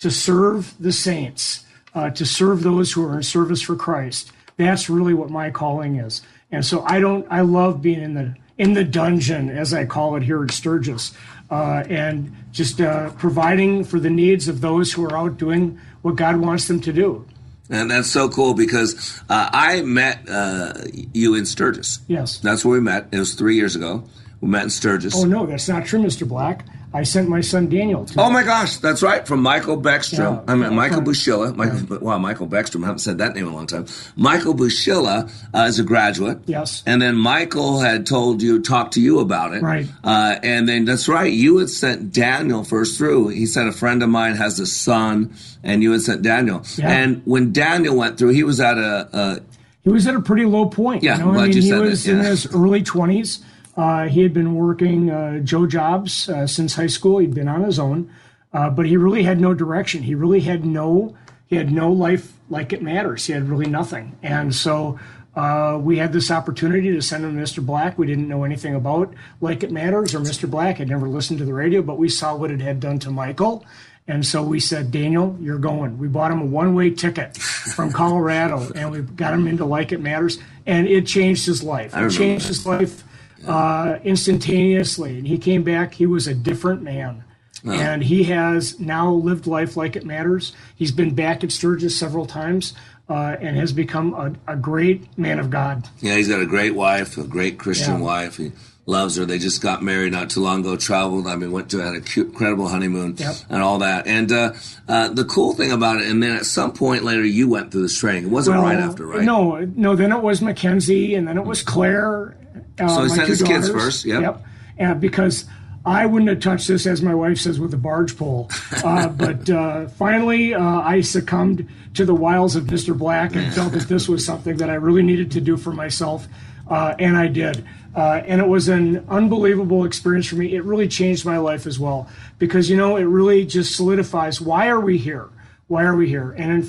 to 0.00 0.10
serve 0.10 0.74
the 0.78 0.92
saints, 0.92 1.64
uh, 1.94 2.10
to 2.10 2.26
serve 2.26 2.62
those 2.62 2.92
who 2.92 3.04
are 3.06 3.16
in 3.16 3.22
service 3.22 3.62
for 3.62 3.76
Christ. 3.76 4.30
That's 4.56 4.90
really 4.90 5.14
what 5.14 5.30
my 5.30 5.50
calling 5.50 5.96
is. 5.96 6.22
And 6.50 6.64
so 6.64 6.82
I 6.82 7.00
don't, 7.00 7.26
I 7.30 7.40
love 7.40 7.82
being 7.82 8.00
in 8.00 8.14
the 8.14 8.34
in 8.58 8.72
the 8.72 8.84
dungeon, 8.84 9.50
as 9.50 9.74
I 9.74 9.84
call 9.84 10.16
it 10.16 10.22
here 10.22 10.42
at 10.42 10.50
Sturgis, 10.50 11.12
uh, 11.50 11.84
and 11.88 12.34
just 12.52 12.80
uh, 12.80 13.10
providing 13.10 13.84
for 13.84 14.00
the 14.00 14.10
needs 14.10 14.48
of 14.48 14.62
those 14.62 14.92
who 14.92 15.04
are 15.04 15.16
out 15.16 15.36
doing 15.36 15.78
what 16.02 16.16
God 16.16 16.36
wants 16.36 16.66
them 16.66 16.80
to 16.80 16.92
do. 16.92 17.26
And 17.68 17.90
that's 17.90 18.10
so 18.10 18.28
cool 18.28 18.54
because 18.54 19.20
uh, 19.28 19.50
I 19.52 19.82
met 19.82 20.28
uh, 20.28 20.74
you 21.12 21.34
in 21.34 21.46
Sturgis. 21.46 22.00
Yes. 22.06 22.38
That's 22.38 22.64
where 22.64 22.74
we 22.74 22.80
met. 22.80 23.08
It 23.12 23.18
was 23.18 23.34
three 23.34 23.56
years 23.56 23.74
ago. 23.74 24.04
We 24.40 24.48
met 24.48 24.64
in 24.64 24.70
Sturgis. 24.70 25.14
Oh 25.16 25.24
no, 25.24 25.46
that's 25.46 25.68
not 25.68 25.86
true, 25.86 26.00
Mr. 26.00 26.28
Black. 26.28 26.64
I 26.94 27.02
sent 27.02 27.28
my 27.28 27.40
son 27.42 27.68
Daniel 27.68 28.06
to. 28.06 28.20
Oh 28.20 28.30
my 28.30 28.42
gosh, 28.42 28.78
that's 28.78 29.02
right. 29.02 29.26
From 29.26 29.42
Michael 29.42 29.80
Beckstrom. 29.80 30.36
Yeah. 30.36 30.52
I 30.52 30.54
mean, 30.54 30.74
Michael 30.74 30.98
Right. 30.98 31.08
Bushilla. 31.08 31.54
Michael, 31.54 31.98
Wow, 31.98 32.18
Michael 32.18 32.46
Beckstrom. 32.46 32.82
I 32.84 32.86
haven't 32.86 33.00
said 33.00 33.18
that 33.18 33.34
name 33.34 33.46
in 33.46 33.52
a 33.52 33.54
long 33.54 33.66
time. 33.66 33.86
Michael 34.16 34.54
Bushilla 34.54 35.30
uh, 35.52 35.64
is 35.64 35.78
a 35.78 35.82
graduate. 35.82 36.38
Yes. 36.46 36.82
And 36.86 37.02
then 37.02 37.16
Michael 37.16 37.80
had 37.80 38.06
told 38.06 38.40
you, 38.40 38.62
talked 38.62 38.94
to 38.94 39.00
you 39.00 39.18
about 39.18 39.52
it. 39.52 39.62
Right. 39.62 39.86
Uh, 40.02 40.36
and 40.42 40.68
then 40.68 40.84
that's 40.86 41.06
right. 41.08 41.30
You 41.30 41.58
had 41.58 41.68
sent 41.68 42.12
Daniel 42.12 42.64
first 42.64 42.96
through. 42.96 43.28
He 43.28 43.44
said 43.46 43.66
a 43.66 43.72
friend 43.72 44.02
of 44.02 44.08
mine 44.08 44.36
has 44.36 44.58
a 44.58 44.66
son, 44.66 45.34
and 45.62 45.82
you 45.82 45.92
had 45.92 46.02
sent 46.02 46.22
Daniel. 46.22 46.62
Yeah. 46.76 46.90
And 46.90 47.20
when 47.26 47.52
Daniel 47.52 47.96
went 47.96 48.16
through, 48.16 48.30
he 48.30 48.44
was 48.44 48.60
at 48.60 48.78
a, 48.78 49.08
a 49.12 49.40
He 49.82 49.90
was 49.90 50.06
at 50.06 50.14
a 50.14 50.20
pretty 50.20 50.46
low 50.46 50.66
point. 50.66 51.02
Yeah, 51.02 51.18
you 51.18 51.24
know? 51.24 51.28
I'm 51.28 51.34
glad 51.34 51.42
I 51.42 51.46
mean, 51.48 51.56
you 51.56 51.62
he 51.62 51.70
that, 51.72 51.80
was 51.80 52.08
in 52.08 52.18
yeah. 52.18 52.24
his 52.24 52.46
early 52.54 52.82
twenties. 52.82 53.44
Uh, 53.76 54.08
he 54.08 54.22
had 54.22 54.32
been 54.32 54.54
working 54.54 55.10
uh, 55.10 55.38
Joe 55.40 55.66
jobs 55.66 56.28
uh, 56.28 56.46
since 56.46 56.74
high 56.74 56.86
school. 56.86 57.18
He'd 57.18 57.34
been 57.34 57.48
on 57.48 57.62
his 57.62 57.78
own, 57.78 58.10
uh, 58.52 58.70
but 58.70 58.86
he 58.86 58.96
really 58.96 59.22
had 59.22 59.40
no 59.40 59.52
direction. 59.52 60.02
He 60.02 60.14
really 60.14 60.40
had 60.40 60.64
no. 60.64 61.16
He 61.46 61.56
had 61.56 61.70
no 61.70 61.92
life 61.92 62.32
like 62.50 62.72
it 62.72 62.82
matters. 62.82 63.26
He 63.26 63.32
had 63.32 63.48
really 63.48 63.68
nothing, 63.68 64.16
and 64.22 64.54
so. 64.54 64.98
Uh, 65.34 65.76
we 65.76 65.98
had 65.98 66.14
this 66.14 66.30
opportunity 66.30 66.90
to 66.92 67.02
send 67.02 67.22
him 67.22 67.36
Mr. 67.36 67.62
Black. 67.62 67.98
We 67.98 68.06
didn't 68.06 68.26
know 68.26 68.44
anything 68.44 68.74
about 68.74 69.12
Like 69.42 69.62
It 69.62 69.70
Matters 69.70 70.14
or 70.14 70.20
Mr. 70.20 70.50
Black. 70.50 70.78
Had 70.78 70.88
never 70.88 71.06
listened 71.06 71.40
to 71.40 71.44
the 71.44 71.52
radio, 71.52 71.82
but 71.82 71.98
we 71.98 72.08
saw 72.08 72.34
what 72.34 72.50
it 72.50 72.62
had 72.62 72.80
done 72.80 72.98
to 73.00 73.10
Michael. 73.10 73.62
And 74.08 74.24
so 74.24 74.42
we 74.42 74.60
said, 74.60 74.90
Daniel, 74.90 75.36
you're 75.38 75.58
going. 75.58 75.98
We 75.98 76.08
bought 76.08 76.30
him 76.30 76.40
a 76.40 76.46
one 76.46 76.74
way 76.74 76.90
ticket 76.90 77.36
from 77.36 77.92
Colorado 77.92 78.72
and 78.74 78.90
we 78.90 79.02
got 79.02 79.34
him 79.34 79.46
into 79.46 79.66
Like 79.66 79.92
It 79.92 80.00
Matters. 80.00 80.38
And 80.64 80.86
it 80.86 81.06
changed 81.06 81.44
his 81.44 81.62
life. 81.62 81.94
It 81.94 82.10
changed 82.10 82.46
that. 82.46 82.48
his 82.48 82.66
life 82.66 83.04
uh, 83.46 83.98
instantaneously. 84.04 85.18
And 85.18 85.26
he 85.26 85.38
came 85.38 85.62
back, 85.62 85.94
he 85.94 86.06
was 86.06 86.26
a 86.26 86.34
different 86.34 86.82
man. 86.82 87.24
And 87.64 88.04
he 88.04 88.22
has 88.24 88.78
now 88.78 89.10
lived 89.10 89.48
life 89.48 89.76
like 89.76 89.96
it 89.96 90.04
matters. 90.06 90.52
He's 90.76 90.92
been 90.92 91.14
back 91.16 91.42
at 91.42 91.50
Sturgis 91.50 91.98
several 91.98 92.24
times 92.24 92.74
uh, 93.08 93.36
and 93.40 93.56
has 93.56 93.72
become 93.72 94.14
a, 94.14 94.52
a 94.52 94.54
great 94.56 95.18
man 95.18 95.40
of 95.40 95.50
God. 95.50 95.88
Yeah, 95.98 96.14
he's 96.14 96.28
got 96.28 96.40
a 96.40 96.46
great 96.46 96.76
wife, 96.76 97.18
a 97.18 97.24
great 97.24 97.58
Christian 97.58 97.94
Yeah. 97.94 98.00
wife. 98.02 98.36
He 98.36 98.52
loves 98.84 99.16
her. 99.16 99.24
They 99.24 99.38
just 99.38 99.62
got 99.62 99.82
married 99.82 100.12
not 100.12 100.30
too 100.30 100.42
long 100.42 100.60
ago. 100.60 100.76
Traveled. 100.76 101.26
I 101.26 101.34
mean, 101.34 101.50
went 101.50 101.70
to 101.70 101.78
had 101.78 101.96
a 101.96 102.00
cute, 102.00 102.28
incredible 102.28 102.68
honeymoon 102.68 103.16
Yep. 103.18 103.34
and 103.50 103.60
all 103.62 103.78
that. 103.80 104.06
And 104.06 104.30
uh, 104.30 104.52
uh, 104.86 105.08
the 105.08 105.24
cool 105.24 105.52
thing 105.52 105.72
about 105.72 106.00
it, 106.00 106.06
and 106.08 106.22
then 106.22 106.36
at 106.36 106.44
some 106.46 106.72
point 106.72 107.02
later, 107.02 107.24
you 107.24 107.48
went 107.48 107.72
through 107.72 107.82
this 107.82 107.98
training. 107.98 108.24
It 108.26 108.30
wasn't 108.30 108.58
right 108.60 108.78
after, 108.78 109.04
right? 109.08 109.24
No, 109.24 109.58
no. 109.74 109.96
Then 109.96 110.12
it 110.12 110.22
was 110.22 110.40
Mackenzie, 110.40 111.16
and 111.16 111.26
then 111.26 111.36
it 111.36 111.44
was 111.44 111.62
Claire. 111.62 112.36
Uh, 112.80 112.88
So 112.88 113.02
he 113.04 113.08
sent 113.10 113.28
his 113.28 113.42
kids 113.42 113.68
first, 113.70 114.04
yep. 114.04 114.22
Yep. 114.22 114.42
And 114.78 115.00
because 115.00 115.44
I 115.84 116.04
wouldn't 116.04 116.28
have 116.28 116.40
touched 116.40 116.66
this, 116.66 116.84
as 116.86 117.00
my 117.00 117.14
wife 117.14 117.38
says, 117.38 117.60
with 117.60 117.72
a 117.72 117.78
barge 117.78 118.16
pole. 118.18 118.50
Uh, 118.84 119.08
but 119.08 119.48
uh, 119.50 119.88
finally, 119.88 120.54
uh, 120.54 120.62
I 120.62 121.00
succumbed 121.00 121.68
to 121.94 122.04
the 122.04 122.14
wiles 122.14 122.54
of 122.54 122.64
Mr. 122.64 122.96
Black 122.96 123.34
and 123.34 123.52
felt 123.52 123.72
that 123.72 123.88
this 123.88 124.08
was 124.08 124.24
something 124.24 124.58
that 124.58 124.70
I 124.70 124.74
really 124.74 125.02
needed 125.02 125.30
to 125.32 125.40
do 125.40 125.56
for 125.56 125.72
myself, 125.72 126.28
uh, 126.68 126.94
and 126.98 127.16
I 127.16 127.26
did. 127.26 127.64
Uh, 127.96 128.22
and 128.26 128.40
it 128.40 128.46
was 128.46 128.68
an 128.68 129.04
unbelievable 129.08 129.84
experience 129.84 130.26
for 130.26 130.36
me. 130.36 130.54
It 130.54 130.62
really 130.62 130.86
changed 130.86 131.24
my 131.24 131.38
life 131.38 131.66
as 131.66 131.78
well 131.80 132.08
because 132.38 132.68
you 132.68 132.76
know 132.76 132.96
it 132.96 133.04
really 133.04 133.46
just 133.46 133.74
solidifies 133.74 134.40
why 134.40 134.68
are 134.68 134.80
we 134.80 134.98
here? 134.98 135.28
Why 135.68 135.84
are 135.84 135.96
we 135.96 136.06
here? 136.06 136.32
And 136.38 136.52
in, 136.62 136.68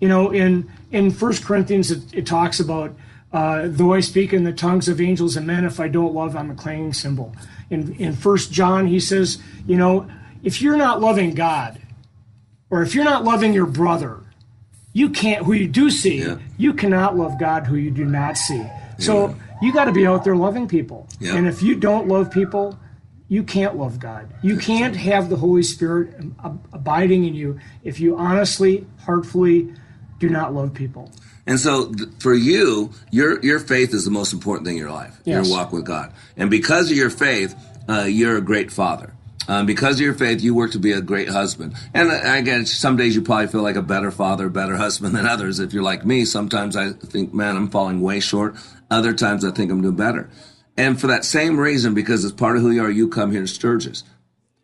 you 0.00 0.08
know, 0.08 0.30
in 0.30 0.70
in 0.92 1.10
First 1.10 1.44
Corinthians, 1.44 1.90
it, 1.90 2.14
it 2.14 2.26
talks 2.26 2.60
about 2.60 2.94
uh, 3.32 3.62
though 3.66 3.92
I 3.92 4.00
speak 4.00 4.32
in 4.32 4.44
the 4.44 4.52
tongues 4.52 4.88
of 4.88 5.00
angels 5.00 5.36
and 5.36 5.46
men, 5.46 5.64
if 5.64 5.78
I 5.78 5.88
don't 5.88 6.14
love, 6.14 6.34
I'm 6.34 6.50
a 6.50 6.54
clanging 6.54 6.92
cymbal. 6.92 7.34
In 7.70 7.94
in 7.96 8.14
First 8.14 8.52
John, 8.52 8.86
he 8.86 8.98
says, 8.98 9.38
you 9.66 9.76
know, 9.76 10.08
if 10.42 10.60
you're 10.60 10.76
not 10.76 11.00
loving 11.00 11.34
God, 11.34 11.80
or 12.70 12.82
if 12.82 12.94
you're 12.94 13.04
not 13.04 13.24
loving 13.24 13.52
your 13.52 13.66
brother, 13.66 14.20
you 14.92 15.10
can't. 15.10 15.44
Who 15.44 15.52
you 15.52 15.68
do 15.68 15.90
see, 15.90 16.26
you 16.56 16.72
cannot 16.72 17.16
love 17.16 17.38
God 17.38 17.66
who 17.66 17.76
you 17.76 17.90
do 17.90 18.04
not 18.04 18.36
see. 18.36 18.64
So 18.98 19.36
you 19.62 19.72
got 19.72 19.84
to 19.86 19.92
be 19.92 20.06
out 20.06 20.24
there 20.24 20.36
loving 20.36 20.66
people. 20.68 21.06
Yeah. 21.20 21.36
And 21.36 21.46
if 21.46 21.62
you 21.62 21.74
don't 21.76 22.08
love 22.08 22.30
people, 22.30 22.78
you 23.28 23.44
can't 23.44 23.76
love 23.76 24.00
God. 24.00 24.28
You 24.42 24.56
can't 24.56 24.96
have 24.96 25.28
the 25.30 25.36
Holy 25.36 25.62
Spirit 25.62 26.14
ab- 26.44 26.66
abiding 26.72 27.24
in 27.24 27.34
you 27.34 27.60
if 27.84 28.00
you 28.00 28.16
honestly, 28.16 28.86
heartfully 29.04 29.72
do 30.18 30.28
not 30.28 30.52
love 30.52 30.74
people. 30.74 31.12
And 31.46 31.58
so, 31.58 31.92
th- 31.92 32.08
for 32.20 32.34
you, 32.34 32.92
your 33.10 33.40
your 33.42 33.58
faith 33.58 33.94
is 33.94 34.04
the 34.04 34.10
most 34.10 34.32
important 34.32 34.66
thing 34.66 34.76
in 34.76 34.82
your 34.82 34.92
life. 34.92 35.18
Yes. 35.24 35.46
Your 35.46 35.56
walk 35.56 35.72
with 35.72 35.84
God, 35.84 36.12
and 36.36 36.50
because 36.50 36.90
of 36.90 36.96
your 36.96 37.10
faith, 37.10 37.54
uh, 37.88 38.02
you're 38.02 38.36
a 38.36 38.42
great 38.42 38.70
father. 38.70 39.14
Um, 39.48 39.66
because 39.66 39.96
of 39.96 40.02
your 40.02 40.14
faith, 40.14 40.42
you 40.42 40.54
work 40.54 40.72
to 40.72 40.78
be 40.78 40.92
a 40.92 41.00
great 41.00 41.28
husband. 41.28 41.74
And 41.92 42.08
uh, 42.08 42.20
again, 42.24 42.66
some 42.66 42.96
days 42.96 43.16
you 43.16 43.22
probably 43.22 43.48
feel 43.48 43.62
like 43.62 43.74
a 43.74 43.82
better 43.82 44.12
father, 44.12 44.48
better 44.48 44.76
husband 44.76 45.14
than 45.16 45.26
others. 45.26 45.58
If 45.58 45.72
you're 45.72 45.82
like 45.82 46.06
me, 46.06 46.24
sometimes 46.24 46.76
I 46.76 46.92
think, 46.92 47.34
man, 47.34 47.56
I'm 47.56 47.68
falling 47.68 48.00
way 48.00 48.20
short. 48.20 48.54
Other 48.92 49.12
times 49.12 49.44
I 49.44 49.50
think 49.50 49.72
I'm 49.72 49.82
doing 49.82 49.96
better. 49.96 50.30
And 50.76 51.00
for 51.00 51.08
that 51.08 51.24
same 51.24 51.58
reason, 51.58 51.94
because 51.94 52.24
it's 52.24 52.32
part 52.32 52.56
of 52.56 52.62
who 52.62 52.70
you 52.70 52.84
are, 52.84 52.90
you 52.90 53.08
come 53.08 53.32
here 53.32 53.40
to 53.40 53.48
Sturgis. 53.48 54.04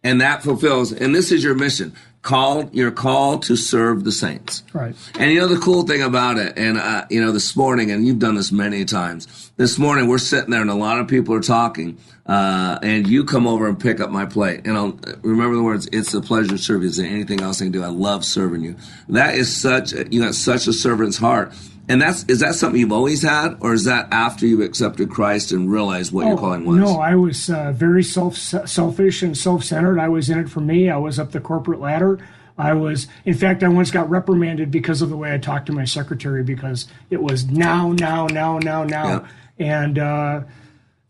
And 0.07 0.21
that 0.21 0.45
fulfills, 0.45 0.93
and 0.93 1.13
this 1.13 1.33
is 1.33 1.43
your 1.43 1.57
mission. 1.57 1.93
Called, 2.23 2.73
you're 2.73 2.93
called 2.93 3.43
to 3.45 3.57
serve 3.57 4.05
the 4.05 4.13
saints. 4.13 4.63
Right. 4.73 4.95
And 5.19 5.33
you 5.33 5.41
know 5.41 5.49
the 5.49 5.59
cool 5.59 5.83
thing 5.83 6.01
about 6.01 6.39
it, 6.39 6.57
and 6.57 6.79
uh, 6.79 7.07
you 7.11 7.21
know 7.21 7.33
this 7.33 7.57
morning, 7.57 7.91
and 7.91 8.07
you've 8.07 8.21
done 8.21 8.37
this 8.37 8.53
many 8.53 8.85
times. 8.85 9.51
This 9.57 9.79
morning 9.79 10.07
we're 10.07 10.19
sitting 10.19 10.51
there, 10.51 10.61
and 10.61 10.71
a 10.71 10.75
lot 10.75 11.01
of 11.01 11.09
people 11.09 11.35
are 11.35 11.41
talking, 11.41 11.99
uh, 12.25 12.79
and 12.83 13.09
you 13.09 13.25
come 13.25 13.49
over 13.49 13.67
and 13.67 13.79
pick 13.79 13.99
up 13.99 14.11
my 14.11 14.27
plate. 14.27 14.61
And 14.65 14.77
I'll 14.77 14.99
remember 15.23 15.57
the 15.57 15.63
words: 15.65 15.89
"It's 15.93 16.15
a 16.15 16.21
pleasure 16.21 16.51
to 16.51 16.59
serve 16.59 16.83
you." 16.83 16.89
Is 16.89 16.99
there 16.99 17.07
anything 17.07 17.41
else 17.41 17.61
I 17.61 17.65
can 17.65 17.73
do? 17.73 17.83
I 17.83 17.89
love 17.89 18.25
serving 18.25 18.63
you. 18.63 18.77
That 19.09 19.35
is 19.35 19.55
such 19.55 19.93
you 19.93 20.21
got 20.21 20.35
such 20.37 20.69
a 20.69 20.73
servant's 20.73 21.19
heart. 21.19 21.53
And 21.89 22.03
that's 22.03 22.25
is 22.25 22.41
that 22.41 22.55
something 22.55 22.81
you've 22.81 22.93
always 22.93 23.23
had, 23.23 23.57
or 23.61 23.73
is 23.73 23.85
that 23.85 24.09
after 24.11 24.47
you 24.47 24.63
accepted 24.63 25.09
Christ 25.09 25.53
and 25.53 25.71
realized 25.71 26.13
what 26.13 26.27
your 26.27 26.37
calling 26.37 26.65
was? 26.65 26.79
Oh, 26.79 26.81
No, 26.81 27.01
I 27.01 27.15
was 27.15 27.49
uh, 27.49 27.73
very 27.73 28.03
self 28.03 28.37
selfish 28.37 29.23
and 29.23 29.37
self 29.39 29.63
centered. 29.63 29.99
I 30.01 30.09
was 30.09 30.29
in 30.29 30.39
it 30.39 30.49
for 30.49 30.61
me. 30.61 30.91
I 30.91 30.97
was 30.97 31.19
up 31.19 31.31
the 31.33 31.41
corporate 31.41 31.81
ladder. 31.81 32.19
I 32.59 32.73
was, 32.73 33.07
in 33.27 33.35
fact, 33.35 33.63
I 33.63 33.69
once 33.69 33.91
got 33.91 34.09
reprimanded 34.09 34.71
because 34.71 35.03
of 35.03 35.11
the 35.11 35.17
way 35.17 35.33
I 35.35 35.39
talked 35.39 35.67
to 35.67 35.73
my 35.73 35.85
secretary 35.85 36.43
because 36.43 36.89
it 37.11 37.23
was 37.23 37.45
now, 37.51 37.93
now, 37.93 38.27
now, 38.29 38.59
now, 38.59 38.83
now, 38.83 39.27
and 39.59 39.99
uh, 39.99 40.41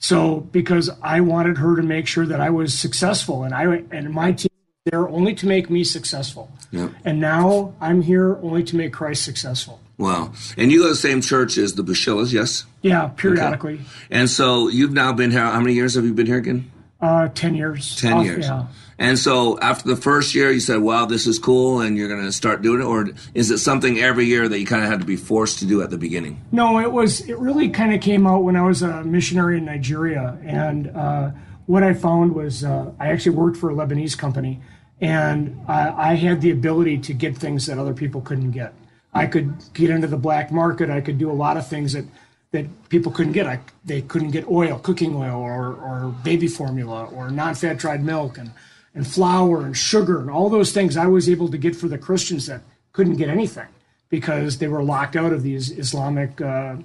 so 0.01 0.41
because 0.41 0.91
I 1.03 1.21
wanted 1.21 1.57
her 1.59 1.77
to 1.77 1.83
make 1.83 2.09
sure 2.09 2.27
that 2.27 2.41
I 2.41 2.51
was 2.51 2.77
successful, 2.77 3.45
and 3.45 3.55
I 3.55 3.83
and 3.93 4.11
my 4.11 4.33
team 4.33 4.51
was 4.51 4.91
there 4.93 5.09
only 5.09 5.35
to 5.37 5.47
make 5.47 5.71
me 5.71 5.85
successful, 5.85 6.51
and 7.05 7.21
now 7.21 7.75
I'm 7.81 8.03
here 8.03 8.37
only 8.43 8.65
to 8.65 8.77
make 8.77 8.93
Christ 8.93 9.25
successful. 9.25 9.81
Wow. 9.99 10.33
And 10.59 10.71
you 10.71 10.81
go 10.81 10.85
to 10.85 10.91
the 10.91 10.97
same 10.97 11.21
church 11.23 11.57
as 11.57 11.75
the 11.75 11.83
Bashillas, 11.83 12.33
yes? 12.33 12.65
Yeah, 12.83 13.09
periodically, 13.17 13.81
And 14.11 14.29
so 14.29 14.69
you've 14.69 14.93
now 14.93 15.13
been 15.13 15.31
here. 15.31 15.41
How 15.41 15.59
many 15.61 15.73
years 15.75 15.95
have 15.95 16.05
you 16.05 16.13
been 16.13 16.27
here 16.27 16.37
again? 16.39 16.71
uh, 17.01 17.29
ten 17.35 17.55
years, 17.55 17.95
10 18.01 18.13
Off- 18.15 18.25
years. 18.25 18.47
Yeah. 18.47 18.67
And 18.99 19.19
so 19.19 19.59
after 19.61 19.87
the 19.89 19.97
first 19.97 20.35
year, 20.35 20.51
you 20.51 20.61
said, 20.61 20.79
wow, 20.81 21.05
this 21.05 21.27
is 21.27 21.39
cool, 21.39 21.81
and 21.83 21.99
you're 21.99 22.09
going 22.09 22.25
to 22.25 22.33
start 22.33 22.63
doing 22.63 22.81
it? 22.81 22.85
Or 22.85 23.11
is 23.35 23.51
it 23.51 23.59
something 23.59 23.99
every 23.99 24.25
year 24.25 24.49
that 24.49 24.59
you 24.59 24.65
kind 24.65 24.83
of 24.83 24.89
had 24.89 25.01
to 25.01 25.05
be 25.07 25.17
forced 25.17 25.59
to 25.59 25.67
do 25.67 25.83
at 25.83 25.91
the 25.91 25.99
beginning? 25.99 26.41
No, 26.53 26.79
it 26.81 26.91
was. 26.91 27.21
It 27.29 27.39
really 27.39 27.69
kind 27.69 27.93
of 27.93 28.01
came 28.01 28.27
out 28.27 28.43
when 28.45 28.57
I 28.57 28.63
was 28.63 28.81
a 28.81 29.05
missionary 29.05 29.59
in 29.59 29.67
Nigeria, 29.67 30.39
and 30.43 30.89
uh, 30.97 31.31
what 31.67 31.83
I 31.83 31.93
found 31.93 32.35
was 32.35 32.65
uh, 32.65 32.91
I 32.99 33.09
actually 33.09 33.37
worked 33.37 33.59
for 33.59 33.69
a 33.71 33.75
Lebanese 33.75 34.17
company, 34.17 34.63
and 34.99 35.61
I, 35.69 36.13
I 36.13 36.15
had 36.15 36.41
the 36.41 36.51
ability 36.51 36.97
to 37.01 37.13
get 37.13 37.37
things 37.37 37.67
that 37.67 37.79
other 37.79 37.93
people 37.95 38.23
couldn't 38.23 38.53
get. 38.53 38.73
I 39.17 39.27
could 39.27 39.55
get 39.75 39.91
into 39.91 40.07
the 40.07 40.17
black 40.17 40.53
market. 40.53 40.91
I 40.91 41.01
could 41.01 41.19
do 41.19 41.31
a 41.31 41.33
lot 41.35 41.57
of 41.57 41.67
things 41.67 41.93
that 41.93 42.05
that 42.53 42.67
people 42.89 43.11
couldn't 43.13 43.33
get. 43.33 43.47
I, 43.47 43.61
they 43.85 44.03
couldn't 44.03 44.31
get 44.31 44.49
oil, 44.49 44.79
cooking 44.79 45.15
oil, 45.17 45.41
or, 45.41 45.75
or 45.75 46.15
baby 46.23 46.47
formula, 46.47 47.05
or 47.07 47.31
non-fat 47.31 47.77
dried 47.79 48.05
milk, 48.05 48.39
and 48.39 48.51
and 48.95 49.07
flour 49.07 49.65
and 49.67 49.77
sugar 49.77 50.21
and 50.21 50.31
all 50.31 50.49
those 50.49 50.73
things. 50.73 50.97
I 50.97 51.07
was 51.07 51.29
able 51.29 51.49
to 51.51 51.59
get 51.59 51.77
for 51.77 51.89
the 51.89 51.99
Christians 51.99 52.47
that 52.47 52.63
couldn't 52.93 53.17
get 53.17 53.29
anything 53.29 53.69
because 54.09 54.59
they 54.59 54.69
were 54.69 54.83
locked 54.83 55.17
out 55.17 55.33
of 55.33 55.43
these 55.43 55.71
Islamic 55.71 56.41
uh, 56.41 56.77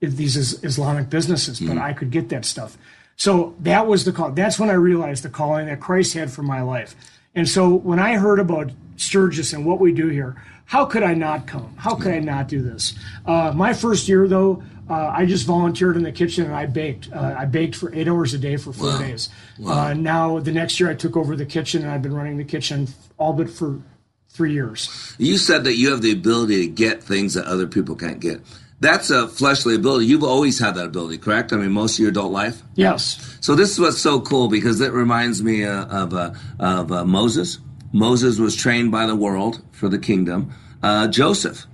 these 0.00 0.36
is- 0.36 0.62
Islamic 0.62 1.10
businesses. 1.10 1.58
But 1.60 1.78
I 1.78 1.92
could 1.92 2.10
get 2.10 2.28
that 2.28 2.44
stuff. 2.44 2.76
So 3.16 3.54
that 3.60 3.86
was 3.86 4.04
the 4.04 4.12
call. 4.12 4.30
That's 4.32 4.58
when 4.58 4.68
I 4.70 4.74
realized 4.74 5.22
the 5.24 5.30
calling 5.30 5.66
that 5.66 5.80
Christ 5.80 6.14
had 6.14 6.30
for 6.30 6.42
my 6.42 6.60
life. 6.62 6.94
And 7.34 7.48
so 7.48 7.74
when 7.74 7.98
I 7.98 8.14
heard 8.16 8.38
about 8.38 8.70
Sturgis 8.96 9.52
and 9.52 9.64
what 9.66 9.80
we 9.80 9.92
do 9.92 10.08
here, 10.08 10.42
how 10.66 10.84
could 10.84 11.02
I 11.02 11.14
not 11.14 11.46
come? 11.46 11.74
How 11.76 11.94
could 11.94 12.12
I 12.12 12.18
not 12.18 12.48
do 12.48 12.60
this? 12.60 12.94
Uh, 13.24 13.52
my 13.54 13.72
first 13.72 14.08
year, 14.08 14.26
though, 14.26 14.62
uh, 14.88 15.12
I 15.14 15.24
just 15.26 15.46
volunteered 15.46 15.96
in 15.96 16.02
the 16.02 16.12
kitchen 16.12 16.44
and 16.44 16.54
I 16.54 16.66
baked. 16.66 17.10
Uh, 17.12 17.34
I 17.38 17.44
baked 17.44 17.74
for 17.76 17.94
eight 17.94 18.08
hours 18.08 18.34
a 18.34 18.38
day 18.38 18.56
for 18.56 18.72
four 18.72 18.88
Wow. 18.88 18.98
days. 18.98 19.28
Wow. 19.58 19.88
Uh, 19.88 19.94
now, 19.94 20.38
the 20.40 20.52
next 20.52 20.78
year, 20.80 20.90
I 20.90 20.94
took 20.94 21.16
over 21.16 21.36
the 21.36 21.46
kitchen 21.46 21.82
and 21.82 21.90
I've 21.90 22.02
been 22.02 22.14
running 22.14 22.36
the 22.36 22.44
kitchen 22.44 22.88
all 23.16 23.32
but 23.32 23.48
for 23.50 23.80
three 24.28 24.52
years. 24.52 25.14
You 25.18 25.38
said 25.38 25.64
that 25.64 25.76
you 25.76 25.90
have 25.90 26.02
the 26.02 26.12
ability 26.12 26.60
to 26.62 26.66
get 26.68 27.02
things 27.02 27.34
that 27.34 27.46
other 27.46 27.66
people 27.66 27.94
can't 27.96 28.20
get. 28.20 28.40
That's 28.78 29.10
a 29.10 29.26
fleshly 29.26 29.74
ability. 29.74 30.06
You've 30.06 30.24
always 30.24 30.58
had 30.58 30.74
that 30.74 30.86
ability, 30.86 31.18
correct? 31.18 31.52
I 31.52 31.56
mean, 31.56 31.72
most 31.72 31.94
of 31.94 32.00
your 32.00 32.10
adult 32.10 32.32
life? 32.32 32.62
Yes. 32.74 33.38
So 33.40 33.54
this 33.54 33.70
is 33.70 33.80
what's 33.80 33.98
so 33.98 34.20
cool 34.20 34.48
because 34.48 34.80
it 34.80 34.92
reminds 34.92 35.42
me 35.42 35.64
uh, 35.64 35.86
of 35.86 36.12
uh, 36.12 36.34
of 36.58 36.92
uh, 36.92 37.04
Moses. 37.04 37.58
Moses 37.92 38.38
was 38.38 38.54
trained 38.54 38.92
by 38.92 39.06
the 39.06 39.16
world 39.16 39.62
for 39.72 39.88
the 39.88 39.98
kingdom. 39.98 40.52
Uh, 40.82 41.08
Joseph, 41.08 41.66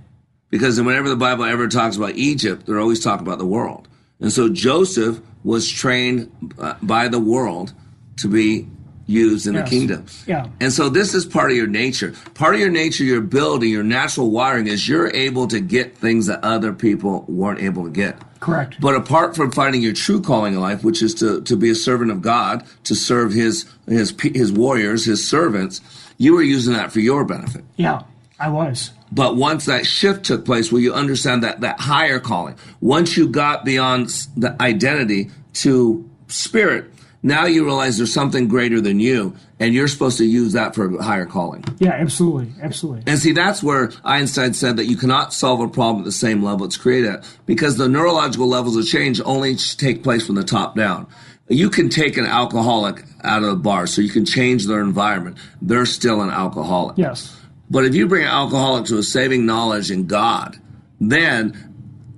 because 0.49 0.79
whenever 0.81 1.09
the 1.09 1.17
Bible 1.17 1.43
ever 1.43 1.67
talks 1.67 1.97
about 1.97 2.15
Egypt, 2.15 2.65
they're 2.65 2.79
always 2.79 3.03
talking 3.03 3.27
about 3.27 3.39
the 3.39 3.45
world. 3.45 3.89
And 4.21 4.31
so 4.31 4.47
Joseph 4.47 5.19
was 5.43 5.69
trained 5.69 6.31
uh, 6.57 6.75
by 6.81 7.09
the 7.09 7.19
world 7.19 7.73
to 8.17 8.29
be 8.29 8.69
used 9.05 9.47
in 9.47 9.53
Yes. 9.53 9.63
the 9.69 9.75
kingdoms. 9.75 10.23
Yeah. 10.27 10.47
And 10.59 10.71
so 10.71 10.89
this 10.89 11.13
is 11.13 11.25
part 11.25 11.51
of 11.51 11.57
your 11.57 11.67
nature. 11.67 12.13
Part 12.33 12.55
of 12.55 12.61
your 12.61 12.69
nature, 12.69 13.03
your 13.03 13.19
ability, 13.19 13.69
your 13.69 13.83
natural 13.83 14.31
wiring 14.31 14.67
is 14.67 14.87
you're 14.87 15.13
able 15.13 15.47
to 15.47 15.59
get 15.59 15.97
things 15.97 16.27
that 16.27 16.43
other 16.43 16.71
people 16.73 17.25
weren't 17.27 17.59
able 17.61 17.83
to 17.83 17.89
get. 17.89 18.17
Correct. 18.39 18.75
But 18.79 18.95
apart 18.95 19.35
from 19.35 19.51
finding 19.51 19.81
your 19.81 19.93
true 19.93 20.21
calling 20.21 20.53
in 20.53 20.59
life, 20.61 20.83
which 20.83 21.01
is 21.01 21.13
to, 21.15 21.41
to 21.43 21.55
be 21.55 21.69
a 21.69 21.75
servant 21.75 22.11
of 22.11 22.21
God, 22.21 22.65
to 22.85 22.95
serve 22.95 23.31
his, 23.33 23.65
his, 23.87 24.13
his 24.21 24.51
warriors, 24.51 25.05
his 25.05 25.27
servants, 25.27 25.81
you 26.17 26.33
were 26.35 26.43
using 26.43 26.73
that 26.73 26.91
for 26.91 26.99
your 26.99 27.23
benefit. 27.25 27.63
Yeah, 27.77 28.03
I 28.39 28.49
was. 28.49 28.91
But 29.11 29.35
once 29.37 29.65
that 29.65 29.85
shift 29.85 30.25
took 30.25 30.43
place, 30.43 30.71
where 30.71 30.81
you 30.81 30.93
understand 30.93 31.43
that, 31.43 31.61
that 31.61 31.79
higher 31.79 32.19
calling, 32.19 32.55
once 32.81 33.15
you 33.15 33.27
got 33.27 33.63
beyond 33.63 34.09
the 34.35 34.55
identity 34.61 35.29
to 35.53 36.09
spirit, 36.27 36.92
now 37.23 37.45
you 37.45 37.63
realize 37.63 37.97
there's 37.97 38.13
something 38.13 38.47
greater 38.47 38.81
than 38.81 38.99
you, 38.99 39.35
and 39.59 39.73
you're 39.73 39.87
supposed 39.87 40.17
to 40.17 40.25
use 40.25 40.53
that 40.53 40.75
for 40.75 40.93
a 40.93 41.01
higher 41.01 41.25
calling. 41.25 41.63
Yeah, 41.79 41.93
absolutely. 41.93 42.53
Absolutely. 42.61 43.03
And 43.07 43.17
see, 43.17 43.31
that's 43.31 43.63
where 43.63 43.91
Einstein 44.03 44.53
said 44.53 44.77
that 44.77 44.85
you 44.85 44.97
cannot 44.97 45.33
solve 45.33 45.61
a 45.61 45.67
problem 45.67 46.03
at 46.03 46.05
the 46.05 46.11
same 46.11 46.43
level 46.43 46.65
it's 46.65 46.77
created 46.77 47.09
at, 47.09 47.37
because 47.45 47.77
the 47.77 47.87
neurological 47.87 48.47
levels 48.47 48.75
of 48.75 48.85
change 48.85 49.21
only 49.23 49.55
take 49.55 50.03
place 50.03 50.25
from 50.27 50.35
the 50.35 50.43
top 50.43 50.75
down. 50.75 51.07
You 51.47 51.69
can 51.69 51.89
take 51.89 52.17
an 52.17 52.25
alcoholic 52.25 53.03
out 53.23 53.43
of 53.43 53.49
a 53.49 53.55
bar, 53.55 53.87
so 53.87 54.01
you 54.01 54.09
can 54.09 54.25
change 54.25 54.67
their 54.67 54.81
environment. 54.81 55.37
They're 55.61 55.85
still 55.85 56.21
an 56.21 56.29
alcoholic. 56.29 56.97
Yes. 56.97 57.35
But 57.69 57.85
if 57.85 57.95
you 57.95 58.07
bring 58.07 58.23
an 58.23 58.29
alcoholic 58.29 58.85
to 58.87 58.97
a 58.97 59.03
saving 59.03 59.45
knowledge 59.45 59.89
in 59.91 60.07
God, 60.07 60.59
then 60.99 61.72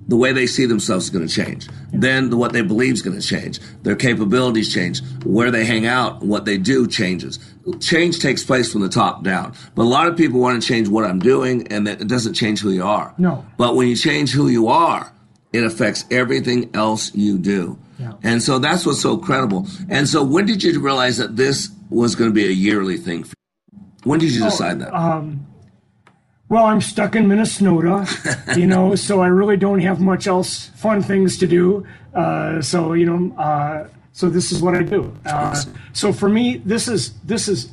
the 0.08 0.16
way 0.16 0.32
they 0.32 0.46
see 0.46 0.66
themselves 0.66 1.06
is 1.06 1.10
going 1.10 1.26
to 1.26 1.32
change. 1.32 1.68
Then 1.92 2.36
what 2.36 2.52
they 2.52 2.62
believe 2.62 2.94
is 2.94 3.02
going 3.02 3.18
to 3.18 3.26
change. 3.26 3.58
Their 3.82 3.96
capabilities 3.96 4.72
change. 4.72 5.02
Where 5.24 5.50
they 5.50 5.64
hang 5.64 5.86
out, 5.86 6.22
what 6.22 6.44
they 6.44 6.58
do 6.58 6.86
changes. 6.86 7.38
Change 7.80 8.20
takes 8.20 8.44
place 8.44 8.70
from 8.70 8.82
the 8.82 8.88
top 8.88 9.24
down. 9.24 9.54
But 9.74 9.82
a 9.82 9.90
lot 9.90 10.06
of 10.06 10.16
people 10.16 10.40
want 10.40 10.62
to 10.62 10.66
change 10.66 10.88
what 10.88 11.04
I'm 11.04 11.18
doing, 11.18 11.66
and 11.72 11.86
that 11.86 12.00
it 12.00 12.08
doesn't 12.08 12.34
change 12.34 12.60
who 12.60 12.70
you 12.70 12.84
are. 12.84 13.14
No. 13.18 13.44
But 13.56 13.74
when 13.74 13.88
you 13.88 13.96
change 13.96 14.30
who 14.32 14.48
you 14.48 14.68
are, 14.68 15.12
it 15.52 15.64
affects 15.64 16.04
everything 16.10 16.70
else 16.74 17.14
you 17.14 17.38
do. 17.38 17.78
Yeah. 17.98 18.12
And 18.22 18.42
so 18.42 18.58
that's 18.58 18.84
what's 18.84 19.00
so 19.00 19.16
credible. 19.16 19.66
And 19.88 20.08
so 20.08 20.22
when 20.22 20.46
did 20.46 20.62
you 20.62 20.78
realize 20.80 21.16
that 21.16 21.36
this 21.36 21.70
was 21.88 22.14
going 22.14 22.30
to 22.30 22.34
be 22.34 22.46
a 22.46 22.50
yearly 22.50 22.98
thing? 22.98 23.24
For 23.24 23.34
you? 23.72 23.80
When 24.04 24.20
did 24.20 24.32
you 24.32 24.44
decide 24.44 24.80
that? 24.80 24.94
Um, 24.94 25.46
well, 26.48 26.64
I'm 26.64 26.80
stuck 26.80 27.16
in 27.16 27.26
Minnesota, 27.26 28.06
you 28.56 28.66
know, 28.66 28.94
so 29.06 29.20
I 29.20 29.26
really 29.28 29.56
don't 29.56 29.80
have 29.80 30.00
much 30.00 30.26
else 30.26 30.66
fun 30.76 31.02
things 31.02 31.38
to 31.38 31.46
do. 31.46 31.86
Uh, 32.14 32.62
so 32.62 32.92
you 32.92 33.06
know, 33.06 33.36
uh, 33.36 33.88
so 34.12 34.30
this 34.30 34.52
is 34.52 34.62
what 34.62 34.74
I 34.74 34.82
do. 34.82 35.14
Uh, 35.26 35.60
so 35.92 36.12
for 36.12 36.28
me, 36.28 36.58
this 36.58 36.88
is 36.88 37.12
this 37.24 37.48
is 37.48 37.70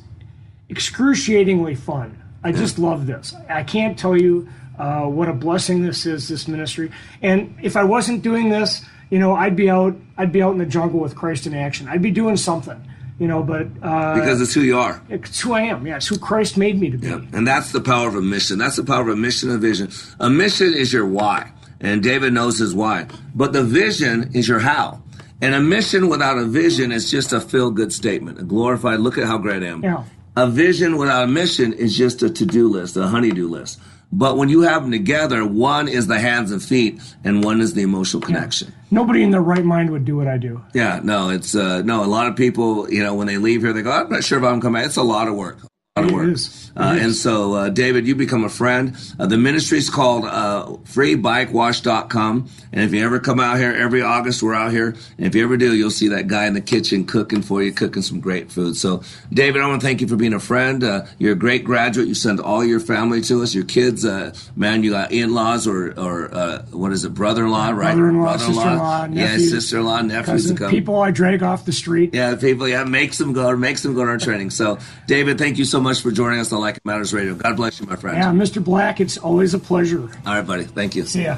excruciatingly 0.69 1.75
fun. 1.75 2.19
I 2.43 2.51
just 2.51 2.77
love 2.77 3.07
this. 3.07 3.33
I 3.47 3.63
can't 3.63 3.97
tell 3.97 4.17
you 4.17 4.49
uh, 4.77 5.03
what 5.03 5.29
a 5.29 5.33
blessing 5.33 5.83
this 5.83 6.05
is, 6.05 6.27
this 6.27 6.47
ministry. 6.47 6.91
And 7.21 7.55
if 7.61 7.77
I 7.77 7.83
wasn't 7.83 8.21
doing 8.21 8.49
this, 8.49 8.83
you 9.09 9.19
know, 9.19 9.35
I'd 9.35 9.55
be 9.55 9.69
out. 9.69 9.95
I'd 10.17 10.31
be 10.31 10.41
out 10.41 10.51
in 10.51 10.57
the 10.57 10.65
jungle 10.65 10.99
with 10.99 11.15
Christ 11.15 11.45
in 11.45 11.53
action. 11.53 11.87
I'd 11.87 12.01
be 12.01 12.11
doing 12.11 12.35
something, 12.37 12.81
you 13.23 13.29
know. 13.29 13.41
But 13.41 13.67
uh, 13.81 14.15
because 14.15 14.41
it's 14.41 14.53
who 14.53 14.61
you 14.61 14.77
are. 14.77 15.01
it's 15.09 15.39
who 15.39 15.53
I 15.53 15.61
am. 15.61 15.87
Yeah, 15.87 15.95
it's 15.95 16.07
who 16.07 16.19
Christ 16.19 16.57
made 16.57 16.77
me 16.79 16.89
to 16.89 16.97
be. 16.97 17.07
And 17.07 17.47
that's 17.47 17.71
the 17.71 17.79
power 17.79 18.09
of 18.09 18.15
a 18.15 18.21
mission. 18.21 18.57
That's 18.57 18.75
the 18.75 18.83
power 18.83 19.01
of 19.01 19.07
a 19.07 19.15
mission 19.15 19.49
and 19.49 19.61
vision. 19.61 19.89
A 20.19 20.29
mission 20.29 20.73
is 20.73 20.91
your 20.91 21.07
why. 21.07 21.51
And 21.79 22.03
David 22.03 22.33
knows 22.33 22.59
his 22.59 22.75
why. 22.75 23.07
But 23.33 23.53
the 23.53 23.63
vision 23.63 24.31
is 24.33 24.47
your 24.47 24.59
how. 24.59 25.01
And 25.41 25.55
a 25.55 25.61
mission 25.61 26.09
without 26.09 26.37
a 26.37 26.45
vision 26.45 26.91
is 26.91 27.09
just 27.09 27.31
a 27.33 27.39
feel 27.41 27.71
good 27.71 27.91
statement, 27.91 28.39
a 28.39 28.43
glorified, 28.43 28.99
look 28.99 29.17
at 29.17 29.25
how 29.25 29.37
great 29.37 29.63
I 29.63 29.67
am. 29.67 29.83
Yeah. 29.83 30.03
A 30.35 30.47
vision 30.47 30.97
without 30.97 31.23
a 31.23 31.27
mission 31.27 31.73
is 31.73 31.97
just 31.97 32.23
a 32.23 32.29
to 32.29 32.45
do 32.45 32.67
list, 32.67 32.97
a 32.97 33.07
honeydew 33.07 33.47
list. 33.47 33.79
But 34.15 34.37
when 34.37 34.47
you 34.47 34.61
have 34.61 34.83
them 34.83 34.91
together, 34.91 35.43
one 35.43 35.87
is 35.87 36.05
the 36.05 36.19
hands 36.19 36.51
and 36.51 36.61
feet, 36.61 37.01
and 37.23 37.43
one 37.43 37.61
is 37.61 37.73
the 37.73 37.81
emotional 37.81 38.21
connection. 38.21 38.71
Nobody 38.91 39.23
in 39.23 39.31
their 39.31 39.41
right 39.41 39.65
mind 39.65 39.89
would 39.89 40.05
do 40.05 40.15
what 40.15 40.27
I 40.27 40.37
do. 40.37 40.61
Yeah, 40.75 40.99
no, 41.03 41.29
it's 41.29 41.55
uh, 41.55 41.81
no. 41.81 42.03
A 42.03 42.05
lot 42.05 42.27
of 42.27 42.35
people, 42.35 42.91
you 42.93 43.01
know, 43.01 43.15
when 43.15 43.25
they 43.25 43.37
leave 43.37 43.61
here, 43.63 43.73
they 43.73 43.81
go, 43.81 43.91
"I'm 43.91 44.09
not 44.09 44.23
sure 44.23 44.37
if 44.37 44.43
I'm 44.43 44.61
coming." 44.61 44.81
Back. 44.81 44.85
It's 44.85 44.97
a 44.97 45.03
lot 45.03 45.27
of 45.27 45.33
work. 45.35 45.57
A 45.95 46.01
lot 46.01 46.09
of 46.09 46.13
work. 46.15 46.27
is. 46.29 46.71
Uh, 46.75 46.95
is. 46.97 47.03
and 47.03 47.15
so, 47.15 47.53
uh, 47.53 47.69
David, 47.69 48.07
you 48.07 48.15
become 48.15 48.43
a 48.43 48.49
friend. 48.49 48.95
Uh, 49.19 49.27
the 49.27 49.37
ministry 49.37 49.77
is 49.77 49.89
called 49.89 50.25
uh, 50.25 50.65
freebikewash.com. 50.85 52.49
And 52.71 52.81
if 52.81 52.93
you 52.93 53.05
ever 53.05 53.19
come 53.19 53.39
out 53.39 53.57
here, 53.57 53.71
every 53.71 54.01
August 54.01 54.41
we're 54.41 54.53
out 54.55 54.71
here. 54.71 54.95
And 55.17 55.27
if 55.27 55.35
you 55.35 55.43
ever 55.43 55.57
do, 55.57 55.75
you'll 55.75 55.91
see 55.91 56.07
that 56.09 56.27
guy 56.27 56.45
in 56.45 56.53
the 56.53 56.61
kitchen 56.61 57.05
cooking 57.05 57.41
for 57.41 57.61
you, 57.61 57.71
cooking 57.71 58.01
some 58.01 58.19
great 58.19 58.51
food. 58.51 58.75
So, 58.75 59.03
David, 59.31 59.61
I 59.61 59.67
want 59.67 59.81
to 59.81 59.87
thank 59.87 60.01
you 60.01 60.07
for 60.07 60.15
being 60.15 60.33
a 60.33 60.39
friend. 60.39 60.83
Uh, 60.83 61.05
you're 61.19 61.33
a 61.33 61.35
great 61.35 61.63
graduate. 61.63 62.07
You 62.07 62.15
send 62.15 62.39
all 62.39 62.63
your 62.63 62.79
family 62.79 63.21
to 63.21 63.43
us, 63.43 63.53
your 63.53 63.65
kids. 63.65 64.05
Uh, 64.05 64.33
man, 64.55 64.83
you 64.83 64.91
got 64.91 65.11
in-laws 65.11 65.67
or, 65.67 65.91
or 65.99 66.33
uh, 66.33 66.63
what 66.71 66.91
is 66.91 67.05
it, 67.05 67.13
brother-in-law, 67.13 67.69
right? 67.69 67.93
Brother-in-law, 67.95 68.37
sister-in-law, 68.37 69.07
Yeah, 69.11 69.37
sister-in-law, 69.37 70.01
nephews 70.01 70.25
cousin, 70.25 70.55
to 70.55 70.61
come. 70.63 70.71
people 70.71 70.99
I 71.01 71.11
drag 71.11 71.43
off 71.43 71.65
the 71.65 71.71
street. 71.71 72.11
Yeah, 72.13 72.35
people, 72.35 72.67
yeah, 72.67 72.83
makes 72.83 73.17
them 73.17 73.33
go, 73.33 73.55
makes 73.55 73.83
them 73.83 73.93
go 73.93 74.03
to 74.05 74.11
our 74.11 74.17
training. 74.17 74.49
So, 74.49 74.79
David, 75.07 75.37
thank 75.37 75.57
you 75.57 75.65
so 75.65 75.79
much 75.79 76.01
for 76.01 76.11
joining 76.11 76.39
us 76.39 76.51
Like 76.63 76.77
It 76.77 76.85
Matters 76.85 77.13
Radio. 77.13 77.35
God 77.35 77.57
bless 77.57 77.81
you, 77.81 77.85
my 77.87 77.97
friend. 77.97 78.17
Yeah, 78.17 78.31
Mr. 78.31 78.63
Black, 78.63 79.01
it's 79.01 79.17
always 79.17 79.53
a 79.53 79.59
pleasure. 79.59 80.09
All 80.25 80.35
right, 80.35 80.47
buddy. 80.47 80.63
Thank 80.63 80.95
you. 80.95 81.03
See 81.05 81.23
ya. 81.23 81.37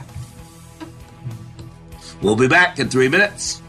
We'll 2.21 2.35
be 2.35 2.47
back 2.47 2.77
in 2.77 2.89
three 2.89 3.09
minutes. 3.09 3.59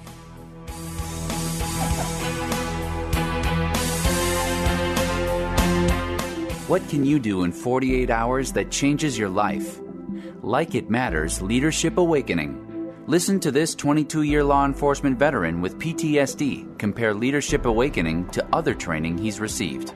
What 6.68 6.86
can 6.90 7.04
you 7.06 7.18
do 7.18 7.44
in 7.44 7.52
48 7.52 8.10
hours 8.10 8.52
that 8.52 8.70
changes 8.70 9.16
your 9.16 9.28
life? 9.30 9.80
Like 10.42 10.74
It 10.74 10.90
Matters 10.90 11.40
Leadership 11.40 11.96
Awakening. 11.96 12.92
Listen 13.06 13.40
to 13.40 13.50
this 13.50 13.74
22 13.74 14.22
year 14.22 14.44
law 14.44 14.66
enforcement 14.66 15.18
veteran 15.18 15.62
with 15.62 15.78
PTSD 15.78 16.78
compare 16.78 17.14
Leadership 17.14 17.64
Awakening 17.64 18.28
to 18.30 18.44
other 18.52 18.74
training 18.74 19.16
he's 19.16 19.40
received. 19.40 19.94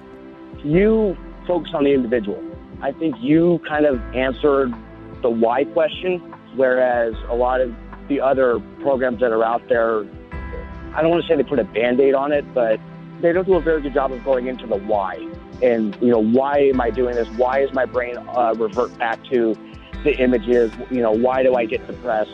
you 0.65 1.17
focus 1.51 1.73
on 1.75 1.83
the 1.83 1.91
individual. 1.91 2.41
I 2.81 2.93
think 2.93 3.17
you 3.19 3.61
kind 3.67 3.85
of 3.85 4.01
answered 4.15 4.73
the 5.21 5.29
why 5.29 5.65
question, 5.65 6.21
whereas 6.55 7.13
a 7.29 7.35
lot 7.35 7.61
of 7.61 7.75
the 8.07 8.21
other 8.21 8.61
programs 8.81 9.19
that 9.19 9.33
are 9.33 9.43
out 9.43 9.69
there, 9.69 10.05
I 10.95 11.03
don't 11.03 11.11
want 11.11 11.23
to 11.25 11.29
say 11.29 11.35
they 11.35 11.43
put 11.43 11.59
a 11.59 11.65
band 11.65 11.99
aid 11.99 12.15
on 12.15 12.31
it, 12.31 12.45
but 12.55 12.79
they 13.21 13.33
don't 13.33 13.47
do 13.47 13.55
a 13.55 13.61
very 13.61 13.83
good 13.83 13.95
job 13.95 14.13
of 14.13 14.23
going 14.25 14.47
into 14.47 14.69
the 14.69 14.77
why. 14.77 15.17
And, 15.61 15.97
you 16.01 16.13
know, 16.13 16.23
why 16.23 16.59
am 16.69 16.81
I 16.81 16.91
doing 16.91 17.17
this? 17.17 17.29
Why 17.31 17.63
is 17.63 17.73
my 17.73 17.85
brain 17.85 18.17
uh, 18.17 18.55
revert 18.57 18.97
back 18.97 19.23
to 19.25 19.57
the 20.05 20.17
images? 20.19 20.73
You 20.89 21.03
know, 21.03 21.11
why 21.11 21.43
do 21.43 21.57
I 21.57 21.67
get 21.67 21.85
depressed? 21.85 22.31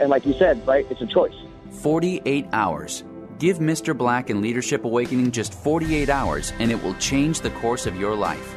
And 0.00 0.08
like 0.08 0.24
you 0.24 0.34
said, 0.34 0.64
right, 0.68 0.86
it's 0.88 1.02
a 1.02 1.06
choice. 1.06 1.34
48 1.82 2.46
hours. 2.52 3.02
Give 3.42 3.58
Mr. 3.58 3.98
Black 3.98 4.30
and 4.30 4.40
Leadership 4.40 4.84
Awakening 4.84 5.32
just 5.32 5.52
48 5.52 6.08
hours 6.08 6.52
and 6.60 6.70
it 6.70 6.80
will 6.80 6.94
change 6.94 7.40
the 7.40 7.50
course 7.50 7.86
of 7.86 7.96
your 7.96 8.14
life. 8.14 8.54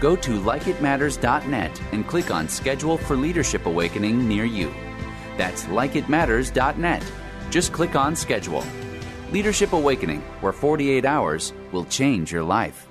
Go 0.00 0.16
to 0.16 0.30
likeitmatters.net 0.32 1.80
and 1.92 2.04
click 2.04 2.32
on 2.32 2.48
Schedule 2.48 2.98
for 2.98 3.14
Leadership 3.14 3.66
Awakening 3.66 4.26
near 4.26 4.44
you. 4.44 4.74
That's 5.36 5.66
likeitmatters.net. 5.66 7.04
Just 7.50 7.72
click 7.72 7.94
on 7.94 8.16
Schedule. 8.16 8.64
Leadership 9.30 9.72
Awakening, 9.72 10.22
where 10.40 10.52
48 10.52 11.04
hours 11.04 11.52
will 11.70 11.84
change 11.84 12.32
your 12.32 12.42
life. 12.42 12.88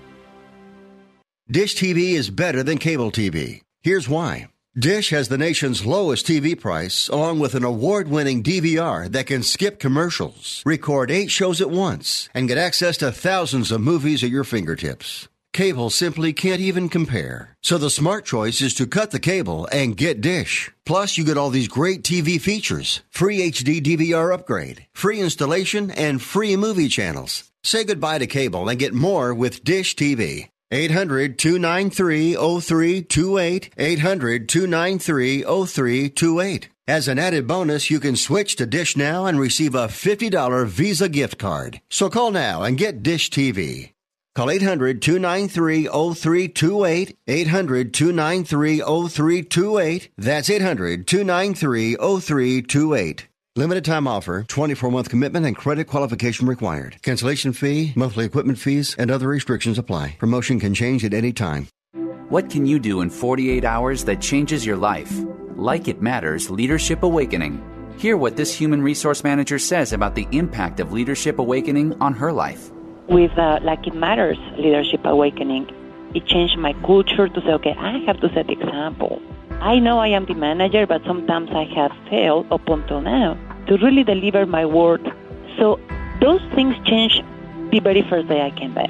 Dish 1.51 1.75
TV 1.75 2.13
is 2.13 2.29
better 2.29 2.63
than 2.63 2.77
cable 2.77 3.11
TV. 3.11 3.63
Here's 3.81 4.07
why. 4.07 4.47
Dish 4.77 5.09
has 5.09 5.27
the 5.27 5.39
nation's 5.39 5.87
lowest 5.87 6.27
TV 6.27 6.59
price, 6.59 7.07
along 7.07 7.39
with 7.39 7.55
an 7.55 7.63
award 7.63 8.09
winning 8.09 8.43
DVR 8.43 9.11
that 9.11 9.25
can 9.25 9.41
skip 9.41 9.79
commercials, 9.79 10.61
record 10.67 11.09
eight 11.09 11.31
shows 11.31 11.61
at 11.61 11.71
once, 11.71 12.29
and 12.35 12.47
get 12.47 12.59
access 12.59 12.95
to 12.97 13.11
thousands 13.11 13.71
of 13.71 13.81
movies 13.81 14.23
at 14.23 14.29
your 14.29 14.43
fingertips. 14.43 15.27
Cable 15.51 15.89
simply 15.89 16.31
can't 16.31 16.61
even 16.61 16.89
compare. 16.89 17.55
So 17.63 17.79
the 17.79 17.89
smart 17.89 18.23
choice 18.23 18.61
is 18.61 18.75
to 18.75 18.85
cut 18.85 19.09
the 19.09 19.19
cable 19.19 19.67
and 19.71 19.97
get 19.97 20.21
Dish. 20.21 20.69
Plus, 20.85 21.17
you 21.17 21.25
get 21.25 21.39
all 21.39 21.49
these 21.49 21.67
great 21.67 22.03
TV 22.03 22.39
features 22.39 23.01
free 23.09 23.49
HD 23.49 23.81
DVR 23.81 24.31
upgrade, 24.31 24.85
free 24.93 25.19
installation, 25.19 25.89
and 25.89 26.21
free 26.21 26.55
movie 26.55 26.87
channels. 26.87 27.51
Say 27.63 27.83
goodbye 27.83 28.19
to 28.19 28.27
cable 28.27 28.69
and 28.69 28.77
get 28.77 28.93
more 28.93 29.33
with 29.33 29.63
Dish 29.63 29.95
TV. 29.95 30.49
800 30.69 31.39
293 31.39 32.33
0328. 32.35 33.73
800 33.77 34.49
293 34.49 35.43
0328. 35.43 36.69
As 36.89 37.07
an 37.07 37.19
added 37.19 37.47
bonus, 37.47 37.89
you 37.89 37.99
can 38.01 38.15
switch 38.15 38.57
to 38.57 38.65
Dish 38.65 38.97
now 38.97 39.25
and 39.25 39.39
receive 39.39 39.75
a 39.75 39.87
$50 39.87 40.65
Visa 40.67 41.07
gift 41.07 41.37
card. 41.37 41.81
So 41.89 42.09
call 42.09 42.31
now 42.31 42.63
and 42.63 42.77
get 42.77 43.03
Dish 43.03 43.29
TV. 43.29 43.91
Call 44.35 44.49
800 44.49 45.01
293 45.01 45.85
0328. 45.85 47.17
800 47.27 47.93
293 47.93 48.79
0328. 48.79 50.09
That's 50.17 50.49
800 50.49 51.07
293 51.07 51.95
0328. 51.95 53.27
Limited 53.57 53.85
time 53.85 54.07
offer, 54.07 54.43
24 54.43 54.91
month 54.91 55.09
commitment 55.09 55.43
and 55.47 55.55
credit 55.55 55.85
qualification 55.85 56.47
required. 56.47 56.97
Cancellation 57.01 57.53
fee, 57.53 57.91
monthly 57.95 58.23
equipment 58.23 58.59
fees, 58.59 58.95
and 58.99 59.09
other 59.09 59.27
restrictions 59.27 59.79
apply. 59.79 60.15
Promotion 60.19 60.59
can 60.59 60.75
change 60.75 61.03
at 61.03 61.11
any 61.11 61.33
time. 61.33 61.67
What 62.29 62.51
can 62.51 62.67
you 62.67 62.77
do 62.77 63.01
in 63.01 63.09
48 63.09 63.65
hours 63.65 64.03
that 64.03 64.21
changes 64.21 64.63
your 64.63 64.77
life? 64.77 65.11
Like 65.55 65.87
It 65.87 66.03
Matters 66.03 66.51
Leadership 66.51 67.01
Awakening. 67.01 67.59
Hear 67.97 68.15
what 68.15 68.37
this 68.37 68.53
human 68.53 68.83
resource 68.83 69.23
manager 69.23 69.57
says 69.57 69.91
about 69.91 70.13
the 70.13 70.27
impact 70.31 70.79
of 70.79 70.93
Leadership 70.93 71.39
Awakening 71.39 71.99
on 71.99 72.13
her 72.13 72.31
life. 72.31 72.69
with 73.09 73.35
uh, 73.39 73.57
Like 73.63 73.87
It 73.87 73.95
Matters 73.95 74.37
Leadership 74.59 75.01
Awakening, 75.03 75.65
it 76.13 76.27
changed 76.27 76.59
my 76.59 76.73
culture 76.85 77.27
to 77.27 77.41
say, 77.41 77.53
okay, 77.53 77.73
I 77.75 78.05
have 78.05 78.19
to 78.21 78.29
set 78.35 78.45
the 78.45 78.53
example. 78.53 79.19
I 79.49 79.79
know 79.79 79.97
I 79.97 80.09
am 80.09 80.27
the 80.27 80.35
manager, 80.35 80.85
but 80.85 81.01
sometimes 81.07 81.49
I 81.49 81.63
have 81.73 81.91
failed 82.07 82.45
up 82.51 82.69
until 82.69 83.01
now 83.01 83.35
to 83.67 83.77
really 83.77 84.03
deliver 84.03 84.45
my 84.45 84.65
word. 84.65 85.01
So 85.57 85.79
those 86.21 86.41
things 86.55 86.75
changed 86.85 87.23
the 87.71 87.79
very 87.79 88.01
first 88.01 88.27
day 88.27 88.41
I 88.41 88.51
came 88.51 88.73
back. 88.73 88.89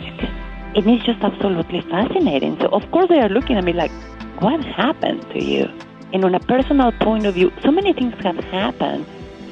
And 0.75 0.87
it's 0.87 1.05
just 1.05 1.21
absolutely 1.21 1.81
fascinating. 1.81 2.57
So, 2.59 2.67
of 2.67 2.89
course, 2.91 3.09
they 3.09 3.19
are 3.19 3.29
looking 3.29 3.57
at 3.57 3.63
me 3.63 3.73
like, 3.73 3.91
what 4.39 4.63
happened 4.63 5.21
to 5.31 5.43
you? 5.43 5.67
And 6.13 6.23
on 6.23 6.35
a 6.35 6.39
personal 6.39 6.91
point 6.91 7.25
of 7.25 7.33
view, 7.33 7.51
so 7.63 7.71
many 7.71 7.93
things 7.93 8.13
have 8.23 8.37
happened 8.37 9.05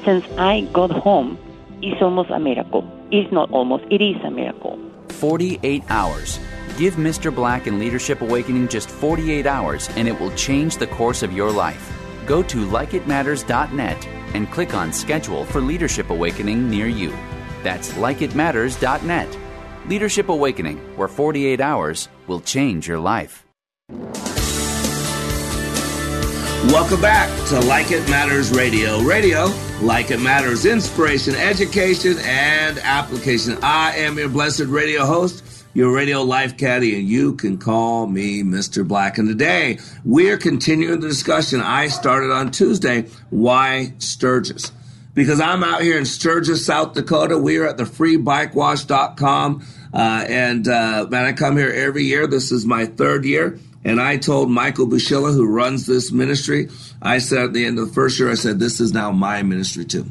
since 0.04 0.24
I 0.38 0.62
got 0.72 0.90
home. 0.90 1.38
It's 1.82 2.00
almost 2.00 2.30
a 2.30 2.38
miracle. 2.38 2.88
It's 3.10 3.30
not 3.32 3.50
almost, 3.50 3.84
it 3.90 4.00
is 4.00 4.16
a 4.24 4.30
miracle. 4.30 4.78
48 5.08 5.82
hours. 5.88 6.38
Give 6.78 6.94
Mr. 6.94 7.34
Black 7.34 7.66
and 7.66 7.78
Leadership 7.78 8.20
Awakening 8.20 8.68
just 8.68 8.88
48 8.88 9.46
hours 9.46 9.88
and 9.96 10.06
it 10.06 10.18
will 10.20 10.32
change 10.32 10.76
the 10.76 10.86
course 10.86 11.22
of 11.22 11.32
your 11.32 11.50
life. 11.50 11.95
Go 12.26 12.42
to 12.42 12.66
likeitmatters.net 12.66 14.06
and 14.34 14.50
click 14.50 14.74
on 14.74 14.92
Schedule 14.92 15.44
for 15.44 15.60
Leadership 15.60 16.10
Awakening 16.10 16.68
near 16.68 16.88
you. 16.88 17.10
That's 17.62 17.92
likeitmatters.net. 17.92 19.38
Leadership 19.86 20.28
Awakening, 20.28 20.78
where 20.96 21.08
48 21.08 21.60
hours 21.60 22.08
will 22.26 22.40
change 22.40 22.88
your 22.88 22.98
life. 22.98 23.44
Welcome 26.72 27.00
back 27.00 27.30
to 27.48 27.60
Like 27.60 27.92
It 27.92 28.08
Matters 28.10 28.50
Radio. 28.50 29.00
Radio, 29.02 29.52
like 29.80 30.10
it 30.10 30.18
matters, 30.20 30.66
inspiration, 30.66 31.36
education, 31.36 32.16
and 32.24 32.78
application. 32.80 33.56
I 33.62 33.94
am 33.98 34.18
your 34.18 34.28
blessed 34.28 34.64
radio 34.64 35.04
host, 35.06 35.55
your 35.76 35.92
radio 35.92 36.22
life 36.22 36.56
caddy, 36.56 36.98
and 36.98 37.06
you 37.06 37.34
can 37.34 37.58
call 37.58 38.06
me 38.06 38.42
Mr. 38.42 38.88
Black. 38.88 39.18
And 39.18 39.28
today, 39.28 39.78
we're 40.06 40.38
continuing 40.38 41.00
the 41.00 41.08
discussion 41.08 41.60
I 41.60 41.88
started 41.88 42.30
on 42.32 42.50
Tuesday 42.50 43.02
why 43.28 43.92
Sturgis? 43.98 44.72
Because 45.12 45.38
I'm 45.38 45.62
out 45.62 45.82
here 45.82 45.98
in 45.98 46.06
Sturgis, 46.06 46.64
South 46.64 46.94
Dakota. 46.94 47.36
We 47.36 47.58
are 47.58 47.66
at 47.66 47.76
the 47.76 47.84
freebikewash.com. 47.84 49.66
Uh, 49.92 50.24
and 50.26 50.66
uh, 50.66 51.08
man, 51.10 51.26
I 51.26 51.32
come 51.32 51.58
here 51.58 51.70
every 51.70 52.04
year. 52.04 52.26
This 52.26 52.52
is 52.52 52.64
my 52.64 52.86
third 52.86 53.26
year. 53.26 53.58
And 53.84 54.00
I 54.00 54.16
told 54.16 54.50
Michael 54.50 54.86
Bushilla, 54.86 55.34
who 55.34 55.46
runs 55.46 55.86
this 55.86 56.10
ministry, 56.10 56.70
I 57.02 57.18
said 57.18 57.40
at 57.40 57.52
the 57.52 57.66
end 57.66 57.78
of 57.78 57.88
the 57.88 57.94
first 57.94 58.18
year, 58.18 58.30
I 58.30 58.34
said, 58.34 58.58
this 58.58 58.80
is 58.80 58.94
now 58.94 59.10
my 59.12 59.42
ministry 59.42 59.84
too. 59.84 60.06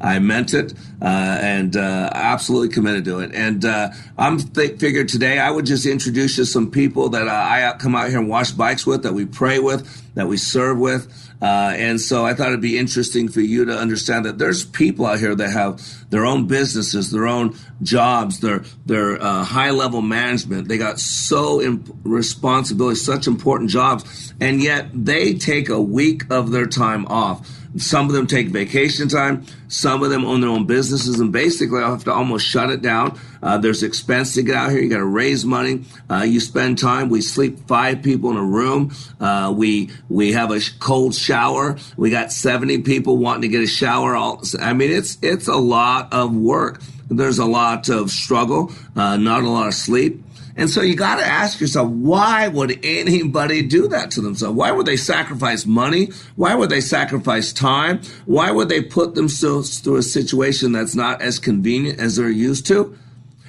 I 0.00 0.18
meant 0.18 0.54
it, 0.54 0.72
uh, 1.00 1.04
and 1.04 1.76
uh, 1.76 2.10
absolutely 2.12 2.68
committed 2.68 3.04
to 3.06 3.20
it. 3.20 3.34
And 3.34 3.64
uh, 3.64 3.90
I'm 4.18 4.38
th- 4.38 4.78
figured 4.78 5.08
today 5.08 5.38
I 5.38 5.50
would 5.50 5.66
just 5.66 5.86
introduce 5.86 6.36
you 6.36 6.44
to 6.44 6.50
some 6.50 6.70
people 6.70 7.10
that 7.10 7.26
uh, 7.26 7.30
I 7.30 7.74
come 7.78 7.94
out 7.94 8.08
here 8.08 8.18
and 8.18 8.28
wash 8.28 8.50
bikes 8.50 8.86
with, 8.86 9.02
that 9.04 9.14
we 9.14 9.24
pray 9.24 9.58
with, 9.58 10.14
that 10.14 10.28
we 10.28 10.36
serve 10.36 10.78
with. 10.78 11.12
Uh, 11.40 11.74
and 11.76 12.00
so 12.00 12.24
I 12.24 12.32
thought 12.32 12.48
it'd 12.48 12.62
be 12.62 12.78
interesting 12.78 13.28
for 13.28 13.40
you 13.40 13.66
to 13.66 13.76
understand 13.76 14.24
that 14.24 14.38
there's 14.38 14.64
people 14.64 15.04
out 15.04 15.18
here 15.18 15.34
that 15.34 15.50
have 15.50 15.82
their 16.10 16.24
own 16.24 16.46
businesses, 16.46 17.10
their 17.10 17.26
own 17.26 17.54
jobs, 17.82 18.40
their 18.40 18.64
their 18.86 19.20
uh, 19.22 19.44
high 19.44 19.70
level 19.70 20.00
management. 20.00 20.68
They 20.68 20.78
got 20.78 20.98
so 20.98 21.60
imp- 21.60 21.94
responsibility, 22.04 22.96
such 22.96 23.26
important 23.26 23.68
jobs, 23.68 24.32
and 24.40 24.62
yet 24.62 24.88
they 24.94 25.34
take 25.34 25.68
a 25.68 25.80
week 25.80 26.22
of 26.30 26.52
their 26.52 26.66
time 26.66 27.04
off 27.06 27.46
some 27.78 28.06
of 28.06 28.12
them 28.12 28.26
take 28.26 28.48
vacation 28.48 29.08
time. 29.08 29.44
Some 29.68 30.02
of 30.02 30.10
them 30.10 30.24
own 30.24 30.40
their 30.40 30.50
own 30.50 30.66
businesses, 30.66 31.20
and 31.20 31.32
basically, 31.32 31.80
have 31.80 32.04
to 32.04 32.12
almost 32.12 32.46
shut 32.46 32.70
it 32.70 32.82
down. 32.82 33.18
Uh, 33.42 33.58
there's 33.58 33.82
expense 33.82 34.34
to 34.34 34.42
get 34.42 34.54
out 34.54 34.70
here. 34.70 34.80
You 34.80 34.88
got 34.88 34.98
to 34.98 35.04
raise 35.04 35.44
money. 35.44 35.84
Uh, 36.10 36.22
you 36.22 36.40
spend 36.40 36.78
time. 36.78 37.08
We 37.08 37.20
sleep 37.20 37.66
five 37.66 38.02
people 38.02 38.30
in 38.30 38.36
a 38.36 38.44
room. 38.44 38.94
Uh, 39.20 39.52
we 39.56 39.90
we 40.08 40.32
have 40.32 40.50
a 40.50 40.60
cold 40.78 41.14
shower. 41.14 41.76
We 41.96 42.10
got 42.10 42.32
70 42.32 42.82
people 42.82 43.18
wanting 43.18 43.42
to 43.42 43.48
get 43.48 43.62
a 43.62 43.66
shower. 43.66 44.14
All 44.14 44.42
I 44.60 44.72
mean, 44.72 44.90
it's 44.90 45.18
it's 45.22 45.48
a 45.48 45.56
lot 45.56 46.12
of 46.12 46.34
work. 46.34 46.80
There's 47.08 47.38
a 47.38 47.44
lot 47.44 47.88
of 47.88 48.10
struggle. 48.10 48.72
Uh, 48.94 49.16
not 49.16 49.42
a 49.42 49.48
lot 49.48 49.68
of 49.68 49.74
sleep. 49.74 50.22
And 50.56 50.70
so 50.70 50.80
you 50.80 50.96
got 50.96 51.16
to 51.16 51.24
ask 51.24 51.60
yourself, 51.60 51.88
why 51.90 52.48
would 52.48 52.80
anybody 52.82 53.62
do 53.62 53.88
that 53.88 54.10
to 54.12 54.22
themselves? 54.22 54.56
Why 54.56 54.70
would 54.70 54.86
they 54.86 54.96
sacrifice 54.96 55.66
money? 55.66 56.08
Why 56.36 56.54
would 56.54 56.70
they 56.70 56.80
sacrifice 56.80 57.52
time? 57.52 58.00
Why 58.24 58.50
would 58.50 58.70
they 58.70 58.80
put 58.80 59.14
themselves 59.14 59.78
through 59.80 59.96
a 59.96 60.02
situation 60.02 60.72
that's 60.72 60.94
not 60.94 61.20
as 61.20 61.38
convenient 61.38 62.00
as 62.00 62.16
they're 62.16 62.30
used 62.30 62.66
to? 62.68 62.96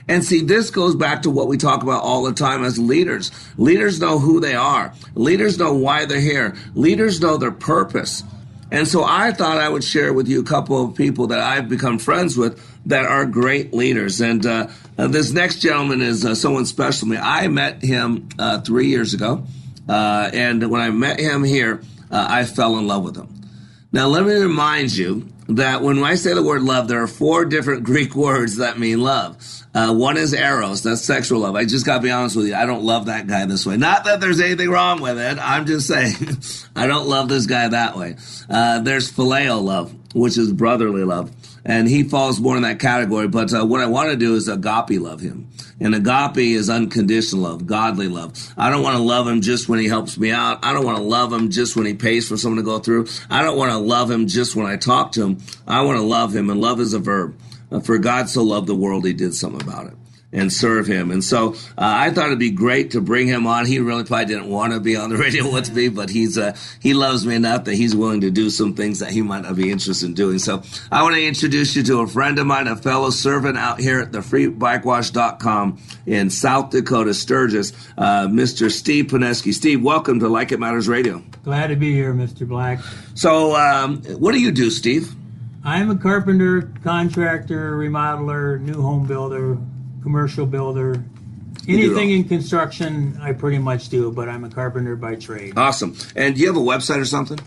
And 0.09 0.23
see, 0.23 0.41
this 0.41 0.69
goes 0.69 0.95
back 0.95 1.21
to 1.23 1.29
what 1.29 1.47
we 1.47 1.57
talk 1.57 1.83
about 1.83 2.03
all 2.03 2.23
the 2.23 2.33
time 2.33 2.63
as 2.63 2.79
leaders. 2.79 3.31
Leaders 3.57 3.99
know 3.99 4.19
who 4.19 4.39
they 4.39 4.55
are. 4.55 4.93
Leaders 5.15 5.57
know 5.57 5.73
why 5.73 6.05
they're 6.05 6.19
here. 6.19 6.55
Leaders 6.75 7.21
know 7.21 7.37
their 7.37 7.51
purpose. 7.51 8.23
And 8.71 8.87
so 8.87 9.03
I 9.05 9.31
thought 9.31 9.57
I 9.57 9.69
would 9.69 9.83
share 9.83 10.13
with 10.13 10.27
you 10.27 10.41
a 10.41 10.45
couple 10.45 10.83
of 10.83 10.95
people 10.95 11.27
that 11.27 11.39
I've 11.39 11.69
become 11.69 11.99
friends 11.99 12.37
with 12.37 12.61
that 12.87 13.05
are 13.05 13.25
great 13.25 13.73
leaders. 13.73 14.21
And 14.21 14.45
uh, 14.45 14.67
uh, 14.97 15.07
this 15.07 15.31
next 15.31 15.59
gentleman 15.59 16.01
is 16.01 16.25
uh, 16.25 16.35
someone 16.35 16.65
special 16.65 17.07
to 17.07 17.13
me. 17.13 17.17
I 17.17 17.47
met 17.47 17.83
him 17.83 18.29
uh, 18.39 18.61
three 18.61 18.87
years 18.87 19.13
ago. 19.13 19.45
Uh, 19.87 20.29
and 20.33 20.69
when 20.69 20.81
I 20.81 20.89
met 20.89 21.19
him 21.19 21.43
here, 21.43 21.81
uh, 22.09 22.27
I 22.29 22.45
fell 22.45 22.77
in 22.77 22.87
love 22.87 23.03
with 23.03 23.15
him. 23.15 23.29
Now, 23.91 24.07
let 24.07 24.25
me 24.25 24.33
remind 24.33 24.95
you 24.95 25.27
that 25.49 25.81
when 25.81 26.03
I 26.03 26.15
say 26.15 26.33
the 26.33 26.43
word 26.43 26.61
love, 26.61 26.87
there 26.87 27.01
are 27.01 27.07
four 27.07 27.45
different 27.45 27.83
Greek 27.85 28.15
words 28.15 28.57
that 28.57 28.79
mean 28.79 29.01
love. 29.01 29.37
Uh, 29.73 29.93
one 29.93 30.17
is 30.17 30.33
eros, 30.33 30.83
that's 30.83 31.01
sexual 31.01 31.41
love. 31.41 31.55
I 31.55 31.65
just 31.65 31.85
got 31.85 31.97
to 31.97 32.01
be 32.01 32.09
honest 32.09 32.35
with 32.35 32.47
you. 32.47 32.55
I 32.55 32.65
don't 32.65 32.83
love 32.83 33.05
that 33.05 33.27
guy 33.27 33.45
this 33.45 33.65
way. 33.65 33.77
Not 33.77 34.05
that 34.05 34.19
there's 34.19 34.39
anything 34.39 34.69
wrong 34.69 35.01
with 35.01 35.19
it. 35.19 35.37
I'm 35.39 35.65
just 35.65 35.87
saying 35.87 36.15
I 36.75 36.87
don't 36.87 37.07
love 37.07 37.29
this 37.29 37.45
guy 37.45 37.67
that 37.67 37.95
way. 37.95 38.15
Uh, 38.49 38.79
there's 38.79 39.11
phileo 39.11 39.61
love, 39.61 39.93
which 40.15 40.37
is 40.37 40.51
brotherly 40.51 41.03
love. 41.03 41.31
And 41.67 41.87
he 41.87 42.03
falls 42.03 42.39
more 42.39 42.55
in 42.55 42.63
that 42.63 42.79
category. 42.79 43.27
But 43.27 43.53
uh, 43.53 43.65
what 43.65 43.81
I 43.81 43.85
want 43.87 44.09
to 44.09 44.15
do 44.15 44.35
is 44.35 44.47
agape 44.47 44.99
love 45.01 45.19
him. 45.19 45.49
And 45.79 45.93
agape 45.93 46.37
is 46.37 46.69
unconditional 46.69 47.43
love, 47.43 47.67
godly 47.67 48.07
love. 48.07 48.33
I 48.57 48.71
don't 48.71 48.81
want 48.81 48.95
to 48.95 49.03
love 49.03 49.27
him 49.27 49.41
just 49.41 49.69
when 49.69 49.77
he 49.77 49.87
helps 49.87 50.17
me 50.17 50.31
out. 50.31 50.59
I 50.63 50.73
don't 50.73 50.85
want 50.85 50.97
to 50.97 51.03
love 51.03 51.31
him 51.31 51.51
just 51.51 51.75
when 51.75 51.85
he 51.85 51.93
pays 51.93 52.27
for 52.27 52.37
someone 52.37 52.57
to 52.57 52.63
go 52.63 52.79
through. 52.79 53.07
I 53.29 53.43
don't 53.43 53.57
want 53.57 53.71
to 53.73 53.77
love 53.77 54.09
him 54.09 54.27
just 54.27 54.55
when 54.55 54.65
I 54.65 54.77
talk 54.77 55.11
to 55.11 55.23
him. 55.23 55.37
I 55.67 55.81
want 55.81 55.99
to 55.99 56.03
love 56.05 56.35
him. 56.35 56.49
And 56.49 56.59
love 56.59 56.79
is 56.79 56.93
a 56.93 56.99
verb. 56.99 57.37
Uh, 57.69 57.81
for 57.81 57.97
God 57.97 58.29
so 58.29 58.43
loved 58.43 58.67
the 58.67 58.75
world, 58.75 59.05
he 59.05 59.13
did 59.13 59.35
something 59.35 59.61
about 59.61 59.87
it 59.87 59.93
and 60.33 60.51
serve 60.51 60.87
him. 60.87 61.09
And 61.09 61.23
so 61.23 61.53
uh, 61.53 61.55
I 61.77 62.11
thought 62.11 62.27
it'd 62.27 62.39
be 62.39 62.51
great 62.51 62.91
to 62.91 63.01
bring 63.01 63.27
him 63.27 63.47
on. 63.47 63.65
He 63.65 63.79
really 63.79 64.03
probably 64.03 64.25
didn't 64.25 64.49
want 64.49 64.73
to 64.73 64.79
be 64.79 64.95
on 64.95 65.09
the 65.09 65.17
radio 65.17 65.51
with 65.51 65.73
me, 65.73 65.87
but 65.89 66.09
he's 66.09 66.37
uh, 66.37 66.55
he 66.81 66.93
loves 66.93 67.25
me 67.25 67.35
enough 67.35 67.63
that 67.65 67.75
he's 67.75 67.95
willing 67.95 68.21
to 68.21 68.29
do 68.29 68.49
some 68.49 68.73
things 68.73 68.99
that 68.99 69.11
he 69.11 69.21
might 69.21 69.43
not 69.43 69.55
be 69.55 69.71
interested 69.71 70.05
in 70.05 70.13
doing. 70.13 70.39
So 70.39 70.63
I 70.91 71.03
want 71.03 71.15
to 71.15 71.25
introduce 71.25 71.75
you 71.75 71.83
to 71.83 72.01
a 72.01 72.07
friend 72.07 72.37
of 72.39 72.47
mine, 72.47 72.67
a 72.67 72.75
fellow 72.75 73.09
servant 73.09 73.57
out 73.57 73.79
here 73.79 73.99
at 74.01 74.11
the 74.11 74.19
freebikewash.com 74.19 75.79
in 76.05 76.29
South 76.29 76.71
Dakota, 76.71 77.13
Sturgis, 77.13 77.71
uh, 77.97 78.27
Mr. 78.27 78.69
Steve 78.69 79.05
Pinewski. 79.05 79.53
Steve, 79.53 79.81
welcome 79.81 80.19
to 80.19 80.27
Like 80.27 80.51
It 80.51 80.59
Matters 80.59 80.87
Radio. 80.87 81.23
Glad 81.43 81.67
to 81.67 81.75
be 81.77 81.93
here, 81.93 82.13
Mr. 82.13 82.45
Black. 82.47 82.79
So 83.13 83.55
um, 83.55 84.01
what 84.03 84.33
do 84.33 84.41
you 84.41 84.51
do, 84.51 84.69
Steve? 84.69 85.13
I'm 85.63 85.89
a 85.89 85.97
carpenter, 85.97 86.71
contractor, 86.83 87.77
remodeler, 87.77 88.59
new 88.61 88.81
home 88.81 89.05
builder, 89.05 89.57
commercial 90.07 90.45
builder. 90.45 91.03
Anything 91.67 92.11
in 92.11 92.23
construction, 92.23 93.19
I 93.21 93.33
pretty 93.33 93.57
much 93.57 93.89
do, 93.89 94.09
but 94.09 94.29
I'm 94.29 94.45
a 94.45 94.49
carpenter 94.49 94.95
by 94.95 95.15
trade. 95.15 95.57
Awesome. 95.57 95.97
And 96.15 96.33
do 96.33 96.39
you 96.39 96.47
have 96.47 96.55
a 96.55 96.61
website 96.61 97.01
or 97.01 97.05
something? 97.05 97.37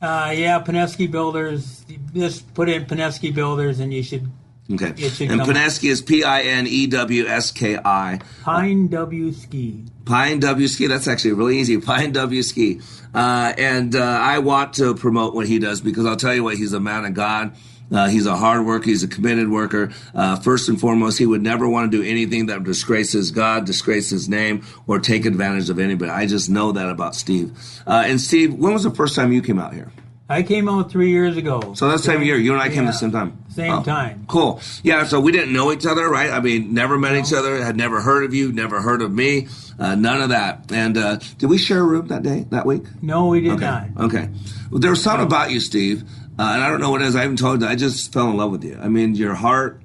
Uh, 0.00 0.32
yeah, 0.34 0.58
Pinewski 0.62 1.10
Builders. 1.10 1.84
Just 2.14 2.54
put 2.54 2.70
in 2.70 2.86
Pinewski 2.86 3.34
Builders, 3.34 3.78
and 3.78 3.92
you 3.92 4.02
should. 4.02 4.26
Okay. 4.72 4.96
Should 5.10 5.30
And. 5.30 5.42
Pinewski 5.42 5.90
is 5.90 6.00
P 6.00 6.24
I 6.24 6.42
N 6.42 6.66
E 6.66 6.86
W 6.86 7.26
S 7.26 7.50
K 7.50 7.76
I. 7.76 8.20
Pine 8.42 8.88
W 8.88 9.32
Ski. 9.32 9.84
Pine 10.06 10.40
W 10.40 10.66
Ski. 10.66 10.86
That's 10.86 11.08
actually 11.08 11.32
really 11.32 11.58
easy. 11.58 11.78
Pine 11.92 12.12
W 12.12 12.42
Ski. 12.42 12.80
Uh, 13.12 13.52
and 13.58 13.94
uh, 13.94 14.02
I 14.02 14.38
want 14.38 14.74
to 14.74 14.94
promote 14.94 15.34
what 15.34 15.46
he 15.46 15.58
does 15.58 15.82
because 15.82 16.06
I'll 16.06 16.16
tell 16.16 16.34
you 16.34 16.44
what, 16.44 16.56
he's 16.56 16.72
a 16.72 16.80
man 16.80 17.04
of 17.04 17.12
God. 17.12 17.54
Uh, 17.90 18.08
he's 18.08 18.26
a 18.26 18.36
hard 18.36 18.66
worker. 18.66 18.84
He's 18.84 19.02
a 19.02 19.08
committed 19.08 19.50
worker. 19.50 19.90
Uh, 20.14 20.36
first 20.36 20.68
and 20.68 20.78
foremost, 20.80 21.18
he 21.18 21.26
would 21.26 21.42
never 21.42 21.68
want 21.68 21.90
to 21.90 21.96
do 22.02 22.06
anything 22.08 22.46
that 22.46 22.62
disgraces 22.64 23.30
God, 23.30 23.64
disgraces 23.64 24.10
his 24.10 24.28
name, 24.28 24.64
or 24.86 24.98
take 24.98 25.24
advantage 25.24 25.70
of 25.70 25.78
anybody. 25.78 26.10
I 26.10 26.26
just 26.26 26.50
know 26.50 26.72
that 26.72 26.88
about 26.88 27.14
Steve. 27.14 27.52
Uh, 27.86 28.04
and 28.06 28.20
Steve, 28.20 28.54
when 28.54 28.72
was 28.74 28.82
the 28.84 28.90
first 28.90 29.14
time 29.16 29.32
you 29.32 29.40
came 29.42 29.58
out 29.58 29.72
here? 29.72 29.90
I 30.30 30.42
came 30.42 30.68
out 30.68 30.90
three 30.90 31.08
years 31.10 31.38
ago. 31.38 31.72
So 31.74 31.88
that's 31.88 32.02
the 32.04 32.12
same 32.12 32.22
year. 32.22 32.36
You 32.36 32.52
and 32.52 32.60
I 32.60 32.68
came 32.68 32.82
Yeah, 32.82 32.90
at 32.90 32.92
the 32.92 32.98
same 32.98 33.12
time. 33.12 33.38
Same 33.48 33.72
Oh, 33.72 33.82
time. 33.82 34.26
Cool. 34.28 34.60
Yeah. 34.82 35.04
So 35.04 35.20
we 35.20 35.32
didn't 35.32 35.54
know 35.54 35.72
each 35.72 35.86
other, 35.86 36.06
right? 36.06 36.30
I 36.30 36.40
mean, 36.40 36.74
never 36.74 36.98
met 36.98 37.16
each 37.16 37.32
other. 37.32 37.64
Had 37.64 37.78
never 37.78 38.02
heard 38.02 38.24
of 38.24 38.34
you. 38.34 38.52
Never 38.52 38.82
heard 38.82 39.00
of 39.00 39.10
me. 39.10 39.48
Uh, 39.78 39.94
none 39.94 40.20
of 40.20 40.28
that. 40.28 40.70
And 40.70 40.98
uh, 40.98 41.16
did 41.38 41.46
we 41.46 41.56
share 41.56 41.80
a 41.80 41.82
room 41.82 42.08
that 42.08 42.22
day, 42.22 42.44
that 42.50 42.66
week? 42.66 42.82
No, 43.00 43.28
we 43.28 43.40
did 43.40 43.52
okay. 43.52 43.64
not. 43.64 43.86
Okay. 43.96 44.28
Well, 44.70 44.80
there 44.80 44.90
was 44.90 45.02
something 45.02 45.24
about 45.24 45.50
you, 45.50 45.60
Steve, 45.60 46.04
uh, 46.38 46.52
and 46.54 46.62
I 46.62 46.68
don't 46.68 46.80
know 46.80 46.90
what 46.90 47.02
it 47.02 47.08
is. 47.08 47.16
I 47.16 47.22
haven't 47.22 47.38
told 47.38 47.62
you. 47.62 47.66
I 47.66 47.74
just 47.74 48.12
fell 48.12 48.30
in 48.30 48.36
love 48.36 48.52
with 48.52 48.62
you. 48.62 48.78
I 48.80 48.88
mean, 48.88 49.14
your 49.16 49.34
heart, 49.34 49.80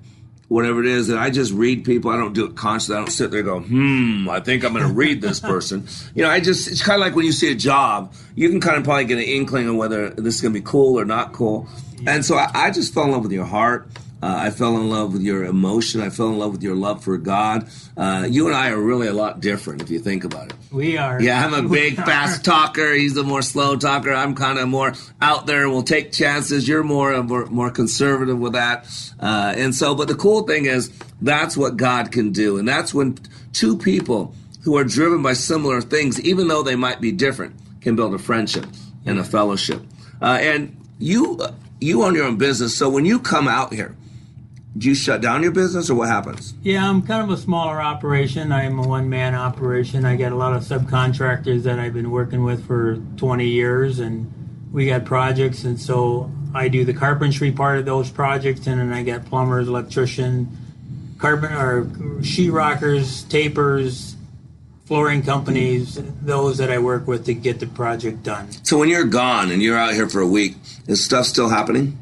whatever 0.49 0.81
it 0.81 0.85
is, 0.85 1.09
and 1.09 1.19
I 1.19 1.31
just 1.31 1.51
read 1.51 1.83
people. 1.83 2.11
I 2.11 2.17
don't 2.17 2.33
do 2.33 2.45
it 2.45 2.55
consciously. 2.55 2.95
I 2.95 2.99
don't 2.99 3.09
sit 3.09 3.31
there 3.31 3.39
and 3.39 3.47
go, 3.47 3.59
hmm, 3.59 4.29
I 4.29 4.39
think 4.39 4.63
I'm 4.63 4.73
going 4.73 4.85
to 4.85 4.93
read 4.93 5.21
this 5.21 5.39
person. 5.39 5.87
you 6.15 6.21
know, 6.21 6.29
I 6.29 6.39
just, 6.39 6.67
it's 6.67 6.83
kind 6.83 7.01
of 7.01 7.05
like 7.05 7.15
when 7.15 7.25
you 7.25 7.31
see 7.31 7.51
a 7.51 7.55
job, 7.55 8.13
you 8.35 8.49
can 8.49 8.61
kind 8.61 8.77
of 8.77 8.83
probably 8.83 9.05
get 9.05 9.17
an 9.17 9.23
inkling 9.23 9.67
of 9.67 9.75
whether 9.75 10.11
this 10.11 10.35
is 10.35 10.41
going 10.41 10.53
to 10.53 10.59
be 10.59 10.65
cool 10.65 10.99
or 10.99 11.05
not 11.05 11.33
cool. 11.33 11.67
And 12.05 12.23
so 12.23 12.35
I, 12.35 12.51
I 12.53 12.71
just 12.71 12.93
fell 12.93 13.05
in 13.05 13.11
love 13.11 13.23
with 13.23 13.31
your 13.31 13.45
heart. 13.45 13.87
Uh, 14.23 14.37
I 14.37 14.51
fell 14.51 14.77
in 14.77 14.89
love 14.89 15.11
with 15.11 15.21
your 15.21 15.43
emotion. 15.43 15.99
I 15.99 16.09
fell 16.09 16.29
in 16.29 16.37
love 16.37 16.53
with 16.53 16.63
your 16.63 16.75
love 16.75 17.03
for 17.03 17.17
God. 17.17 17.67
Uh, 17.97 18.25
you 18.29 18.47
and 18.47 18.55
I 18.55 18.69
are 18.69 18.79
really 18.79 19.07
a 19.07 19.13
lot 19.13 19.41
different 19.41 19.81
if 19.81 19.89
you 19.89 19.99
think 19.99 20.23
about 20.23 20.45
it. 20.45 20.55
We 20.71 20.97
are. 20.97 21.21
Yeah, 21.21 21.45
I'm 21.45 21.53
a 21.53 21.67
big, 21.69 21.97
fast 21.97 22.45
talker. 22.45 22.93
He's 22.93 23.17
a 23.17 23.23
more 23.23 23.41
slow 23.41 23.75
talker. 23.75 24.13
I'm 24.13 24.33
kind 24.33 24.59
of 24.59 24.69
more 24.69 24.93
out 25.21 25.45
there. 25.45 25.69
We'll 25.69 25.83
take 25.83 26.13
chances. 26.13 26.69
You're 26.69 26.85
more 26.85 27.21
more, 27.21 27.47
more 27.47 27.69
conservative 27.69 28.39
with 28.39 28.53
that. 28.53 28.85
Uh, 29.19 29.55
and 29.57 29.75
so, 29.75 29.93
but 29.93 30.07
the 30.07 30.15
cool 30.15 30.43
thing 30.43 30.67
is 30.67 30.89
that's 31.21 31.57
what 31.57 31.75
God 31.75 32.13
can 32.13 32.31
do, 32.31 32.57
and 32.57 32.65
that's 32.65 32.93
when 32.93 33.17
two 33.51 33.77
people 33.77 34.33
who 34.63 34.77
are 34.77 34.85
driven 34.85 35.21
by 35.21 35.33
similar 35.33 35.81
things, 35.81 36.21
even 36.21 36.47
though 36.47 36.63
they 36.63 36.77
might 36.77 37.01
be 37.01 37.11
different, 37.11 37.55
can 37.81 37.97
build 37.97 38.13
a 38.13 38.19
friendship 38.19 38.67
and 39.05 39.19
a 39.19 39.23
fellowship. 39.25 39.81
Uh, 40.21 40.37
and 40.39 40.77
you 40.97 41.37
you 41.81 42.03
own 42.03 42.15
your 42.15 42.23
own 42.23 42.37
business, 42.37 42.73
so 42.77 42.89
when 42.89 43.03
you 43.03 43.19
come 43.19 43.49
out 43.49 43.73
here, 43.73 43.97
do 44.77 44.89
you 44.89 44.95
shut 44.95 45.21
down 45.21 45.43
your 45.43 45.51
business 45.51 45.89
or 45.89 45.95
what 45.95 46.09
happens? 46.09 46.53
Yeah, 46.63 46.87
I'm 46.87 47.03
kind 47.03 47.21
of 47.21 47.29
a 47.29 47.39
smaller 47.39 47.79
operation. 47.79 48.51
I'm 48.51 48.79
a 48.79 48.87
one 48.87 49.09
man 49.09 49.35
operation. 49.35 50.03
I 50.05 50.15
got 50.15 50.31
a 50.31 50.35
lot 50.35 50.53
of 50.53 50.63
subcontractors 50.63 51.63
that 51.63 51.79
I've 51.79 51.93
been 51.93 52.09
working 52.09 52.43
with 52.43 52.65
for 52.65 52.97
20 53.17 53.47
years, 53.47 53.99
and 53.99 54.31
we 54.71 54.87
got 54.87 55.05
projects, 55.05 55.63
and 55.63 55.79
so 55.79 56.31
I 56.55 56.67
do 56.69 56.85
the 56.85 56.93
carpentry 56.93 57.51
part 57.51 57.77
of 57.77 57.85
those 57.85 58.09
projects, 58.09 58.65
and 58.65 58.79
then 58.79 58.91
I 58.91 59.03
got 59.03 59.25
plumbers, 59.25 59.67
electrician, 59.67 60.57
carpent 61.19 61.53
or 61.53 61.85
sheetrockers, 62.21 63.29
tapers, 63.29 64.15
flooring 64.85 65.21
companies, 65.21 65.99
those 66.21 66.57
that 66.57 66.69
I 66.69 66.79
work 66.79 67.07
with 67.07 67.25
to 67.25 67.33
get 67.33 67.59
the 67.59 67.67
project 67.67 68.23
done. 68.23 68.51
So 68.63 68.77
when 68.77 68.89
you're 68.89 69.05
gone 69.05 69.51
and 69.51 69.61
you're 69.61 69.77
out 69.77 69.93
here 69.93 70.09
for 70.09 70.19
a 70.19 70.27
week, 70.27 70.55
is 70.87 71.03
stuff 71.03 71.25
still 71.25 71.49
happening? 71.49 71.97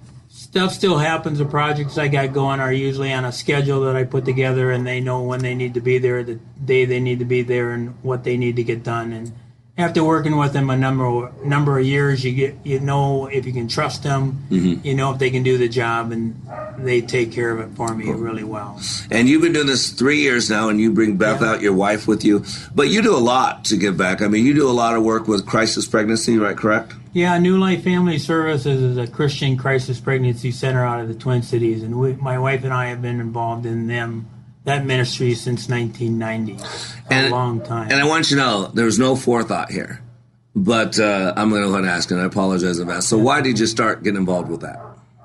Stuff 0.51 0.73
still 0.73 0.97
happens. 0.97 1.39
The 1.39 1.45
projects 1.45 1.97
I 1.97 2.09
got 2.09 2.33
going 2.33 2.59
are 2.59 2.73
usually 2.73 3.13
on 3.13 3.23
a 3.23 3.31
schedule 3.31 3.81
that 3.85 3.95
I 3.95 4.03
put 4.03 4.25
together, 4.25 4.69
and 4.69 4.85
they 4.85 4.99
know 4.99 5.21
when 5.21 5.39
they 5.39 5.55
need 5.55 5.75
to 5.75 5.79
be 5.81 5.97
there, 5.97 6.23
the 6.23 6.39
day 6.65 6.83
they 6.83 6.99
need 6.99 7.19
to 7.19 7.25
be 7.25 7.41
there, 7.41 7.71
and 7.71 7.95
what 8.01 8.25
they 8.25 8.35
need 8.35 8.57
to 8.57 8.63
get 8.63 8.83
done. 8.83 9.13
And 9.13 9.31
after 9.77 10.03
working 10.03 10.35
with 10.35 10.51
them 10.51 10.69
a 10.69 10.75
number 10.75 11.31
number 11.45 11.79
of 11.79 11.85
years, 11.85 12.25
you 12.25 12.33
get 12.33 12.57
you 12.65 12.81
know 12.81 13.27
if 13.27 13.45
you 13.45 13.53
can 13.53 13.69
trust 13.69 14.03
them, 14.03 14.39
Mhm. 14.51 14.83
you 14.83 14.93
know 14.93 15.13
if 15.13 15.19
they 15.19 15.29
can 15.29 15.41
do 15.41 15.57
the 15.57 15.69
job, 15.69 16.11
and 16.11 16.35
they 16.77 16.99
take 16.99 17.31
care 17.31 17.51
of 17.51 17.61
it 17.61 17.69
for 17.77 17.95
me 17.95 18.11
really 18.11 18.43
well. 18.43 18.77
And 19.09 19.29
you've 19.29 19.41
been 19.41 19.53
doing 19.53 19.67
this 19.67 19.91
three 19.91 20.19
years 20.19 20.49
now, 20.49 20.67
and 20.67 20.81
you 20.81 20.91
bring 20.91 21.15
Beth 21.15 21.41
out, 21.41 21.61
your 21.61 21.71
wife, 21.73 22.09
with 22.09 22.25
you. 22.25 22.43
But 22.75 22.89
you 22.89 23.01
do 23.01 23.15
a 23.15 23.23
lot 23.23 23.63
to 23.65 23.77
give 23.77 23.95
back. 23.95 24.21
I 24.21 24.27
mean, 24.27 24.45
you 24.45 24.53
do 24.53 24.69
a 24.69 24.71
lot 24.71 24.97
of 24.97 25.01
work 25.03 25.29
with 25.29 25.45
crisis 25.45 25.87
pregnancy, 25.87 26.37
right? 26.37 26.57
Correct? 26.57 26.91
Yeah, 27.13 27.37
New 27.39 27.57
Life 27.57 27.83
Family 27.83 28.17
Services 28.17 28.81
is 28.81 28.97
a 28.97 29.05
Christian 29.05 29.57
crisis 29.57 29.99
pregnancy 29.99 30.51
center 30.51 30.85
out 30.85 31.01
of 31.01 31.09
the 31.09 31.13
Twin 31.13 31.41
Cities, 31.41 31.83
and 31.83 31.99
we, 31.99 32.13
my 32.13 32.39
wife 32.39 32.63
and 32.63 32.73
I 32.73 32.87
have 32.87 33.01
been 33.01 33.19
involved 33.19 33.65
in 33.65 33.87
them 33.87 34.29
that 34.63 34.85
ministry 34.85 35.33
since 35.33 35.67
1990, 35.67 36.57
a 37.09 37.29
long 37.29 37.61
time. 37.61 37.91
And 37.91 37.99
I 37.99 38.07
want 38.07 38.31
you 38.31 38.37
to 38.37 38.43
know 38.43 38.67
there 38.67 38.85
was 38.85 38.97
no 38.97 39.17
forethought 39.17 39.71
here. 39.71 40.01
But 40.55 40.99
uh, 40.99 41.33
I'm 41.35 41.49
going 41.49 41.63
to 41.63 41.67
go 41.67 41.73
ahead 41.73 41.83
and 41.83 41.91
ask, 41.91 42.11
and 42.11 42.21
I 42.21 42.25
apologize 42.25 42.77
in 42.77 42.83
advance. 42.83 43.07
So, 43.07 43.17
why 43.17 43.41
did 43.41 43.59
you 43.59 43.65
start 43.65 44.03
getting 44.03 44.19
involved 44.19 44.49
with 44.49 44.61
that? 44.61 44.81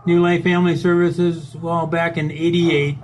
New 0.07 0.22
Life 0.22 0.43
Family 0.43 0.76
Services, 0.76 1.55
well, 1.55 1.87
back 1.87 2.16
in 2.16 2.30
88, 2.30 2.97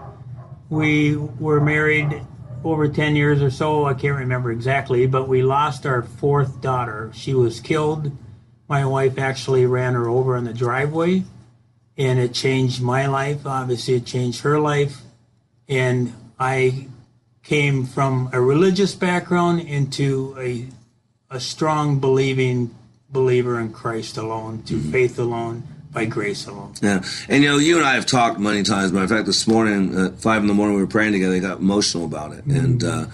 we 0.71 1.17
were 1.17 1.61
married 1.61 2.23
over 2.65 2.89
10 2.89 3.15
years 3.15 3.43
or 3.43 3.51
so. 3.51 3.85
I 3.85 3.95
can't 3.95 4.19
remember 4.19 4.51
exactly, 4.51 5.07
but 5.07 5.29
we 5.29 5.43
lost 5.43 5.85
our 5.85 6.03
fourth 6.03 6.61
daughter. 6.61 7.11
She 7.15 7.35
was 7.35 7.61
killed. 7.61 8.17
My 8.69 8.85
wife 8.87 9.19
actually 9.19 9.67
ran 9.67 9.95
her 9.95 10.09
over 10.09 10.37
in 10.37 10.45
the 10.45 10.55
driveway, 10.55 11.25
and 11.99 12.19
it 12.19 12.33
changed 12.33 12.81
my 12.81 13.07
life. 13.07 13.47
Obviously, 13.47 13.95
it 13.95 14.07
changed 14.07 14.41
her 14.43 14.59
life. 14.59 15.03
And 15.69 16.15
I 16.39 16.89
came 17.43 17.87
from 17.87 18.31
a 18.33 18.41
religious 18.41 18.95
background 18.95 19.61
into 19.61 20.35
a, 20.39 20.67
a 21.31 21.41
strong 21.41 21.99
believing 21.99 22.75
believer 23.11 23.61
in 23.61 23.73
Christ 23.73 24.17
alone, 24.17 24.63
to 24.65 24.81
faith 24.81 25.19
alone, 25.19 25.65
by 25.93 26.07
grace 26.07 26.47
alone. 26.47 26.73
Yeah, 26.81 27.03
and 27.29 27.43
you 27.43 27.51
know, 27.51 27.59
you 27.59 27.77
and 27.77 27.87
I 27.87 27.95
have 27.95 28.07
talked 28.07 28.41
many 28.41 28.63
times. 28.63 28.93
Matter 28.93 29.05
of 29.05 29.11
fact, 29.11 29.27
this 29.27 29.47
morning 29.47 29.99
at 29.99 30.19
five 30.19 30.41
in 30.41 30.49
the 30.49 30.55
morning, 30.55 30.77
we 30.77 30.83
were 30.83 30.89
praying 30.89 31.13
together. 31.13 31.35
I 31.35 31.41
got 31.41 31.59
emotional 31.59 32.07
about 32.07 32.33
it, 32.33 32.45
and 32.47 32.83
uh, 32.83 33.07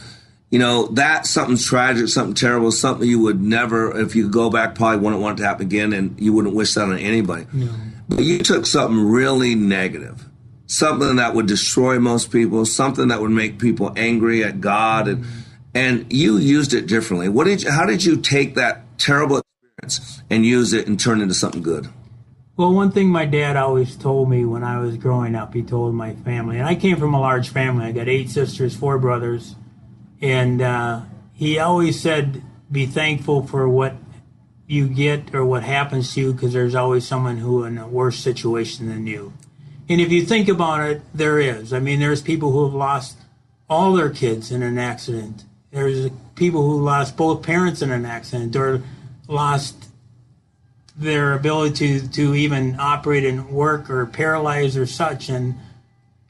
you 0.50 0.58
know, 0.58 0.86
that's 0.86 1.28
something 1.28 1.58
tragic, 1.58 2.08
something 2.08 2.34
terrible, 2.34 2.72
something 2.72 3.06
you 3.06 3.20
would 3.20 3.40
never, 3.42 3.98
if 3.98 4.16
you 4.16 4.24
could 4.24 4.32
go 4.32 4.50
back, 4.50 4.74
probably 4.74 4.98
wouldn't 4.98 5.20
want 5.20 5.38
it 5.38 5.42
to 5.42 5.48
happen 5.48 5.66
again, 5.66 5.92
and 5.92 6.18
you 6.18 6.32
wouldn't 6.32 6.54
wish 6.54 6.74
that 6.74 6.84
on 6.84 6.98
anybody. 6.98 7.46
No. 7.52 7.68
But 8.08 8.24
you 8.24 8.38
took 8.38 8.64
something 8.64 8.98
really 8.98 9.54
negative, 9.54 10.24
something 10.66 11.16
that 11.16 11.34
would 11.34 11.46
destroy 11.46 11.98
most 11.98 12.30
people, 12.32 12.64
something 12.64 13.08
that 13.08 13.20
would 13.20 13.30
make 13.30 13.58
people 13.58 13.92
angry 13.96 14.42
at 14.42 14.60
God, 14.60 15.08
and 15.08 15.26
and 15.74 16.10
you 16.10 16.38
used 16.38 16.72
it 16.72 16.86
differently. 16.86 17.28
What 17.28 17.44
did 17.44 17.62
you, 17.62 17.70
how 17.70 17.84
did 17.84 18.02
you 18.02 18.16
take 18.16 18.54
that 18.54 18.98
terrible 18.98 19.42
experience 19.82 20.22
and 20.30 20.46
use 20.46 20.72
it 20.72 20.88
and 20.88 20.98
turn 20.98 21.20
it 21.20 21.24
into 21.24 21.34
something 21.34 21.62
good? 21.62 21.88
Well, 22.56 22.72
one 22.72 22.90
thing 22.90 23.10
my 23.10 23.26
dad 23.26 23.56
always 23.56 23.94
told 23.94 24.30
me 24.30 24.46
when 24.46 24.64
I 24.64 24.80
was 24.80 24.96
growing 24.96 25.36
up, 25.36 25.54
he 25.54 25.62
told 25.62 25.94
my 25.94 26.14
family, 26.14 26.56
and 26.56 26.66
I 26.66 26.74
came 26.74 26.96
from 26.96 27.12
a 27.12 27.20
large 27.20 27.50
family. 27.50 27.84
I 27.84 27.92
got 27.92 28.08
eight 28.08 28.30
sisters, 28.30 28.74
four 28.74 28.98
brothers, 28.98 29.54
and 30.20 30.60
uh, 30.60 31.02
he 31.32 31.58
always 31.58 32.00
said, 32.00 32.42
"Be 32.70 32.86
thankful 32.86 33.46
for 33.46 33.68
what 33.68 33.94
you 34.66 34.88
get 34.88 35.34
or 35.34 35.44
what 35.44 35.62
happens 35.62 36.14
to 36.14 36.20
you, 36.20 36.32
because 36.32 36.52
there's 36.52 36.74
always 36.74 37.06
someone 37.06 37.38
who 37.38 37.64
in 37.64 37.78
a 37.78 37.88
worse 37.88 38.18
situation 38.18 38.88
than 38.88 39.06
you." 39.06 39.32
And 39.88 40.00
if 40.00 40.12
you 40.12 40.24
think 40.26 40.48
about 40.48 40.88
it, 40.90 41.02
there 41.14 41.38
is. 41.38 41.72
I 41.72 41.78
mean, 41.78 42.00
there's 42.00 42.20
people 42.20 42.52
who 42.52 42.64
have 42.64 42.74
lost 42.74 43.16
all 43.70 43.94
their 43.94 44.10
kids 44.10 44.50
in 44.50 44.62
an 44.62 44.78
accident. 44.78 45.44
There's 45.70 46.10
people 46.34 46.62
who 46.62 46.82
lost 46.82 47.16
both 47.16 47.42
parents 47.42 47.82
in 47.82 47.90
an 47.90 48.04
accident 48.04 48.54
or 48.56 48.82
lost 49.26 49.88
their 50.96 51.34
ability 51.34 52.00
to, 52.00 52.08
to 52.08 52.34
even 52.34 52.76
operate 52.78 53.24
and 53.24 53.48
work 53.50 53.88
or 53.88 54.04
paralyzed 54.06 54.76
or 54.76 54.86
such. 54.86 55.28
And, 55.28 55.54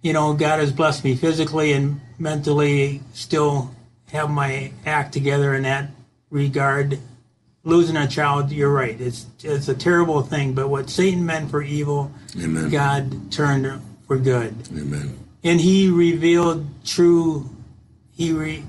you 0.03 0.13
know, 0.13 0.35
God 0.35 0.61
has 0.61 0.73
blessed 0.73 1.05
me 1.05 1.15
physically 1.15 1.73
and 1.73 2.01
mentally, 2.19 3.01
still 3.15 3.75
have 4.13 4.31
my 4.31 4.73
act 4.87 5.13
together 5.13 5.55
in 5.55 5.63
that 5.65 5.91
regard. 6.31 6.99
Losing 7.65 7.97
a 7.97 8.09
child, 8.09 8.51
you're 8.51 8.73
right. 8.73 8.99
It's 8.99 9.27
it's 9.43 9.69
a 9.69 9.75
terrible 9.75 10.23
thing, 10.23 10.55
but 10.55 10.71
what 10.71 10.89
Satan 10.89 11.27
meant 11.27 11.51
for 11.51 11.61
evil, 11.61 12.11
Amen. 12.41 12.71
God 12.71 13.31
turned 13.31 13.83
for 14.07 14.17
good. 14.17 14.55
Amen. 14.71 15.19
And 15.45 15.61
he 15.61 15.91
revealed 15.91 16.67
true 16.85 17.51
he 18.19 18.33
re, 18.33 18.65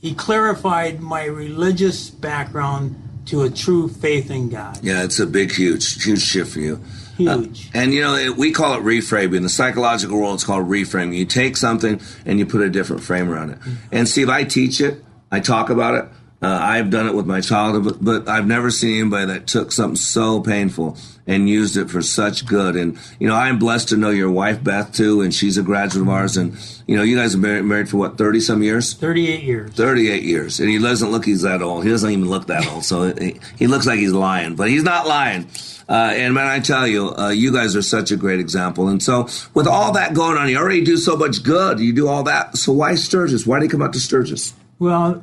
he 0.00 0.14
clarified 0.14 1.00
my 1.00 1.24
religious 1.24 2.08
background 2.08 2.96
to 3.26 3.42
a 3.42 3.50
true 3.50 3.88
faith 3.88 4.30
in 4.30 4.48
God. 4.48 4.78
Yeah, 4.80 5.02
it's 5.02 5.18
a 5.18 5.26
big, 5.26 5.52
huge, 5.52 6.02
huge 6.02 6.22
shift 6.22 6.52
for 6.52 6.60
you. 6.60 6.80
Huge. 7.22 7.68
Uh, 7.68 7.78
and 7.78 7.92
you 7.92 8.00
know, 8.00 8.32
we 8.36 8.52
call 8.52 8.74
it 8.74 8.82
reframing. 8.82 9.36
In 9.36 9.42
the 9.42 9.48
psychological 9.48 10.18
world, 10.18 10.34
it's 10.34 10.44
called 10.44 10.66
reframing. 10.66 11.16
You 11.16 11.26
take 11.26 11.56
something 11.56 12.00
and 12.26 12.38
you 12.38 12.46
put 12.46 12.60
a 12.60 12.70
different 12.70 13.02
frame 13.02 13.30
around 13.30 13.50
it. 13.50 13.58
And 13.90 14.08
Steve, 14.08 14.28
I 14.28 14.44
teach 14.44 14.80
it. 14.80 15.04
I 15.30 15.40
talk 15.40 15.70
about 15.70 15.94
it. 15.94 16.04
Uh, 16.42 16.58
I've 16.60 16.90
done 16.90 17.06
it 17.06 17.14
with 17.14 17.24
my 17.24 17.40
child, 17.40 17.84
but, 17.84 18.04
but 18.04 18.28
I've 18.28 18.48
never 18.48 18.68
seen 18.72 19.00
anybody 19.00 19.26
that 19.26 19.46
took 19.46 19.70
something 19.70 19.94
so 19.94 20.40
painful 20.40 20.98
and 21.24 21.48
used 21.48 21.76
it 21.76 21.88
for 21.88 22.02
such 22.02 22.46
good. 22.46 22.74
And 22.74 22.98
you 23.20 23.28
know, 23.28 23.36
I'm 23.36 23.60
blessed 23.60 23.90
to 23.90 23.96
know 23.96 24.10
your 24.10 24.30
wife 24.30 24.62
Beth 24.62 24.92
too, 24.92 25.20
and 25.20 25.32
she's 25.32 25.56
a 25.56 25.62
graduate 25.62 26.02
of 26.02 26.08
ours. 26.08 26.36
And 26.36 26.56
you 26.88 26.96
know, 26.96 27.04
you 27.04 27.16
guys 27.16 27.32
have 27.32 27.42
been 27.42 27.68
married 27.68 27.88
for 27.88 27.98
what, 27.98 28.18
thirty 28.18 28.40
some 28.40 28.60
years? 28.60 28.92
Thirty-eight 28.94 29.44
years. 29.44 29.72
38 29.74 30.24
years. 30.24 30.58
And 30.58 30.68
he 30.68 30.78
doesn't 30.78 31.12
look 31.12 31.24
he's 31.24 31.42
that 31.42 31.62
old. 31.62 31.84
He 31.84 31.90
doesn't 31.90 32.10
even 32.10 32.28
look 32.28 32.48
that 32.48 32.66
old. 32.66 32.84
So 32.84 33.14
he, 33.14 33.38
he 33.56 33.68
looks 33.68 33.86
like 33.86 34.00
he's 34.00 34.12
lying, 34.12 34.56
but 34.56 34.68
he's 34.68 34.82
not 34.82 35.06
lying. 35.06 35.46
Uh, 35.92 36.10
and 36.14 36.32
man, 36.32 36.46
I 36.46 36.58
tell 36.60 36.86
you, 36.86 37.14
uh, 37.14 37.28
you 37.28 37.52
guys 37.52 37.76
are 37.76 37.82
such 37.82 38.10
a 38.10 38.16
great 38.16 38.40
example. 38.40 38.88
And 38.88 39.02
so 39.02 39.28
with 39.52 39.66
all 39.66 39.92
that 39.92 40.14
going 40.14 40.38
on, 40.38 40.48
you 40.48 40.56
already 40.56 40.82
do 40.82 40.96
so 40.96 41.18
much 41.18 41.42
good. 41.42 41.80
You 41.80 41.92
do 41.92 42.08
all 42.08 42.22
that. 42.22 42.56
So 42.56 42.72
why 42.72 42.94
Sturgis? 42.94 43.46
Why 43.46 43.58
did 43.58 43.64
you 43.64 43.70
come 43.72 43.82
out 43.82 43.92
to 43.92 44.00
Sturgis? 44.00 44.54
Well, 44.78 45.22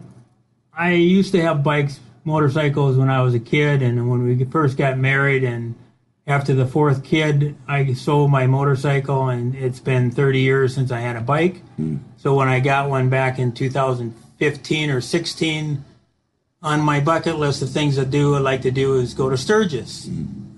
I 0.71 0.91
used 0.91 1.31
to 1.31 1.41
have 1.41 1.63
bikes, 1.63 1.99
motorcycles 2.23 2.97
when 2.97 3.09
I 3.09 3.23
was 3.23 3.33
a 3.33 3.39
kid, 3.39 3.81
and 3.81 4.11
when 4.11 4.23
we 4.23 4.45
first 4.45 4.77
got 4.77 4.99
married, 4.99 5.43
and 5.43 5.73
after 6.27 6.53
the 6.53 6.67
fourth 6.67 7.03
kid, 7.03 7.55
I 7.67 7.93
sold 7.93 8.29
my 8.29 8.45
motorcycle, 8.45 9.27
and 9.27 9.55
it's 9.55 9.79
been 9.79 10.11
30 10.11 10.39
years 10.39 10.75
since 10.75 10.91
I 10.91 10.99
had 10.99 11.15
a 11.15 11.21
bike. 11.21 11.63
So 12.17 12.35
when 12.35 12.47
I 12.47 12.59
got 12.59 12.91
one 12.91 13.09
back 13.09 13.39
in 13.39 13.53
2015 13.53 14.89
or 14.91 15.01
16, 15.01 15.83
on 16.61 16.81
my 16.81 16.99
bucket 16.99 17.37
list 17.37 17.63
of 17.63 17.71
things 17.71 17.95
to 17.95 18.05
do, 18.05 18.35
I'd 18.35 18.43
like 18.43 18.61
to 18.61 18.71
do 18.71 18.99
is 18.99 19.15
go 19.15 19.31
to 19.31 19.37
Sturgis. 19.37 20.07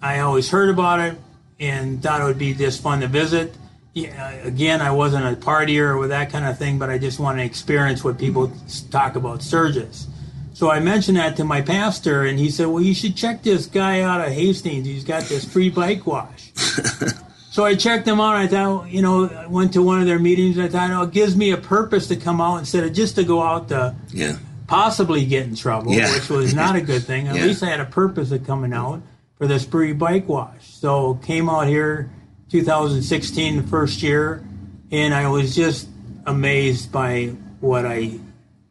I 0.01 0.19
always 0.19 0.49
heard 0.49 0.69
about 0.69 0.99
it 0.99 1.17
and 1.59 2.01
thought 2.01 2.21
it 2.21 2.23
would 2.25 2.39
be 2.39 2.53
just 2.53 2.81
fun 2.81 3.01
to 3.01 3.07
visit. 3.07 3.53
Yeah, 3.93 4.29
again, 4.45 4.81
I 4.81 4.91
wasn't 4.91 5.25
a 5.25 5.35
partier 5.39 5.95
or 5.97 6.07
that 6.07 6.31
kind 6.31 6.45
of 6.45 6.57
thing, 6.57 6.79
but 6.79 6.89
I 6.89 6.97
just 6.97 7.19
want 7.19 7.37
to 7.39 7.43
experience 7.43 8.03
what 8.03 8.17
people 8.17 8.51
talk 8.89 9.15
about 9.15 9.41
Sturgis. 9.43 10.07
So 10.53 10.71
I 10.71 10.79
mentioned 10.79 11.17
that 11.17 11.35
to 11.37 11.43
my 11.43 11.61
pastor, 11.61 12.23
and 12.23 12.39
he 12.39 12.49
said, 12.49 12.67
"Well, 12.67 12.81
you 12.83 12.93
should 12.93 13.15
check 13.15 13.43
this 13.43 13.65
guy 13.65 14.01
out 14.01 14.21
of 14.25 14.31
Hastings. 14.33 14.85
He's 14.85 15.03
got 15.03 15.23
this 15.23 15.43
free 15.45 15.69
bike 15.69 16.05
wash." 16.07 16.51
so 17.51 17.65
I 17.65 17.75
checked 17.75 18.07
him 18.07 18.19
out. 18.21 18.35
I 18.35 18.47
thought, 18.47 18.89
you 18.89 19.01
know, 19.01 19.25
I 19.27 19.47
went 19.47 19.73
to 19.73 19.81
one 19.81 19.99
of 19.99 20.07
their 20.07 20.19
meetings. 20.19 20.57
I 20.59 20.67
thought, 20.67 20.91
oh, 20.91 21.03
it 21.03 21.11
gives 21.11 21.35
me 21.35 21.51
a 21.51 21.57
purpose 21.57 22.07
to 22.07 22.15
come 22.15 22.39
out 22.41 22.57
instead 22.57 22.83
of 22.83 22.93
just 22.93 23.15
to 23.15 23.23
go 23.23 23.41
out 23.41 23.69
to 23.69 23.95
Yeah. 24.13 24.37
possibly 24.67 25.25
get 25.25 25.47
in 25.47 25.55
trouble, 25.55 25.93
Yeah. 25.93 26.13
which 26.13 26.29
was 26.29 26.53
not 26.53 26.75
a 26.75 26.81
good 26.81 27.03
thing. 27.03 27.27
At 27.27 27.35
Yeah. 27.37 27.45
least 27.45 27.63
I 27.63 27.67
had 27.67 27.79
a 27.81 27.85
purpose 27.85 28.31
of 28.31 28.45
coming 28.47 28.71
out 28.73 29.01
for 29.41 29.47
this 29.47 29.65
free 29.65 29.91
bike 29.91 30.29
wash. 30.29 30.71
So 30.71 31.15
came 31.15 31.49
out 31.49 31.65
here 31.65 32.11
2016, 32.51 33.55
the 33.55 33.63
first 33.63 34.03
year, 34.03 34.45
and 34.91 35.15
I 35.15 35.29
was 35.29 35.55
just 35.55 35.89
amazed 36.27 36.91
by 36.91 37.33
what 37.59 37.83
I 37.83 38.19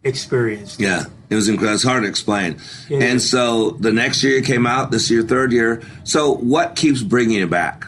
experienced. 0.05 0.79
Yeah. 0.79 1.07
It 1.29 1.35
was 1.35 1.49
incredible. 1.49 1.75
It's 1.75 1.83
hard 1.83 2.05
to 2.05 2.09
explain. 2.09 2.61
Yeah. 2.89 3.01
And 3.03 3.21
so 3.21 3.71
the 3.71 3.91
next 3.93 4.23
year 4.23 4.37
you 4.37 4.43
came 4.43 4.65
out, 4.65 4.93
this 4.93 5.11
year, 5.11 5.23
third 5.23 5.51
year. 5.51 5.83
So 6.05 6.37
what 6.37 6.77
keeps 6.77 7.03
bringing 7.03 7.39
you 7.39 7.49
back? 7.49 7.87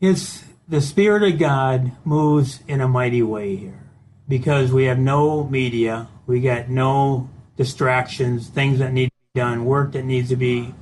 It's 0.00 0.44
the 0.68 0.80
Spirit 0.80 1.24
of 1.24 1.36
God 1.40 1.90
moves 2.04 2.60
in 2.68 2.80
a 2.80 2.86
mighty 2.86 3.22
way 3.24 3.56
here 3.56 3.82
because 4.28 4.70
we 4.70 4.84
have 4.84 5.00
no 5.00 5.42
media, 5.42 6.06
we 6.28 6.40
got 6.40 6.68
no 6.68 7.28
distractions, 7.56 8.48
things 8.48 8.78
that 8.78 8.92
need 8.92 9.09
done, 9.36 9.64
work 9.64 9.92
that 9.92 10.04
needs 10.04 10.28
to 10.28 10.34
be 10.34 10.74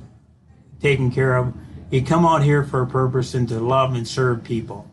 taken 0.81 1.11
care 1.11 1.35
of. 1.35 1.53
You 1.91 2.03
come 2.03 2.25
out 2.25 2.41
here 2.41 2.63
for 2.63 2.81
a 2.81 2.87
purpose 2.87 3.35
and 3.35 3.47
to 3.49 3.59
love 3.59 3.93
and 3.93 4.07
serve 4.07 4.43
people. 4.43 4.89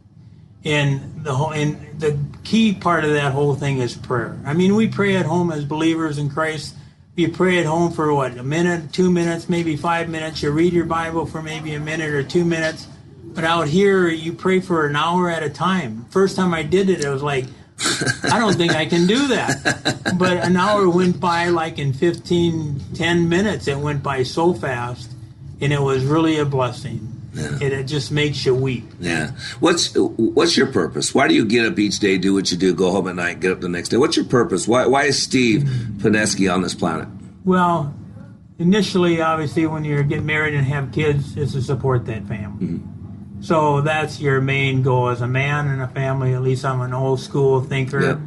And 0.62 1.24
the 1.24 1.34
whole 1.34 1.54
and 1.54 1.98
the 1.98 2.18
key 2.44 2.74
part 2.74 3.07
of 3.07 3.12
that 3.12 3.32
whole 3.32 3.54
thing 3.54 3.78
is 3.78 3.96
prayer. 3.96 4.38
I 4.44 4.52
mean, 4.52 4.74
we 4.74 4.88
pray 4.88 5.16
at 5.16 5.24
home 5.24 5.50
as 5.50 5.64
believers 5.64 6.18
in 6.18 6.28
Christ. 6.28 6.74
You 7.14 7.30
pray 7.30 7.59
at 7.59 7.64
home 7.64 7.92
for 7.92 8.12
what 8.12 8.36
a 8.36 8.42
minute, 8.42 8.92
two 8.92 9.11
minutes, 9.11 9.48
maybe 9.48 9.74
five 9.74 10.11
minutes. 10.11 10.42
You 10.42 10.50
read 10.50 10.74
your 10.74 10.84
Bible 10.84 11.24
for 11.24 11.40
maybe 11.40 11.72
a 11.72 11.80
minute 11.80 12.11
or 12.11 12.22
two 12.22 12.44
minutes. 12.44 12.88
But 13.24 13.44
out 13.44 13.68
here, 13.68 14.07
you 14.07 14.34
pray 14.34 14.61
for 14.61 14.86
an 14.86 14.96
hour 14.96 15.30
at 15.30 15.42
a 15.42 15.48
time. 15.48 16.04
First 16.11 16.36
time 16.36 16.52
I 16.52 16.62
did 16.62 16.90
it, 16.90 17.02
it 17.02 17.09
was 17.09 17.22
like, 17.22 17.46
I 17.79 18.39
don't 18.39 18.55
think 18.55 18.74
I 18.74 18.87
can 18.87 19.07
do 19.07 19.29
that. 19.29 20.14
But 20.18 20.39
an 20.39 20.57
hour 20.57 20.89
went 20.89 21.20
by 21.20 21.49
like 21.49 21.79
in 21.79 21.93
15, 21.93 22.81
10 22.95 23.29
minutes. 23.29 23.68
It 23.68 23.79
went 23.79 24.03
by 24.03 24.22
so 24.22 24.55
fast, 24.55 25.11
and 25.61 25.72
it 25.72 25.81
was 25.81 26.05
really 26.05 26.39
a 26.39 26.45
blessing. 26.45 27.12
Yeah. 27.35 27.59
It, 27.61 27.72
it 27.72 27.85
just 27.85 28.11
makes 28.11 28.47
you 28.47 28.55
weep. 28.55 28.85
Yeah. 28.99 29.33
What's 29.61 29.95
what's 29.95 30.57
your 30.57 30.68
purpose? 30.68 31.14
Why 31.14 31.29
do 31.29 31.35
you 31.35 31.45
get 31.45 31.66
up 31.66 31.79
each 31.79 31.99
day, 31.99 32.16
do 32.16 32.33
what 32.33 32.51
you 32.51 32.57
do, 32.57 32.74
go 32.74 32.91
home 32.91 33.09
at 33.09 33.16
night, 33.16 33.41
get 33.41 33.53
up 33.53 33.61
the 33.61 33.68
next 33.68 33.91
day? 33.91 33.99
What's 33.99 34.16
your 34.16 34.24
purpose? 34.24 34.66
Why 34.66 34.87
why 34.87 35.05
is 35.05 35.22
Steve 35.22 35.64
Pinewski 35.99 36.53
on 36.53 36.62
this 36.62 36.74
planet? 36.74 37.09
Well, 37.45 37.95
initially, 38.59 39.20
obviously, 39.20 39.66
when 39.66 39.85
you 39.85 40.03
get 40.03 40.22
married 40.24 40.55
and 40.55 40.66
have 40.66 40.93
kids, 40.93 41.37
is 41.37 41.53
to 41.53 41.61
support 41.61 42.07
that 42.07 42.24
family. 42.24 42.66
Mm-hmm. 42.66 42.95
So 43.41 43.80
that's 43.80 44.20
your 44.20 44.41
main 44.41 44.82
goal 44.82 45.09
as 45.09 45.20
a 45.20 45.28
man 45.28 45.68
and 45.68 45.82
a 45.82 45.89
family. 45.89 46.34
At 46.34 46.43
least 46.43 46.64
I'm 46.64 46.80
an 46.80 46.93
old 46.93 47.20
school 47.20 47.61
thinker. 47.61 48.01
Yep. 48.01 48.18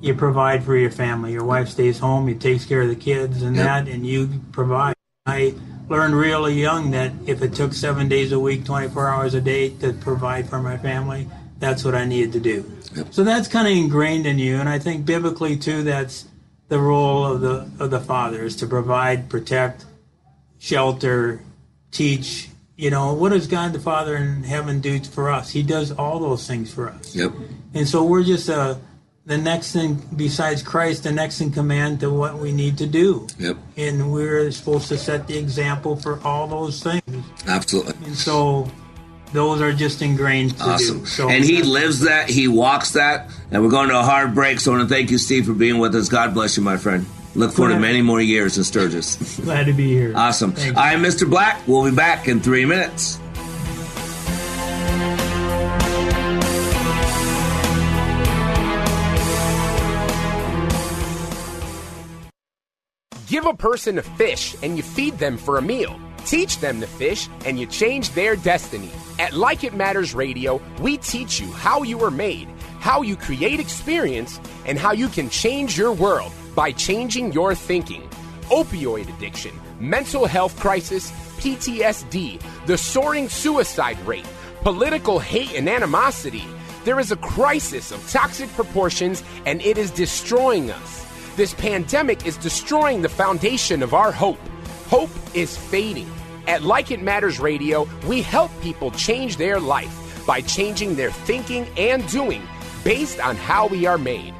You 0.00 0.14
provide 0.14 0.64
for 0.64 0.76
your 0.76 0.90
family. 0.90 1.32
Your 1.32 1.44
wife 1.44 1.68
stays 1.68 1.98
home. 1.98 2.28
You 2.28 2.34
takes 2.34 2.64
care 2.64 2.82
of 2.82 2.88
the 2.88 2.96
kids 2.96 3.42
and 3.42 3.56
Yep. 3.56 3.64
that, 3.64 3.88
and 3.88 4.06
you 4.06 4.28
provide. 4.52 4.94
I 5.26 5.54
learned 5.88 6.14
really 6.14 6.60
young 6.60 6.90
that 6.90 7.12
if 7.26 7.40
it 7.42 7.54
took 7.54 7.72
seven 7.72 8.08
days 8.08 8.32
a 8.32 8.38
week, 8.38 8.64
24 8.64 9.08
hours 9.08 9.34
a 9.34 9.40
day 9.40 9.70
to 9.80 9.92
provide 9.92 10.48
for 10.48 10.60
my 10.60 10.76
family, 10.76 11.28
that's 11.58 11.84
what 11.84 11.94
I 11.94 12.04
needed 12.04 12.32
to 12.32 12.40
do. 12.40 12.70
So 13.10 13.24
that's 13.24 13.48
kind 13.48 13.66
of 13.66 13.72
ingrained 13.72 14.26
in 14.26 14.38
you, 14.38 14.56
and 14.56 14.68
I 14.68 14.78
think 14.78 15.06
biblically 15.06 15.56
too, 15.56 15.82
that's 15.82 16.26
the 16.68 16.78
role 16.78 17.24
of 17.24 17.40
the 17.40 17.68
of 17.78 17.90
the 17.90 18.00
father 18.00 18.44
is 18.44 18.56
to 18.56 18.66
provide, 18.66 19.28
protect, 19.28 19.84
shelter, 20.58 21.40
teach. 21.90 22.48
You 22.76 22.90
know, 22.90 23.14
what 23.14 23.30
does 23.30 23.46
God 23.46 23.72
the 23.72 23.78
Father 23.78 24.16
in 24.16 24.42
heaven 24.42 24.80
do 24.80 24.98
for 25.00 25.30
us? 25.30 25.50
He 25.50 25.62
does 25.62 25.92
all 25.92 26.18
those 26.18 26.46
things 26.46 26.72
for 26.72 26.88
us. 26.88 27.14
Yep. 27.14 27.32
And 27.74 27.88
so 27.88 28.04
we're 28.04 28.24
just 28.24 28.50
uh, 28.50 28.76
the 29.26 29.38
next 29.38 29.72
thing 29.72 30.02
besides 30.16 30.60
Christ, 30.62 31.04
the 31.04 31.12
next 31.12 31.40
in 31.40 31.52
command 31.52 32.00
to 32.00 32.10
what 32.10 32.36
we 32.38 32.50
need 32.50 32.76
to 32.78 32.86
do. 32.86 33.28
Yep. 33.38 33.56
And 33.76 34.12
we're 34.12 34.50
supposed 34.50 34.88
to 34.88 34.98
set 34.98 35.28
the 35.28 35.38
example 35.38 35.94
for 35.96 36.20
all 36.24 36.48
those 36.48 36.82
things. 36.82 37.24
Absolutely. 37.46 37.94
And 38.06 38.16
so 38.16 38.68
those 39.32 39.60
are 39.60 39.72
just 39.72 40.02
ingrained 40.02 40.56
to 40.58 40.64
Awesome. 40.64 41.00
do. 41.00 41.06
So 41.06 41.28
and 41.28 41.44
he 41.44 41.62
lives 41.62 42.00
that, 42.00 42.28
he 42.28 42.48
walks 42.48 42.92
that, 42.92 43.30
and 43.50 43.62
we're 43.62 43.70
going 43.70 43.88
to 43.88 43.98
a 43.98 44.02
hard 44.02 44.34
break. 44.34 44.58
So 44.60 44.72
I 44.72 44.76
want 44.78 44.88
to 44.88 44.94
thank 44.94 45.10
you, 45.10 45.18
Steve, 45.18 45.46
for 45.46 45.54
being 45.54 45.78
with 45.78 45.94
us. 45.94 46.08
God 46.08 46.34
bless 46.34 46.56
you, 46.56 46.62
my 46.62 46.76
friend. 46.76 47.06
Look 47.36 47.52
forward 47.52 47.74
to 47.74 47.80
many 47.80 48.00
more 48.00 48.20
years 48.20 48.58
in 48.58 48.64
Sturgis. 48.64 49.40
glad 49.40 49.66
to 49.66 49.72
be 49.72 49.88
here. 49.88 50.12
Awesome. 50.16 50.54
I'm 50.76 51.02
Mr. 51.02 51.28
Black. 51.28 51.66
We'll 51.66 51.84
be 51.84 51.94
back 51.94 52.28
in 52.28 52.40
three 52.40 52.64
minutes. 52.64 53.18
Give 63.26 63.46
a 63.46 63.54
person 63.54 63.98
a 63.98 64.02
fish 64.02 64.54
and 64.62 64.76
you 64.76 64.84
feed 64.84 65.18
them 65.18 65.36
for 65.36 65.58
a 65.58 65.62
meal. 65.62 65.98
Teach 66.24 66.60
them 66.60 66.80
to 66.80 66.86
fish 66.86 67.28
and 67.44 67.58
you 67.58 67.66
change 67.66 68.10
their 68.10 68.36
destiny. 68.36 68.90
At 69.18 69.32
Like 69.32 69.64
It 69.64 69.74
Matters 69.74 70.14
Radio, 70.14 70.62
we 70.80 70.98
teach 70.98 71.40
you 71.40 71.50
how 71.50 71.82
you 71.82 71.98
were 71.98 72.12
made, 72.12 72.48
how 72.78 73.02
you 73.02 73.16
create 73.16 73.58
experience, 73.58 74.40
and 74.66 74.78
how 74.78 74.92
you 74.92 75.08
can 75.08 75.28
change 75.28 75.76
your 75.76 75.92
world 75.92 76.32
by 76.54 76.72
changing 76.72 77.32
your 77.32 77.54
thinking. 77.54 78.08
Opioid 78.50 79.08
addiction, 79.16 79.58
mental 79.80 80.26
health 80.26 80.58
crisis, 80.60 81.10
PTSD, 81.38 82.40
the 82.66 82.78
soaring 82.78 83.28
suicide 83.28 83.98
rate, 84.06 84.26
political 84.62 85.18
hate 85.18 85.54
and 85.54 85.68
animosity. 85.68 86.44
There 86.84 87.00
is 87.00 87.12
a 87.12 87.16
crisis 87.16 87.90
of 87.90 88.08
toxic 88.10 88.50
proportions 88.50 89.22
and 89.46 89.60
it 89.62 89.78
is 89.78 89.90
destroying 89.90 90.70
us. 90.70 91.04
This 91.36 91.54
pandemic 91.54 92.26
is 92.26 92.36
destroying 92.36 93.02
the 93.02 93.08
foundation 93.08 93.82
of 93.82 93.94
our 93.94 94.12
hope. 94.12 94.38
Hope 94.86 95.10
is 95.34 95.56
fading. 95.56 96.10
At 96.46 96.62
Like 96.62 96.90
It 96.90 97.02
Matters 97.02 97.40
Radio, 97.40 97.88
we 98.06 98.20
help 98.20 98.50
people 98.60 98.90
change 98.90 99.38
their 99.38 99.58
life 99.58 100.24
by 100.26 100.42
changing 100.42 100.94
their 100.94 101.10
thinking 101.10 101.66
and 101.76 102.06
doing 102.08 102.42
based 102.84 103.18
on 103.18 103.36
how 103.36 103.66
we 103.66 103.86
are 103.86 103.98
made. 103.98 104.34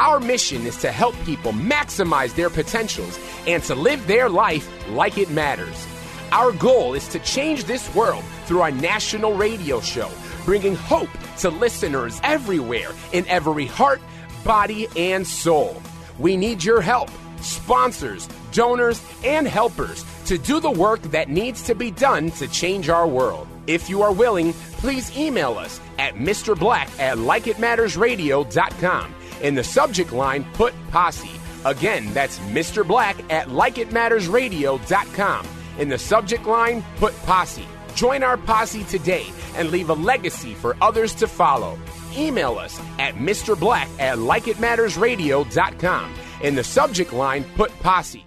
Our 0.00 0.18
mission 0.18 0.64
is 0.66 0.78
to 0.78 0.90
help 0.90 1.14
people 1.26 1.52
maximize 1.52 2.34
their 2.34 2.48
potentials 2.48 3.20
and 3.46 3.62
to 3.64 3.74
live 3.74 4.06
their 4.06 4.30
life 4.30 4.66
like 4.88 5.18
it 5.18 5.28
matters. 5.28 5.86
Our 6.32 6.52
goal 6.52 6.94
is 6.94 7.06
to 7.08 7.18
change 7.18 7.64
this 7.64 7.94
world 7.94 8.24
through 8.46 8.62
our 8.62 8.70
national 8.70 9.34
radio 9.34 9.78
show, 9.82 10.10
bringing 10.46 10.74
hope 10.74 11.10
to 11.40 11.50
listeners 11.50 12.18
everywhere 12.24 12.92
in 13.12 13.28
every 13.28 13.66
heart, 13.66 14.00
body, 14.42 14.88
and 14.96 15.26
soul. 15.26 15.82
We 16.18 16.34
need 16.34 16.64
your 16.64 16.80
help, 16.80 17.10
sponsors, 17.42 18.26
donors, 18.52 19.02
and 19.22 19.46
helpers 19.46 20.02
to 20.24 20.38
do 20.38 20.60
the 20.60 20.70
work 20.70 21.02
that 21.10 21.28
needs 21.28 21.60
to 21.64 21.74
be 21.74 21.90
done 21.90 22.30
to 22.32 22.48
change 22.48 22.88
our 22.88 23.06
world. 23.06 23.46
If 23.66 23.90
you 23.90 24.00
are 24.00 24.14
willing, 24.14 24.54
please 24.78 25.14
email 25.14 25.58
us 25.58 25.78
at 25.98 26.14
Mr. 26.14 26.58
Black 26.58 26.88
at 26.98 27.18
likeitmattersradio.com. 27.18 29.14
In 29.42 29.54
the 29.54 29.64
subject 29.64 30.12
line, 30.12 30.44
put 30.52 30.74
posse. 30.90 31.30
Again, 31.64 32.12
that's 32.12 32.38
Mr. 32.40 32.86
Black 32.86 33.16
at 33.32 33.48
likeitmattersradio.com. 33.48 35.46
In 35.78 35.88
the 35.88 35.98
subject 35.98 36.46
line, 36.46 36.84
put 36.96 37.14
posse. 37.22 37.66
Join 37.94 38.22
our 38.22 38.36
posse 38.36 38.84
today 38.84 39.26
and 39.56 39.70
leave 39.70 39.90
a 39.90 39.94
legacy 39.94 40.54
for 40.54 40.76
others 40.80 41.14
to 41.16 41.26
follow. 41.26 41.78
Email 42.16 42.58
us 42.58 42.80
at 42.98 43.14
Mr. 43.14 43.58
Black 43.58 43.88
at 43.98 44.18
likeitmattersradio.com. 44.18 46.14
In 46.42 46.54
the 46.54 46.64
subject 46.64 47.12
line, 47.12 47.44
put 47.56 47.70
posse. 47.80 48.24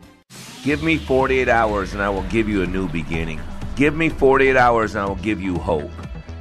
Give 0.63 0.81
me 0.83 0.97
48 0.97 1.49
hours 1.49 1.93
and 1.93 2.01
I 2.01 2.09
will 2.09 2.23
give 2.23 2.47
you 2.47 2.61
a 2.61 2.67
new 2.67 2.87
beginning. 2.87 3.41
Give 3.75 3.95
me 3.95 4.09
48 4.09 4.55
hours 4.55 4.95
and 4.95 5.03
I 5.03 5.07
will 5.07 5.15
give 5.15 5.41
you 5.41 5.57
hope. 5.57 5.91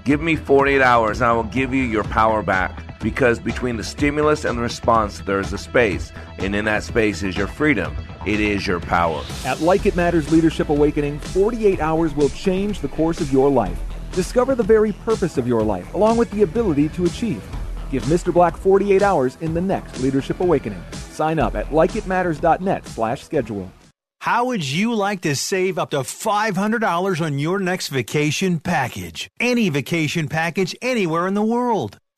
Give 0.04 0.20
me 0.20 0.36
48 0.36 0.80
hours 0.80 1.20
and 1.20 1.30
I 1.30 1.32
will 1.32 1.42
give 1.44 1.74
you 1.74 1.82
your 1.82 2.04
power 2.04 2.42
back. 2.42 2.91
Because 3.02 3.40
between 3.40 3.76
the 3.76 3.84
stimulus 3.84 4.44
and 4.44 4.56
the 4.56 4.62
response, 4.62 5.18
there 5.20 5.40
is 5.40 5.52
a 5.52 5.58
space. 5.58 6.12
And 6.38 6.54
in 6.54 6.64
that 6.66 6.84
space 6.84 7.22
is 7.24 7.36
your 7.36 7.48
freedom. 7.48 7.96
It 8.24 8.38
is 8.38 8.66
your 8.66 8.78
power. 8.78 9.22
At 9.44 9.60
Like 9.60 9.86
It 9.86 9.96
Matters 9.96 10.30
Leadership 10.30 10.68
Awakening, 10.68 11.18
48 11.18 11.80
hours 11.80 12.14
will 12.14 12.28
change 12.28 12.80
the 12.80 12.88
course 12.88 13.20
of 13.20 13.32
your 13.32 13.50
life. 13.50 13.80
Discover 14.12 14.54
the 14.54 14.62
very 14.62 14.92
purpose 14.92 15.36
of 15.36 15.48
your 15.48 15.62
life, 15.62 15.92
along 15.94 16.16
with 16.16 16.30
the 16.30 16.42
ability 16.42 16.88
to 16.90 17.04
achieve. 17.04 17.42
Give 17.90 18.04
Mr. 18.04 18.32
Black 18.32 18.56
48 18.56 19.02
hours 19.02 19.36
in 19.40 19.52
the 19.52 19.60
next 19.60 20.00
Leadership 20.00 20.38
Awakening. 20.38 20.82
Sign 20.92 21.38
up 21.40 21.56
at 21.56 21.66
likeitmatters.net 21.66 22.86
slash 22.86 23.22
schedule. 23.22 23.70
How 24.20 24.44
would 24.44 24.64
you 24.64 24.94
like 24.94 25.22
to 25.22 25.34
save 25.34 25.80
up 25.80 25.90
to 25.90 25.98
$500 25.98 27.20
on 27.20 27.38
your 27.40 27.58
next 27.58 27.88
vacation 27.88 28.60
package? 28.60 29.28
Any 29.40 29.68
vacation 29.68 30.28
package 30.28 30.76
anywhere 30.80 31.26
in 31.26 31.34
the 31.34 31.42
world. 31.42 31.98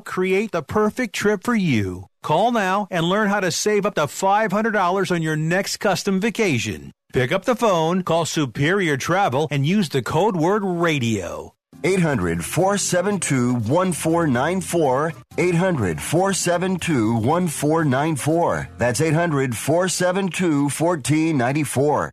create 0.00 0.52
the 0.52 0.62
perfect 0.62 1.14
trip 1.14 1.44
for 1.44 1.54
you. 1.54 2.06
Call 2.22 2.52
now 2.52 2.86
and 2.90 3.04
learn 3.04 3.28
how 3.28 3.40
to 3.40 3.50
save 3.50 3.86
up 3.86 3.94
to 3.94 4.02
$500 4.02 5.10
on 5.10 5.22
your 5.22 5.36
next 5.36 5.76
custom 5.78 6.20
vacation. 6.20 6.92
Pick 7.12 7.32
up 7.32 7.44
the 7.44 7.56
phone, 7.56 8.02
call 8.02 8.24
Superior 8.24 8.96
Travel, 8.96 9.48
and 9.50 9.66
use 9.66 9.88
the 9.88 10.02
code 10.02 10.36
word 10.36 10.64
radio. 10.64 11.54
800 11.82 12.44
472 12.44 13.54
1494. 13.54 15.12
800 15.38 16.00
472 16.00 17.14
1494. 17.14 18.68
That's 18.78 19.00
800 19.00 19.56
472 19.56 20.62
1494. 20.64 22.10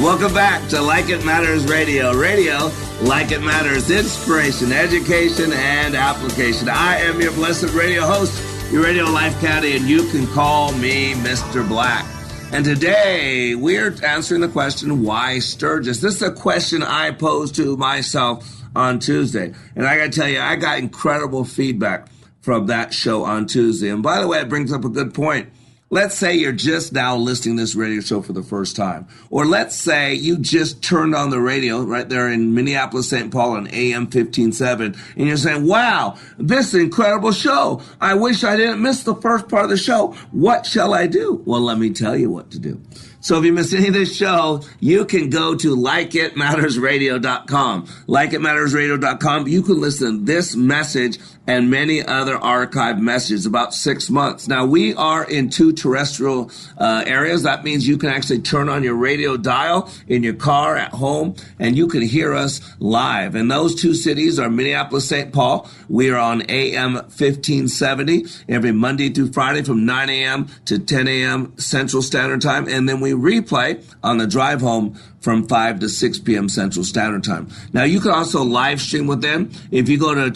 Welcome 0.00 0.34
back 0.34 0.68
to 0.70 0.82
Like 0.82 1.08
It 1.08 1.24
Matters 1.24 1.66
Radio. 1.66 2.12
Radio, 2.12 2.68
like 3.02 3.32
it 3.32 3.42
matters, 3.42 3.90
inspiration, 3.90 4.72
education, 4.72 5.52
and 5.52 5.94
application. 5.94 6.68
I 6.68 7.00
am 7.00 7.20
your 7.20 7.32
blessed 7.32 7.74
radio 7.74 8.02
host, 8.02 8.72
your 8.72 8.84
radio 8.84 9.04
life 9.04 9.38
caddy, 9.40 9.76
and 9.76 9.86
you 9.86 10.08
can 10.10 10.26
call 10.28 10.72
me 10.72 11.14
Mr. 11.14 11.66
Black. 11.66 12.06
And 12.52 12.64
today 12.64 13.54
we're 13.56 13.94
answering 14.04 14.40
the 14.40 14.48
question, 14.48 15.02
why 15.02 15.40
Sturgis? 15.40 16.00
This 16.00 16.16
is 16.16 16.22
a 16.22 16.32
question 16.32 16.82
I 16.82 17.10
posed 17.10 17.56
to 17.56 17.76
myself 17.76 18.62
on 18.76 19.00
Tuesday. 19.00 19.52
And 19.74 19.86
I 19.86 19.96
got 19.96 20.12
to 20.12 20.20
tell 20.20 20.28
you, 20.28 20.40
I 20.40 20.56
got 20.56 20.78
incredible 20.78 21.44
feedback 21.44 22.08
from 22.40 22.66
that 22.66 22.94
show 22.94 23.24
on 23.24 23.46
Tuesday. 23.46 23.88
And 23.88 24.02
by 24.02 24.20
the 24.20 24.28
way, 24.28 24.38
it 24.38 24.48
brings 24.48 24.72
up 24.72 24.84
a 24.84 24.88
good 24.88 25.14
point. 25.14 25.48
Let's 25.94 26.16
say 26.16 26.34
you're 26.34 26.50
just 26.50 26.92
now 26.92 27.14
listening 27.14 27.54
this 27.54 27.76
radio 27.76 28.00
show 28.00 28.20
for 28.20 28.32
the 28.32 28.42
first 28.42 28.74
time. 28.74 29.06
Or 29.30 29.46
let's 29.46 29.76
say 29.76 30.12
you 30.12 30.38
just 30.38 30.82
turned 30.82 31.14
on 31.14 31.30
the 31.30 31.38
radio 31.38 31.82
right 31.82 32.08
there 32.08 32.28
in 32.28 32.52
Minneapolis, 32.52 33.08
St. 33.08 33.30
Paul 33.30 33.52
on 33.52 33.68
AM 33.68 34.08
15.7 34.08 34.98
and 35.16 35.28
you're 35.28 35.36
saying, 35.36 35.64
wow, 35.64 36.18
this 36.36 36.74
incredible 36.74 37.30
show. 37.30 37.80
I 38.00 38.14
wish 38.14 38.42
I 38.42 38.56
didn't 38.56 38.82
miss 38.82 39.04
the 39.04 39.14
first 39.14 39.48
part 39.48 39.62
of 39.62 39.70
the 39.70 39.76
show. 39.76 40.16
What 40.32 40.66
shall 40.66 40.94
I 40.94 41.06
do? 41.06 41.40
Well, 41.46 41.60
let 41.60 41.78
me 41.78 41.90
tell 41.90 42.16
you 42.16 42.28
what 42.28 42.50
to 42.50 42.58
do. 42.58 42.82
So 43.20 43.38
if 43.38 43.44
you 43.44 43.52
miss 43.52 43.72
any 43.72 43.88
of 43.88 43.94
this 43.94 44.14
show, 44.14 44.62
you 44.80 45.06
can 45.06 45.30
go 45.30 45.54
to 45.54 45.76
likeitmattersradio.com. 45.76 47.86
Likeitmattersradio.com. 47.86 49.48
You 49.48 49.62
can 49.62 49.80
listen 49.80 50.18
to 50.18 50.24
this 50.24 50.56
message 50.56 51.18
and 51.46 51.70
many 51.70 52.02
other 52.02 52.36
archived 52.36 53.00
messages 53.00 53.46
about 53.46 53.74
six 53.74 54.08
months. 54.08 54.48
Now 54.48 54.64
we 54.64 54.94
are 54.94 55.28
in 55.28 55.50
two 55.50 55.72
terrestrial 55.72 56.50
uh, 56.78 57.04
areas. 57.06 57.42
That 57.42 57.64
means 57.64 57.86
you 57.86 57.98
can 57.98 58.08
actually 58.08 58.40
turn 58.40 58.68
on 58.68 58.82
your 58.82 58.94
radio 58.94 59.36
dial 59.36 59.90
in 60.08 60.22
your 60.22 60.34
car 60.34 60.76
at 60.76 60.92
home 60.92 61.34
and 61.58 61.76
you 61.76 61.86
can 61.86 62.02
hear 62.02 62.34
us 62.34 62.60
live. 62.78 63.34
And 63.34 63.50
those 63.50 63.80
two 63.80 63.94
cities 63.94 64.38
are 64.38 64.48
Minneapolis, 64.48 65.08
St. 65.08 65.32
Paul. 65.32 65.68
We 65.88 66.10
are 66.10 66.18
on 66.18 66.42
AM 66.48 66.94
1570 66.94 68.24
every 68.48 68.72
Monday 68.72 69.10
through 69.10 69.32
Friday 69.32 69.62
from 69.62 69.84
9 69.84 70.10
a.m. 70.10 70.48
to 70.66 70.78
10 70.78 71.08
a.m. 71.08 71.56
Central 71.58 72.02
Standard 72.02 72.40
Time. 72.40 72.68
And 72.68 72.88
then 72.88 73.00
we 73.00 73.12
replay 73.12 73.84
on 74.02 74.18
the 74.18 74.26
drive 74.26 74.60
home 74.60 74.98
from 75.24 75.48
5 75.48 75.80
to 75.80 75.88
6 75.88 76.18
p.m. 76.20 76.50
Central 76.50 76.84
Standard 76.84 77.24
Time. 77.24 77.48
Now, 77.72 77.84
you 77.84 77.98
can 77.98 78.10
also 78.10 78.44
live 78.44 78.80
stream 78.80 79.06
with 79.06 79.22
them. 79.22 79.50
If 79.70 79.88
you 79.88 79.98
go 79.98 80.14
to 80.14 80.30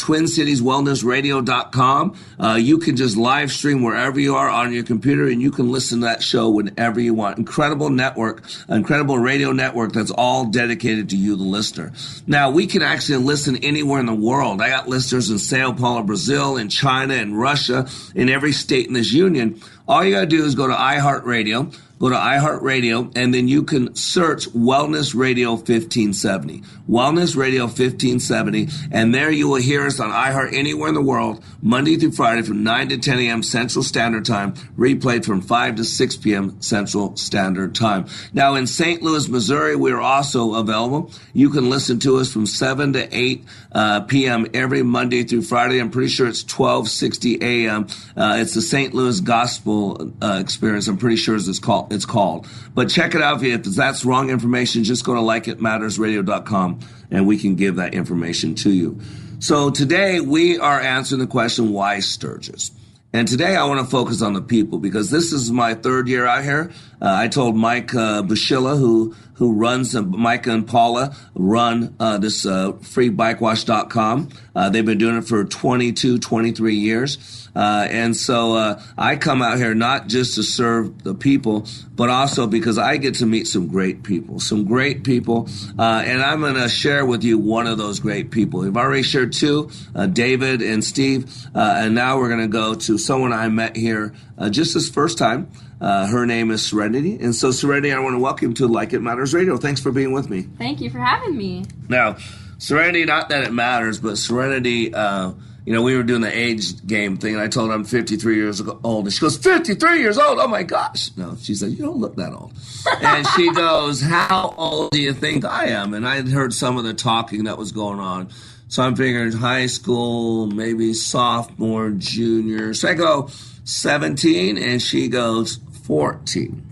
TwinCitiesWellnessRadio.com, 1.03 2.17
uh, 2.41 2.55
you 2.55 2.79
can 2.79 2.97
just 2.97 3.17
live 3.17 3.51
stream 3.53 3.83
wherever 3.83 4.19
you 4.19 4.37
are 4.37 4.49
on 4.49 4.73
your 4.73 4.85
computer 4.85 5.27
and 5.27 5.41
you 5.41 5.51
can 5.51 5.71
listen 5.71 6.01
to 6.01 6.07
that 6.07 6.23
show 6.23 6.49
whenever 6.51 7.01
you 7.01 7.15
want. 7.15 7.39
Incredible 7.39 7.91
network, 7.91 8.43
incredible 8.69 9.19
radio 9.19 9.53
network 9.53 9.93
that's 9.93 10.11
all 10.11 10.47
dedicated 10.47 11.11
to 11.11 11.17
you, 11.17 11.37
the 11.37 11.43
listener. 11.43 11.93
Now, 12.27 12.51
we 12.51 12.67
can 12.67 12.83
actually 12.83 13.25
listen 13.25 13.57
anywhere 13.57 14.01
in 14.01 14.07
the 14.07 14.15
world. 14.15 14.61
I 14.61 14.69
got 14.69 14.89
listeners 14.89 15.31
in 15.31 15.39
Sao 15.39 15.73
Paulo, 15.73 16.03
Brazil, 16.03 16.57
in 16.57 16.69
China, 16.69 17.15
in 17.15 17.35
Russia, 17.35 17.87
in 18.15 18.29
every 18.29 18.53
state 18.53 18.87
in 18.87 18.93
this 18.93 19.13
union. 19.13 19.61
All 19.87 20.05
you 20.05 20.15
got 20.15 20.21
to 20.21 20.27
do 20.27 20.45
is 20.45 20.55
go 20.55 20.67
to 20.67 20.75
iHeartRadio 20.75 21.75
go 21.99 22.09
to 22.09 22.15
iHeartRadio, 22.15 23.17
and 23.17 23.35
then 23.35 23.49
you 23.49 23.63
can 23.63 23.95
search 23.95 24.49
Wellness 24.51 25.15
Radio 25.15 25.51
1570. 25.51 26.63
Wellness 26.89 27.37
Radio 27.37 27.65
1570, 27.65 28.69
and 28.91 29.15
there 29.15 29.31
you 29.31 29.49
will 29.49 29.61
hear 29.61 29.87
us 29.87 30.01
on 30.01 30.11
iHeart 30.11 30.55
anywhere 30.55 30.89
in 30.89 30.95
the 30.95 31.03
world, 31.03 31.45
Monday 31.61 31.97
through 31.97 32.13
Friday 32.13 32.43
from 32.43 32.63
9 32.63 32.89
to 32.91 32.99
10 32.99 33.19
a.m. 33.19 33.43
Central 33.43 33.83
Standard 33.83 34.25
Time, 34.25 34.55
replayed 34.79 35.25
from 35.25 35.41
5 35.41 35.77
to 35.77 35.85
6 35.85 36.17
p.m. 36.17 36.61
Central 36.63 37.17
Standard 37.17 37.75
Time. 37.75 38.07
Now, 38.33 38.55
in 38.55 38.67
St. 38.67 39.03
Louis, 39.03 39.29
Missouri, 39.29 39.77
we 39.77 39.93
are 39.93 40.01
also 40.01 40.55
available. 40.55 41.11
You 41.35 41.51
can 41.51 41.69
listen 41.69 41.99
to 42.01 42.19
us 42.19 42.33
from 42.33 42.47
7 42.47 42.95
to 42.95 43.17
8 43.17 43.45
uh, 43.73 44.01
p.m. 44.03 44.47
every 44.55 44.83
Monday 44.83 45.25
through 45.25 45.43
Friday. 45.43 45.79
I'm 45.79 45.91
pretty 45.91 46.09
sure 46.09 46.27
it's 46.27 46.43
1260 46.43 47.39
a.m. 47.43 47.87
Uh, 48.17 48.39
it's 48.41 48.55
the 48.55 48.63
St. 48.63 48.95
Louis 48.95 49.21
Gospel 49.21 50.13
uh, 50.23 50.39
Experience. 50.41 50.89
I'm 50.89 50.97
pretty 50.97 51.17
sure 51.17 51.37
it's 51.37 51.59
called 51.59 51.88
it's 51.91 52.05
called. 52.05 52.47
But 52.75 52.89
check 52.89 53.15
it 53.15 53.23
out. 53.23 53.43
If 53.43 53.63
that's 53.65 54.05
wrong 54.05 54.31
information, 54.31 54.85
just 54.85 55.05
go 55.05 55.15
to 55.15 55.21
likeitmattersradio.com 55.21 56.81
and 57.11 57.27
we 57.27 57.39
can 57.39 57.55
give 57.55 57.77
that 57.77 57.95
information 57.95 58.55
to 58.57 58.71
you. 58.71 59.01
So 59.41 59.71
today 59.71 60.21
we 60.21 60.59
are 60.59 60.81
answering 60.81 61.21
the 61.21 61.27
question, 61.27 61.73
why 61.73 62.01
Sturgis? 62.01 62.73
And 63.13 63.27
today 63.27 63.57
I 63.57 63.65
want 63.65 63.81
to 63.81 63.87
focus 63.87 64.21
on 64.21 64.35
the 64.35 64.43
people 64.43 64.79
because 64.79 65.11
this 65.11 65.33
is 65.33 65.51
my 65.51 65.75
third 65.75 66.09
year 66.09 66.27
out 66.27 66.45
here. 66.45 66.71
Uh, 67.01 67.15
I 67.15 67.29
told 67.29 67.57
Mike 67.57 67.95
uh, 67.95 68.23
Bushilla, 68.23 68.79
who 68.79 69.15
who 69.39 69.53
runs 69.53 69.95
uh, 69.95 70.03
Micah 70.03 70.51
and 70.51 70.67
Paula 70.67 71.17
run 71.35 71.95
uh, 72.01 72.19
this 72.19 72.45
uh, 72.45 72.73
freebikewash.com. 72.73 74.29
Uh, 74.55 74.69
they've 74.71 74.85
been 74.85 74.99
doing 74.99 75.17
it 75.17 75.29
for 75.29 75.45
22, 75.45 76.19
23 76.19 76.75
years. 76.75 77.49
Uh, 77.55 77.87
and 77.89 78.17
so 78.17 78.55
uh, 78.55 78.83
I 78.97 79.17
come 79.17 79.41
out 79.41 79.59
here 79.59 79.75
not 79.75 80.09
just 80.09 80.35
to 80.35 80.43
serve 80.43 81.05
the 81.05 81.15
people, 81.15 81.67
but 81.95 82.11
also 82.11 82.47
because 82.49 82.79
I 82.79 82.97
get 82.97 83.15
to 83.17 83.27
meet 83.27 83.47
some 83.47 83.69
great 83.69 84.03
people, 84.03 84.41
some 84.41 84.65
great 84.65 85.05
people. 85.05 85.49
Uh, 85.79 86.03
and 86.05 86.21
I'm 86.21 86.41
going 86.41 86.55
to 86.55 86.69
share 86.69 87.07
with 87.07 87.23
you 87.23 87.39
one 87.39 87.69
of 87.69 87.79
those 87.79 88.01
great 88.01 88.33
people. 88.33 88.61
We've 88.61 88.77
already 88.77 89.03
shared 89.03 89.33
two, 89.33 89.71
David 90.13 90.63
and 90.63 90.85
Steve. 90.85 91.33
Uh, 91.55 91.75
and 91.79 91.95
now 91.95 92.19
we're 92.19 92.29
going 92.29 92.41
to 92.41 92.49
go 92.49 92.75
to 92.75 92.99
someone 92.99 93.33
I 93.33 93.49
met 93.49 93.77
here 93.77 94.15
just 94.51 94.75
this 94.75 94.89
first 94.89 95.17
time. 95.17 95.49
Uh, 95.81 96.07
her 96.07 96.27
name 96.27 96.51
is 96.51 96.67
Serenity. 96.67 97.17
And 97.21 97.35
so, 97.35 97.51
Serenity, 97.51 97.93
I 97.93 98.01
want 98.01 98.15
to 98.15 98.19
welcome 98.19 98.49
you 98.49 98.55
to 98.55 98.67
Like 98.67 98.93
It 98.93 99.01
Matters 99.01 99.33
Radio. 99.33 99.57
Thanks 99.57 99.81
for 99.81 99.93
being 99.93 100.13
with 100.13 100.29
me. 100.29 100.43
Thank 100.43 100.81
you 100.81 100.91
for 100.91 100.99
having 100.99 101.37
me. 101.37 101.65
Now, 101.89 102.17
Serenity, 102.59 103.05
not 103.05 103.29
that 103.29 103.45
it 103.45 103.53
matters, 103.53 104.01
but 104.01 104.19
Serenity, 104.19 104.93
uh, 104.93 105.33
you 105.65 105.73
know, 105.73 105.83
we 105.83 105.97
were 105.97 106.03
doing 106.03 106.23
the 106.23 106.37
age 106.37 106.85
game 106.87 107.19
thing, 107.19 107.35
and 107.35 107.43
I 107.43 107.47
told 107.47 107.69
her 107.69 107.75
I'm 107.75 107.85
53 107.85 108.37
years 108.37 108.61
old. 108.83 109.05
And 109.05 109.13
she 109.13 109.21
goes, 109.21 109.37
53 109.37 110.01
years 110.01 110.19
old? 110.19 110.39
Oh 110.39 110.49
my 110.49 110.63
gosh. 110.63 111.17
No, 111.17 111.37
she 111.37 111.55
said, 111.55 111.73
You 111.73 111.85
don't 111.85 111.99
look 111.99 112.17
that 112.17 112.33
old. 112.33 112.53
and 113.03 113.27
she 113.37 113.53
goes, 113.53 114.01
How 114.01 114.55
old 114.57 114.91
do 114.93 115.01
you 115.01 115.13
think 115.13 115.45
I 115.45 115.67
am? 115.67 115.95
And 115.95 116.09
I 116.09 116.17
had 116.17 116.29
heard 116.29 116.53
some 116.53 116.79
of 116.79 116.85
the 116.85 116.95
talking 116.95 117.45
that 117.45 117.59
was 117.59 117.73
going 117.73 118.01
on. 118.01 118.31
So 118.69 118.83
I'm 118.83 118.97
figuring 118.97 119.33
high 119.33 119.67
school, 119.67 120.47
maybe 120.47 120.95
sophomore, 120.95 121.91
junior. 121.91 122.75
So 122.75 122.89
I 122.89 122.95
go, 122.95 123.29
17, 123.65 124.57
and 124.57 124.81
she 124.81 125.09
goes, 125.09 125.59
14. 125.89 126.65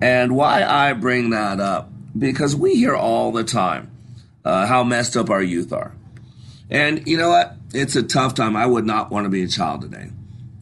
And 0.00 0.36
why 0.36 0.64
I 0.64 0.92
bring 0.92 1.30
that 1.30 1.60
up, 1.60 1.90
because 2.16 2.56
we 2.56 2.76
hear 2.76 2.94
all 2.94 3.32
the 3.32 3.44
time 3.44 3.90
uh, 4.44 4.66
how 4.66 4.84
messed 4.84 5.16
up 5.16 5.28
our 5.28 5.42
youth 5.42 5.72
are. 5.72 5.92
And 6.70 7.06
you 7.06 7.16
know 7.16 7.28
what? 7.28 7.56
It's 7.74 7.96
a 7.96 8.02
tough 8.02 8.34
time. 8.34 8.56
I 8.56 8.64
would 8.64 8.86
not 8.86 9.10
want 9.10 9.24
to 9.24 9.30
be 9.30 9.42
a 9.42 9.48
child 9.48 9.82
today. 9.82 10.10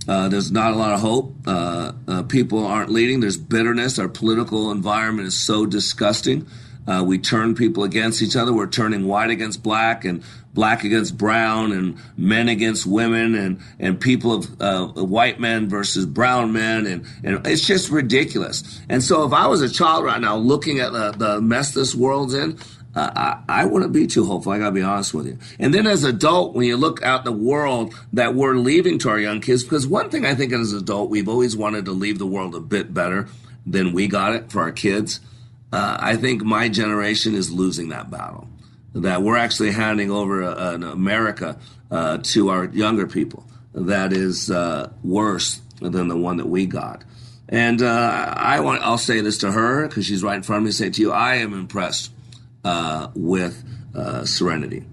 Uh, 0.09 0.29
there's 0.29 0.51
not 0.51 0.73
a 0.73 0.77
lot 0.77 0.93
of 0.93 1.01
hope. 1.01 1.35
Uh, 1.47 1.93
uh, 2.09 2.23
people 2.23 2.67
aren't 2.67 2.91
leading. 2.91 3.21
There's 3.21 3.37
bitterness. 3.37 3.99
Our 3.99 4.09
political 4.09 4.71
environment 4.71 5.29
is 5.29 5.39
so 5.39 5.67
disgusting. 5.67 6.47
Uh, 6.87 7.03
we 7.07 7.19
turn 7.19 7.55
people 7.55 7.85
against 7.85 8.23
each 8.23 8.37
other. 8.37 8.53
We're 8.53 8.67
turning 8.67 9.07
white 9.07 9.31
against 9.31 9.63
black 9.63 10.05
and 10.05 10.23
black 10.53 10.85
against 10.85 11.19
brown 11.19 11.73
and 11.73 11.99
men 12.17 12.49
against 12.49 12.87
women 12.87 13.35
and, 13.35 13.61
and 13.79 14.01
people 14.01 14.35
of 14.35 14.61
uh, 14.61 14.87
white 14.87 15.41
men 15.41 15.69
versus 15.69 16.07
brown 16.07 16.53
men. 16.53 16.87
And, 16.87 17.07
and 17.25 17.47
it's 17.47 17.67
just 17.67 17.91
ridiculous. 17.91 18.81
And 18.89 19.03
so 19.03 19.25
if 19.25 19.33
I 19.33 19.47
was 19.47 19.63
a 19.63 19.69
child 19.69 20.05
right 20.05 20.21
now 20.21 20.37
looking 20.37 20.79
at 20.79 20.93
the, 20.93 21.11
the 21.13 21.41
mess 21.41 21.73
this 21.73 21.95
world's 21.95 22.35
in, 22.35 22.59
uh, 22.95 23.11
I, 23.49 23.63
I 23.63 23.65
wouldn't 23.65 23.93
be 23.93 24.07
too 24.07 24.25
hopeful. 24.25 24.53
I 24.53 24.59
got 24.59 24.67
to 24.67 24.73
be 24.73 24.83
honest 24.83 25.15
with 25.15 25.27
you. 25.27 25.39
And 25.59 25.75
then 25.75 25.87
as 25.87 26.05
adult, 26.05 26.55
when 26.55 26.67
you 26.67 26.77
look 26.77 27.03
out 27.03 27.25
the 27.25 27.33
world 27.33 27.93
that 28.13 28.35
we're 28.35 28.55
leaving 28.55 28.99
to 29.01 29.09
our 29.09 29.19
young 29.19 29.41
kids, 29.41 29.65
because 29.65 29.87
one 29.87 30.11
thing 30.11 30.25
I 30.25 30.35
think 30.35 30.53
as 30.53 30.73
an 30.73 30.79
adult, 30.79 31.11
we've 31.11 31.29
always 31.29 31.57
wanted 31.57 31.87
to 31.87 31.93
leave 31.93 32.19
the 32.19 32.27
world 32.27 32.55
a 32.55 32.61
bit 32.61 32.95
better 32.95 33.29
than 33.67 33.93
we 33.93 34.07
got 34.07 34.35
it 34.35 34.53
for 34.53 34.61
our 34.61 34.71
kids. 34.71 35.19
Uh, 35.75 35.97
I 35.99 36.17
think 36.17 36.43
my 36.45 36.69
generation 36.69 37.35
is 37.35 37.51
losing 37.51 37.89
that 37.89 38.09
battle. 38.09 38.49
That 38.95 39.23
we're 39.23 39.37
actually 39.37 39.73
handing 39.73 40.09
over 40.09 40.43
a, 40.43 40.75
an 40.75 40.85
America 40.85 41.59
uh, 41.91 42.19
to 42.23 42.51
our 42.51 42.67
younger 42.67 43.09
people 43.09 43.45
that 43.75 44.13
is 44.13 44.53
uh, 44.53 44.93
worse 45.03 45.61
than 45.81 46.07
the 46.07 46.17
one 46.17 46.37
that 46.37 46.47
we 46.47 46.67
got. 46.67 47.03
And 47.49 47.83
uh, 47.83 48.35
I 48.37 48.61
want, 48.61 48.83
I'll 48.83 48.99
say 48.99 49.21
this 49.21 49.39
to 49.39 49.51
her 49.51 49.89
because 49.89 50.07
she's 50.07 50.23
right 50.23 50.37
in 50.37 50.45
front 50.45 50.61
of 50.61 50.67
me. 50.67 50.71
Say 50.71 50.91
to 50.91 51.01
you, 51.01 51.11
I 51.11 51.37
am 51.37 51.53
impressed 51.53 52.13
uh, 52.65 53.09
with 53.17 53.65
uh, 53.97 54.25
Serenity. 54.25 54.85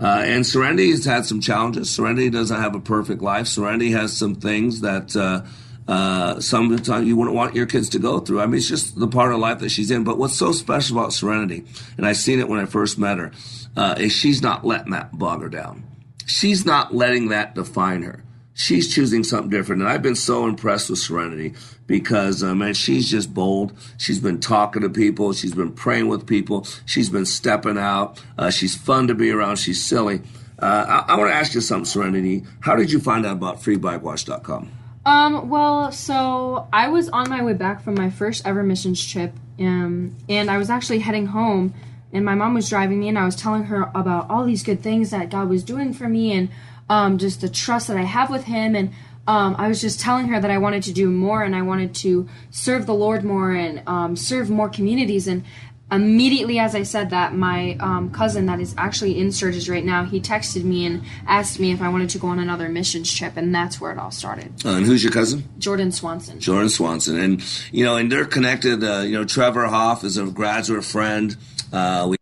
Uh, 0.00 0.22
and 0.24 0.46
Serenity 0.46 0.90
has 0.90 1.04
had 1.04 1.26
some 1.26 1.42
challenges. 1.42 1.90
Serenity 1.90 2.30
doesn't 2.30 2.58
have 2.58 2.74
a 2.74 2.80
perfect 2.80 3.20
life. 3.20 3.46
Serenity 3.46 3.90
has 3.90 4.16
some 4.16 4.36
things 4.36 4.80
that 4.80 5.14
uh, 5.14 5.42
uh, 5.90 6.40
sometimes 6.40 7.06
you 7.06 7.16
wouldn't 7.16 7.36
want 7.36 7.54
your 7.54 7.66
kids 7.66 7.88
to 7.90 7.98
go 7.98 8.20
through. 8.20 8.40
I 8.40 8.46
mean, 8.46 8.56
it's 8.56 8.68
just 8.68 8.98
the 8.98 9.08
part 9.08 9.32
of 9.32 9.40
life 9.40 9.58
that 9.58 9.70
she's 9.70 9.90
in. 9.90 10.04
But 10.04 10.18
what's 10.18 10.36
so 10.36 10.52
special 10.52 10.98
about 10.98 11.12
Serenity, 11.12 11.64
and 11.96 12.06
I 12.06 12.12
seen 12.12 12.40
it 12.40 12.48
when 12.48 12.60
I 12.60 12.64
first 12.64 12.98
met 12.98 13.18
her, 13.18 13.32
uh, 13.76 13.96
is 13.98 14.12
she's 14.12 14.40
not 14.40 14.64
letting 14.64 14.92
that 14.92 15.18
bog 15.18 15.42
her 15.42 15.48
down. 15.48 15.84
She's 16.26 16.64
not 16.64 16.94
letting 16.94 17.28
that 17.28 17.54
define 17.54 18.02
her 18.02 18.24
she's 18.60 18.92
choosing 18.92 19.24
something 19.24 19.50
different. 19.50 19.82
And 19.82 19.90
I've 19.90 20.02
been 20.02 20.14
so 20.14 20.46
impressed 20.46 20.90
with 20.90 20.98
Serenity 20.98 21.54
because, 21.86 22.42
uh, 22.42 22.54
man, 22.54 22.74
she's 22.74 23.10
just 23.10 23.32
bold. 23.32 23.72
She's 23.96 24.20
been 24.20 24.40
talking 24.40 24.82
to 24.82 24.90
people. 24.90 25.32
She's 25.32 25.54
been 25.54 25.72
praying 25.72 26.08
with 26.08 26.26
people. 26.26 26.66
She's 26.84 27.08
been 27.08 27.26
stepping 27.26 27.78
out. 27.78 28.22
Uh, 28.36 28.50
she's 28.50 28.76
fun 28.76 29.08
to 29.08 29.14
be 29.14 29.30
around. 29.30 29.56
She's 29.56 29.82
silly. 29.82 30.22
Uh, 30.58 31.04
I, 31.08 31.14
I 31.14 31.18
want 31.18 31.30
to 31.30 31.34
ask 31.34 31.54
you 31.54 31.62
something, 31.62 31.86
Serenity. 31.86 32.44
How 32.60 32.76
did 32.76 32.92
you 32.92 33.00
find 33.00 33.24
out 33.24 33.32
about 33.32 33.62
freebikewash.com? 33.62 34.79
Um, 35.04 35.48
well, 35.48 35.92
so 35.92 36.68
I 36.72 36.88
was 36.88 37.08
on 37.08 37.30
my 37.30 37.42
way 37.42 37.54
back 37.54 37.82
from 37.82 37.94
my 37.94 38.10
first 38.10 38.46
ever 38.46 38.62
missions 38.62 39.04
trip, 39.04 39.32
um, 39.58 40.16
and 40.28 40.50
I 40.50 40.58
was 40.58 40.68
actually 40.68 40.98
heading 41.00 41.26
home 41.26 41.74
and 42.12 42.24
my 42.24 42.34
mom 42.34 42.54
was 42.54 42.68
driving 42.68 43.00
me, 43.00 43.08
and 43.08 43.18
I 43.18 43.24
was 43.24 43.36
telling 43.36 43.64
her 43.64 43.90
about 43.94 44.28
all 44.30 44.44
these 44.44 44.62
good 44.62 44.82
things 44.82 45.10
that 45.10 45.30
God 45.30 45.48
was 45.48 45.62
doing 45.62 45.92
for 45.92 46.08
me, 46.08 46.32
and 46.32 46.48
um, 46.88 47.18
just 47.18 47.40
the 47.40 47.48
trust 47.48 47.88
that 47.88 47.96
I 47.96 48.02
have 48.02 48.30
with 48.30 48.44
Him, 48.44 48.74
and 48.74 48.92
um, 49.26 49.54
I 49.58 49.68
was 49.68 49.80
just 49.80 50.00
telling 50.00 50.28
her 50.28 50.40
that 50.40 50.50
I 50.50 50.58
wanted 50.58 50.82
to 50.84 50.92
do 50.92 51.08
more, 51.08 51.44
and 51.44 51.54
I 51.54 51.62
wanted 51.62 51.94
to 51.96 52.28
serve 52.50 52.86
the 52.86 52.94
Lord 52.94 53.22
more, 53.22 53.52
and 53.52 53.82
um, 53.86 54.16
serve 54.16 54.50
more 54.50 54.68
communities, 54.68 55.28
and 55.28 55.44
immediately 55.92 56.58
as 56.58 56.74
I 56.74 56.82
said 56.82 57.10
that, 57.10 57.34
my 57.34 57.76
um, 57.80 58.10
cousin 58.10 58.46
that 58.46 58.60
is 58.60 58.74
actually 58.78 59.18
in 59.18 59.32
Sturgis 59.32 59.68
right 59.68 59.84
now, 59.84 60.04
he 60.04 60.20
texted 60.20 60.64
me 60.64 60.86
and 60.86 61.02
asked 61.26 61.58
me 61.58 61.72
if 61.72 61.82
I 61.82 61.88
wanted 61.88 62.10
to 62.10 62.18
go 62.18 62.28
on 62.28 62.38
another 62.38 62.68
missions 62.68 63.12
trip, 63.12 63.36
and 63.36 63.54
that's 63.54 63.80
where 63.80 63.92
it 63.92 63.98
all 63.98 64.10
started. 64.10 64.52
Uh, 64.64 64.70
and 64.70 64.86
who's 64.86 65.02
your 65.02 65.12
cousin? 65.12 65.44
Jordan 65.58 65.92
Swanson. 65.92 66.40
Jordan 66.40 66.68
Swanson, 66.68 67.18
and 67.18 67.42
you 67.72 67.84
know, 67.84 67.96
and 67.96 68.10
they're 68.10 68.24
connected. 68.24 68.82
Uh, 68.82 69.00
you 69.00 69.12
know, 69.12 69.24
Trevor 69.24 69.66
Hoff 69.66 70.04
is 70.04 70.16
a 70.16 70.26
graduate 70.26 70.84
friend. 70.84 71.36
Uh, 71.72 72.06
we, 72.10 72.16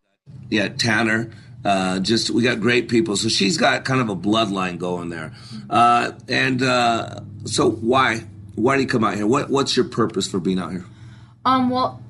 yeah, 0.50 0.68
Tanner. 0.68 1.30
Uh, 1.64 1.98
just 1.98 2.30
we 2.30 2.42
got 2.42 2.60
great 2.60 2.88
people. 2.88 3.16
So 3.16 3.28
she's 3.28 3.58
got 3.58 3.84
kind 3.84 4.00
of 4.00 4.08
a 4.08 4.16
bloodline 4.16 4.78
going 4.78 5.08
there. 5.08 5.32
Uh, 5.68 6.12
and 6.28 6.62
uh, 6.62 7.20
so 7.44 7.70
why 7.70 8.24
why 8.54 8.76
do 8.76 8.82
you 8.82 8.88
come 8.88 9.04
out 9.04 9.14
here? 9.16 9.26
What 9.26 9.50
what's 9.50 9.76
your 9.76 9.86
purpose 9.86 10.28
for 10.28 10.40
being 10.40 10.58
out 10.58 10.70
here? 10.70 10.84
Um, 11.44 11.70
well, 11.70 12.02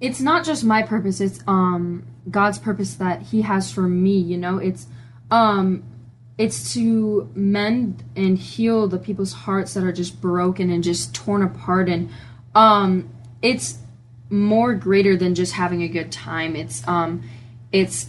it's 0.00 0.20
not 0.20 0.44
just 0.44 0.64
my 0.64 0.82
purpose; 0.82 1.20
it's 1.20 1.40
um 1.46 2.06
God's 2.30 2.58
purpose 2.58 2.94
that 2.94 3.22
He 3.22 3.42
has 3.42 3.72
for 3.72 3.82
me. 3.82 4.18
You 4.18 4.36
know, 4.38 4.58
it's 4.58 4.86
um 5.30 5.82
it's 6.38 6.72
to 6.74 7.30
mend 7.34 8.02
and 8.16 8.38
heal 8.38 8.88
the 8.88 8.98
people's 8.98 9.32
hearts 9.32 9.74
that 9.74 9.84
are 9.84 9.92
just 9.92 10.20
broken 10.20 10.70
and 10.70 10.82
just 10.82 11.14
torn 11.14 11.42
apart, 11.42 11.88
and 11.88 12.10
um 12.54 13.08
it's 13.42 13.78
more 14.30 14.74
greater 14.74 15.16
than 15.16 15.34
just 15.34 15.54
having 15.54 15.82
a 15.82 15.88
good 15.88 16.10
time. 16.10 16.56
It's 16.56 16.86
um 16.88 17.22
it's 17.72 18.08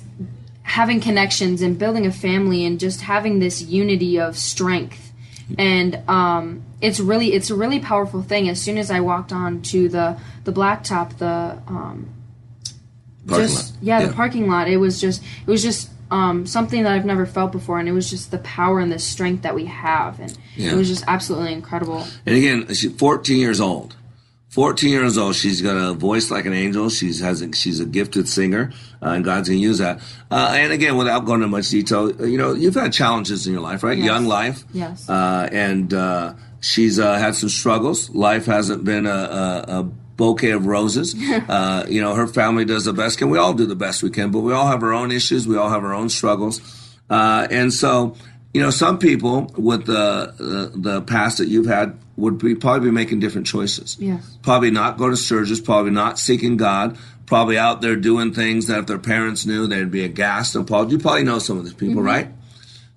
having 0.63 1.01
connections 1.01 1.61
and 1.61 1.77
building 1.77 2.05
a 2.05 2.11
family 2.11 2.65
and 2.65 2.79
just 2.79 3.01
having 3.01 3.39
this 3.39 3.61
unity 3.61 4.19
of 4.19 4.37
strength 4.37 5.11
and 5.57 5.95
um, 6.07 6.63
it's 6.81 6.99
really 6.99 7.33
it's 7.33 7.49
a 7.49 7.55
really 7.55 7.79
powerful 7.79 8.21
thing 8.23 8.49
as 8.49 8.61
soon 8.61 8.77
as 8.77 8.89
i 8.91 8.99
walked 8.99 9.31
on 9.31 9.61
to 9.61 9.87
the 9.89 10.17
the 10.43 10.51
blacktop 10.51 11.17
the 11.17 11.57
um, 11.67 12.09
Parking 13.27 13.45
just 13.47 13.73
lot. 13.75 13.83
yeah, 13.83 13.99
Yeah. 13.99 14.07
the 14.07 14.13
parking 14.13 14.47
lot 14.47 14.67
it 14.67 14.77
was 14.77 14.99
just 14.99 15.21
it 15.45 15.49
was 15.51 15.61
just 15.61 15.89
um, 16.09 16.45
something 16.45 16.83
that 16.83 16.91
i've 16.93 17.05
never 17.05 17.25
felt 17.25 17.51
before 17.51 17.79
and 17.79 17.87
it 17.87 17.91
was 17.93 18.09
just 18.09 18.31
the 18.31 18.39
power 18.39 18.79
and 18.79 18.91
the 18.91 18.99
strength 18.99 19.43
that 19.43 19.55
we 19.55 19.65
have 19.65 20.19
and 20.19 20.35
Yeah. 20.55 20.71
it 20.73 20.75
was 20.75 20.87
just 20.89 21.03
absolutely 21.07 21.53
incredible 21.53 22.05
And 22.25 22.35
again, 22.35 22.67
she's 22.73 22.91
14 22.93 23.37
years 23.39 23.61
old. 23.61 23.95
14 24.49 24.89
years 24.89 25.17
old. 25.17 25.33
She's 25.35 25.61
got 25.61 25.77
a 25.77 25.93
voice 25.93 26.29
like 26.29 26.45
an 26.45 26.51
angel. 26.51 26.89
She's 26.89 27.21
has 27.21 27.41
a, 27.41 27.53
she's 27.53 27.79
a 27.79 27.85
gifted 27.85 28.27
singer, 28.27 28.73
uh, 29.01 29.11
and 29.11 29.23
God's 29.23 29.47
gonna 29.47 29.61
use 29.61 29.77
that. 29.77 30.01
Uh, 30.29 30.51
and 30.57 30.73
again, 30.73 30.97
without 30.97 31.23
going 31.23 31.39
into 31.41 31.47
much 31.47 31.69
detail, 31.69 32.11
you 32.27 32.37
know, 32.37 32.53
you've 32.53 32.75
had 32.75 32.91
challenges 32.91 33.47
in 33.47 33.53
your 33.53 33.61
life, 33.61 33.81
right? 33.81 33.97
Yes. 33.97 34.05
Young 34.07 34.25
life. 34.25 34.65
yes 34.73 35.07
Uh, 35.07 35.47
and 35.53 35.93
uh, 35.93 36.33
she's 36.61 36.97
uh, 36.99 37.17
had 37.17 37.35
some 37.35 37.49
struggles. 37.49 38.09
Life 38.11 38.45
hasn't 38.45 38.85
been 38.85 39.05
a, 39.05 39.09
a, 39.09 39.79
a 39.79 39.83
bouquet 39.83 40.51
of 40.51 40.65
roses. 40.65 41.13
uh, 41.49 41.85
you 41.89 42.01
know, 42.01 42.13
her 42.15 42.27
family 42.27 42.63
does 42.63 42.85
the 42.85 42.93
best. 42.93 43.17
Can 43.17 43.29
we 43.29 43.37
all 43.37 43.53
do 43.53 43.65
the 43.65 43.75
best 43.75 44.01
we 44.03 44.09
can? 44.09 44.31
But 44.31 44.39
we 44.39 44.53
all 44.53 44.67
have 44.67 44.81
our 44.83 44.93
own 44.93 45.11
issues. 45.11 45.47
We 45.47 45.57
all 45.57 45.69
have 45.69 45.83
our 45.83 45.93
own 45.93 46.07
struggles. 46.09 46.61
Uh, 47.09 47.47
and 47.51 47.73
so, 47.73 48.15
you 48.53 48.61
know, 48.61 48.69
some 48.69 48.97
people 48.99 49.51
with 49.57 49.85
the, 49.85 50.33
the 50.37 50.71
the 50.79 51.01
past 51.01 51.39
that 51.39 51.47
you've 51.49 51.65
had 51.65 51.97
would 52.15 52.37
be 52.37 52.55
probably 52.55 52.89
be 52.89 52.91
making 52.93 53.19
different 53.19 53.47
choices. 53.47 53.97
yes 53.99 54.37
Probably 54.43 54.69
not 54.71 54.97
go 54.97 55.09
to 55.09 55.17
Sturgis. 55.17 55.59
Probably 55.59 55.91
not 55.91 56.19
seeking 56.19 56.55
God. 56.57 56.97
Probably 57.25 57.57
out 57.57 57.81
there 57.81 57.95
doing 57.95 58.33
things 58.33 58.67
that 58.67 58.79
if 58.79 58.85
their 58.87 58.99
parents 58.99 59.45
knew, 59.45 59.65
they'd 59.67 59.89
be 59.89 60.03
aghast 60.03 60.53
and 60.55 60.63
appalled. 60.65 60.91
You 60.91 60.99
probably 60.99 61.23
know 61.23 61.39
some 61.39 61.57
of 61.57 61.63
these 61.63 61.73
people, 61.73 62.01
Mhm. 62.03 62.05
right? 62.05 62.27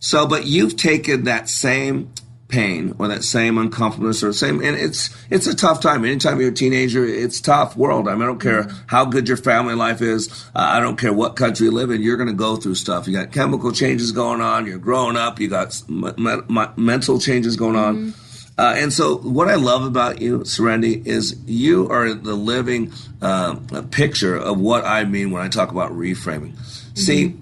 So, 0.00 0.26
but 0.26 0.44
you've 0.46 0.76
taken 0.76 1.24
that 1.24 1.48
same 1.48 2.10
pain 2.48 2.94
or 2.98 3.08
that 3.08 3.24
same 3.24 3.56
uncomfortableness 3.58 4.22
or 4.22 4.32
same, 4.32 4.60
and 4.62 4.76
it's 4.76 5.10
it's 5.30 5.46
a 5.46 5.54
tough 5.54 5.80
time. 5.80 6.04
Anytime 6.04 6.40
you're 6.40 6.50
a 6.50 6.54
teenager, 6.54 7.04
it's 7.04 7.40
tough 7.40 7.76
world. 7.76 8.06
I 8.08 8.12
mean, 8.12 8.22
I 8.22 8.26
don't 8.26 8.40
care 8.40 8.68
how 8.86 9.04
good 9.06 9.26
your 9.28 9.36
family 9.38 9.74
life 9.74 10.02
is. 10.02 10.28
Uh, 10.54 10.58
I 10.60 10.80
don't 10.80 10.98
care 10.98 11.12
what 11.12 11.36
country 11.36 11.66
you 11.66 11.72
live 11.72 11.90
in. 11.90 12.02
You're 12.02 12.16
going 12.18 12.28
to 12.28 12.34
go 12.34 12.56
through 12.56 12.74
stuff. 12.76 13.08
You 13.08 13.14
got 13.14 13.32
chemical 13.32 13.72
changes 13.72 14.12
going 14.12 14.40
on. 14.40 14.66
You're 14.66 14.78
growing 14.78 15.16
up. 15.16 15.40
You 15.40 15.48
got 15.48 15.80
m- 15.88 16.14
m- 16.48 16.72
mental 16.76 17.18
changes 17.18 17.56
going 17.56 17.76
on. 17.76 18.14
Uh, 18.56 18.74
and 18.76 18.92
so, 18.92 19.16
what 19.16 19.48
I 19.48 19.56
love 19.56 19.84
about 19.84 20.20
you, 20.22 20.44
Serenity, 20.44 21.02
is 21.04 21.36
you 21.46 21.88
are 21.90 22.14
the 22.14 22.34
living 22.36 22.92
uh, 23.20 23.56
picture 23.90 24.36
of 24.36 24.60
what 24.60 24.84
I 24.84 25.04
mean 25.04 25.32
when 25.32 25.42
I 25.42 25.48
talk 25.48 25.72
about 25.72 25.90
reframing. 25.92 26.52
See, 26.96 27.34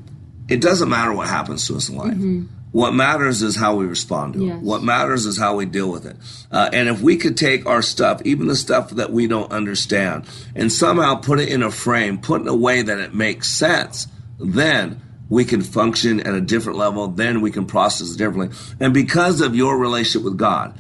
it 0.49 0.63
doesn't 0.63 0.89
matter 0.89 1.13
what 1.13 1.29
happens 1.29 1.67
to 1.67 1.77
us 1.77 1.91
in 1.91 1.97
life. 1.97 2.15
Mhm. 2.15 2.47
What 2.73 2.95
matters 2.95 3.43
is 3.43 3.55
how 3.55 3.77
we 3.77 3.85
respond 3.85 4.35
to 4.35 4.43
it. 4.43 4.47
Yes. 4.47 4.63
What 4.63 4.83
matters 4.83 5.27
is 5.27 5.39
how 5.39 5.57
we 5.57 5.67
deal 5.67 5.91
with 5.91 6.07
it. 6.07 6.17
Uh, 6.51 6.71
and 6.73 6.89
if 6.89 7.03
we 7.03 7.17
could 7.17 7.37
take 7.37 7.67
our 7.67 7.83
stuff, 7.83 8.23
even 8.25 8.47
the 8.47 8.57
stuff 8.57 8.91
that 8.91 9.13
we 9.13 9.27
don't 9.27 9.53
understand, 9.53 10.25
and 10.55 10.73
somehow 10.73 11.17
put 11.17 11.39
it 11.39 11.51
in 11.51 11.63
a 11.63 11.71
frame, 11.71 12.19
put 12.19 12.41
it 12.41 12.45
in 12.45 12.49
a 12.49 12.57
way 12.57 12.81
that 12.83 12.99
it 12.99 13.15
makes 13.15 13.49
sense, 13.49 14.09
then 14.39 15.01
we 15.29 15.45
can 15.45 15.63
function 15.63 16.21
at 16.21 16.35
a 16.35 16.41
different 16.41 16.79
level. 16.79 17.09
Then 17.09 17.41
we 17.43 17.51
can 17.51 17.67
process 17.67 18.15
it 18.15 18.19
differently. 18.19 18.57
And 18.81 18.93
because 18.93 19.41
of 19.41 19.55
your 19.55 19.79
relationship 19.79 20.25
with 20.25 20.39
God, 20.39 20.75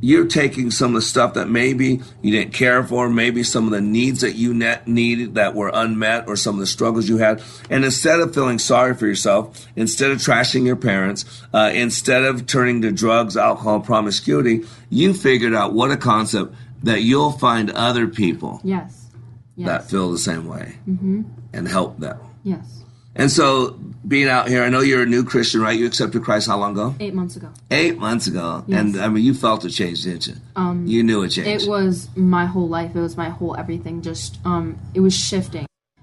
you're 0.00 0.26
taking 0.26 0.70
some 0.70 0.90
of 0.90 0.94
the 0.94 1.06
stuff 1.06 1.34
that 1.34 1.48
maybe 1.48 2.00
you 2.22 2.30
didn't 2.30 2.52
care 2.52 2.82
for, 2.82 3.08
maybe 3.08 3.42
some 3.42 3.66
of 3.66 3.70
the 3.70 3.80
needs 3.80 4.22
that 4.22 4.34
you 4.34 4.54
net 4.54 4.88
needed 4.88 5.34
that 5.34 5.54
were 5.54 5.70
unmet, 5.72 6.28
or 6.28 6.36
some 6.36 6.54
of 6.54 6.60
the 6.60 6.66
struggles 6.66 7.08
you 7.08 7.18
had, 7.18 7.42
and 7.68 7.84
instead 7.84 8.20
of 8.20 8.34
feeling 8.34 8.58
sorry 8.58 8.94
for 8.94 9.06
yourself, 9.06 9.66
instead 9.76 10.10
of 10.10 10.18
trashing 10.18 10.64
your 10.64 10.76
parents, 10.76 11.44
uh, 11.52 11.70
instead 11.74 12.24
of 12.24 12.46
turning 12.46 12.82
to 12.82 12.90
drugs, 12.90 13.36
alcohol, 13.36 13.80
promiscuity, 13.80 14.64
you 14.88 15.12
figured 15.14 15.54
out 15.54 15.72
what 15.72 15.90
a 15.90 15.96
concept 15.96 16.54
that 16.82 17.02
you'll 17.02 17.32
find 17.32 17.70
other 17.70 18.08
people 18.08 18.60
yes 18.64 19.08
yes 19.56 19.66
that 19.66 19.90
feel 19.90 20.10
the 20.10 20.18
same 20.18 20.46
way 20.46 20.78
mm-hmm. 20.88 21.22
and 21.52 21.68
help 21.68 21.98
them. 21.98 22.18
yes 22.42 22.79
And 23.16 23.30
so, 23.30 23.70
being 24.06 24.28
out 24.28 24.48
here, 24.48 24.62
I 24.62 24.68
know 24.68 24.80
you're 24.80 25.02
a 25.02 25.06
new 25.06 25.24
Christian, 25.24 25.60
right? 25.60 25.78
You 25.78 25.86
accepted 25.86 26.22
Christ 26.22 26.46
how 26.46 26.58
long 26.58 26.72
ago? 26.72 26.94
eight 27.00 27.12
months 27.12 27.36
ago 27.36 27.50
Eight 27.70 27.98
months 27.98 28.26
ago. 28.28 28.64
Yes. 28.66 28.80
And 28.80 28.96
I 29.00 29.08
mean, 29.08 29.24
you 29.24 29.34
felt 29.34 29.64
a 29.64 29.70
change, 29.70 30.04
didn't 30.04 30.28
you? 30.28 30.34
um 30.56 30.86
you 30.86 31.02
knew 31.02 31.22
a 31.22 31.28
change. 31.28 31.62
It 31.64 31.68
was 31.68 32.08
my 32.16 32.46
whole 32.46 32.68
life. 32.68 32.94
It 32.94 33.00
was 33.00 33.16
my 33.16 33.28
whole 33.28 33.56
everything. 33.56 34.00
Just 34.02 34.38
um, 34.44 34.78
it 34.94 35.00
was 35.00 35.14
shifting. 35.16 35.62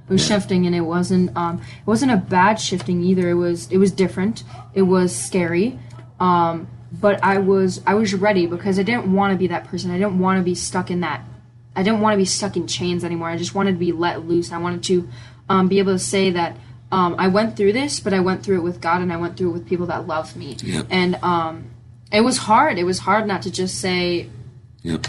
It 0.09 0.13
was 0.13 0.29
Yeah. 0.29 0.35
shifting, 0.37 0.65
and 0.65 0.75
it 0.75 0.81
wasn't 0.81 1.35
um, 1.37 1.57
it 1.59 1.87
wasn't 1.87 2.11
a 2.11 2.17
bad 2.17 2.59
shifting 2.59 3.01
either. 3.03 3.29
It 3.29 3.35
was 3.35 3.69
it 3.71 3.77
was 3.77 3.91
different. 3.91 4.43
It 4.73 4.83
was 4.83 5.15
scary. 5.15 5.79
Um, 6.19 6.67
but 6.91 7.23
I 7.23 7.37
was 7.39 7.81
I 7.87 7.93
was 7.95 8.13
ready 8.13 8.47
because 8.47 8.77
I 8.79 8.83
didn't 8.83 9.13
want 9.13 9.31
to 9.33 9.37
be 9.37 9.47
that 9.47 9.65
person. 9.65 9.91
I 9.91 9.97
didn't 9.97 10.19
want 10.19 10.39
to 10.39 10.43
be 10.43 10.55
stuck 10.55 10.91
in 10.91 10.99
that. 11.01 11.23
I 11.75 11.83
didn't 11.83 12.01
want 12.01 12.13
to 12.13 12.17
be 12.17 12.25
stuck 12.25 12.57
in 12.57 12.67
chains 12.67 13.03
anymore. 13.03 13.29
I 13.29 13.37
just 13.37 13.55
wanted 13.55 13.73
to 13.73 13.77
be 13.77 13.91
let 13.91 14.25
loose. 14.25 14.51
I 14.51 14.57
wanted 14.57 14.83
to 14.83 15.07
um, 15.49 15.67
be 15.67 15.79
able 15.79 15.93
to 15.93 15.99
say 15.99 16.31
that 16.31 16.57
um, 16.91 17.15
I 17.17 17.27
went 17.27 17.57
through 17.57 17.73
this, 17.73 17.99
but 17.99 18.13
I 18.13 18.19
went 18.19 18.43
through 18.43 18.57
it 18.57 18.63
with 18.63 18.79
God, 18.81 19.01
and 19.01 19.11
I 19.11 19.17
went 19.17 19.37
through 19.37 19.49
it 19.49 19.53
with 19.53 19.67
people 19.67 19.87
that 19.87 20.07
love 20.07 20.35
me. 20.35 20.55
Yep. 20.63 20.87
And 20.89 21.15
um, 21.23 21.65
it 22.11 22.21
was 22.21 22.37
hard. 22.37 22.77
It 22.77 22.85
was 22.85 22.99
hard 22.99 23.27
not 23.27 23.41
to 23.43 23.51
just 23.51 23.79
say 23.79 24.29
Yep. 24.83 25.07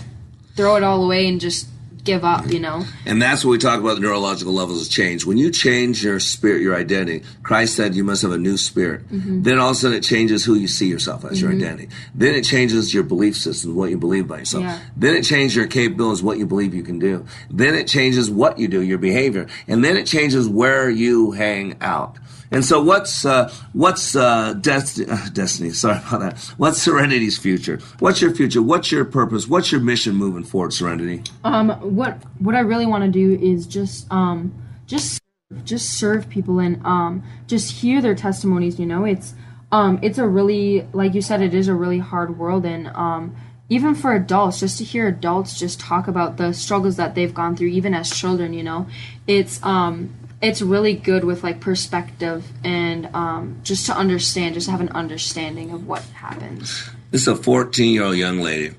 throw 0.56 0.76
it 0.76 0.82
all 0.82 1.04
away 1.04 1.28
and 1.28 1.40
just 1.40 1.68
give 2.04 2.24
up, 2.24 2.50
you 2.50 2.60
know? 2.60 2.84
And 3.06 3.20
that's 3.20 3.44
what 3.44 3.52
we 3.52 3.58
talk 3.58 3.80
about 3.80 3.96
the 3.96 4.00
neurological 4.00 4.52
levels 4.52 4.86
of 4.86 4.90
change. 4.90 5.26
When 5.26 5.38
you 5.38 5.50
change 5.50 6.02
your 6.02 6.20
spirit, 6.20 6.62
your 6.62 6.74
identity, 6.74 7.24
Christ 7.42 7.76
said 7.76 7.94
you 7.94 8.04
must 8.04 8.22
have 8.22 8.32
a 8.32 8.38
new 8.38 8.56
spirit. 8.56 9.10
Mhm. 9.12 9.44
Then 9.44 9.58
all 9.58 9.70
of 9.70 9.76
a 9.76 9.78
sudden 9.78 9.96
it 9.96 10.02
changes 10.02 10.44
who 10.44 10.54
you 10.54 10.68
see 10.68 10.86
yourself 10.86 11.24
as, 11.24 11.40
your 11.40 11.50
Mhm. 11.50 11.56
identity. 11.56 11.88
Then 12.14 12.34
it 12.34 12.44
changes 12.44 12.94
your 12.94 13.02
belief 13.02 13.36
system, 13.36 13.74
what 13.74 13.90
you 13.90 13.96
believe 13.96 14.28
by 14.28 14.38
yourself. 14.38 14.64
Yeah. 14.64 14.78
Then 14.96 15.14
it 15.14 15.22
changes 15.22 15.56
your 15.56 15.66
capabilities, 15.66 16.22
what 16.22 16.38
you 16.38 16.46
believe 16.46 16.74
you 16.74 16.82
can 16.82 16.98
do. 16.98 17.24
Then 17.50 17.74
it 17.74 17.86
changes 17.86 18.30
what 18.30 18.58
you 18.58 18.68
do, 18.68 18.80
your 18.82 18.98
behavior. 18.98 19.46
And 19.66 19.84
then 19.84 19.96
it 19.96 20.06
changes 20.06 20.48
where 20.48 20.88
you 20.88 21.32
hang 21.32 21.74
out. 21.80 22.16
And 22.50 22.64
so 22.64 22.82
what's, 22.82 23.24
uh, 23.24 23.52
what's, 23.72 24.16
uh, 24.16 24.54
destiny, 24.54 25.06
destiny, 25.32 25.70
sorry 25.70 25.98
about 25.98 26.20
that. 26.20 26.38
What's 26.56 26.80
Serenity's 26.80 27.38
future? 27.38 27.78
What's 27.98 28.20
your 28.20 28.34
future? 28.34 28.62
What's 28.62 28.90
your 28.90 29.04
purpose? 29.04 29.46
What's 29.46 29.70
your 29.70 29.80
mission 29.80 30.14
moving 30.14 30.44
forward, 30.44 30.72
Serenity? 30.72 31.22
Um, 31.44 31.70
what 31.96 32.18
what 32.38 32.54
I 32.54 32.60
really 32.60 32.86
want 32.86 33.04
to 33.04 33.10
do 33.10 33.38
is 33.40 33.66
just 33.66 34.10
um 34.10 34.52
just 34.86 35.20
just 35.64 35.98
serve 35.98 36.28
people 36.28 36.58
and 36.58 36.84
um 36.84 37.22
just 37.46 37.72
hear 37.72 38.00
their 38.00 38.14
testimonies. 38.14 38.78
You 38.78 38.86
know, 38.86 39.04
it's 39.04 39.34
um 39.72 39.98
it's 40.02 40.18
a 40.18 40.26
really 40.26 40.86
like 40.92 41.14
you 41.14 41.22
said, 41.22 41.42
it 41.42 41.54
is 41.54 41.68
a 41.68 41.74
really 41.74 41.98
hard 41.98 42.38
world, 42.38 42.64
and 42.64 42.88
um 42.88 43.36
even 43.70 43.94
for 43.94 44.14
adults, 44.14 44.60
just 44.60 44.78
to 44.78 44.84
hear 44.84 45.06
adults 45.06 45.58
just 45.58 45.78
talk 45.78 46.08
about 46.08 46.38
the 46.38 46.54
struggles 46.54 46.96
that 46.96 47.14
they've 47.14 47.34
gone 47.34 47.54
through, 47.56 47.68
even 47.68 47.94
as 47.94 48.10
children. 48.10 48.52
You 48.52 48.62
know, 48.62 48.86
it's 49.26 49.62
um 49.62 50.14
it's 50.40 50.62
really 50.62 50.94
good 50.94 51.24
with 51.24 51.42
like 51.42 51.60
perspective 51.60 52.44
and 52.64 53.06
um 53.14 53.60
just 53.62 53.86
to 53.86 53.96
understand, 53.96 54.54
just 54.54 54.68
have 54.70 54.80
an 54.80 54.90
understanding 54.90 55.70
of 55.72 55.86
what 55.86 56.02
happens. 56.02 56.88
This 57.10 57.22
is 57.22 57.28
a 57.28 57.36
14 57.36 57.92
year 57.92 58.04
old 58.04 58.16
young 58.16 58.40
lady 58.40 58.74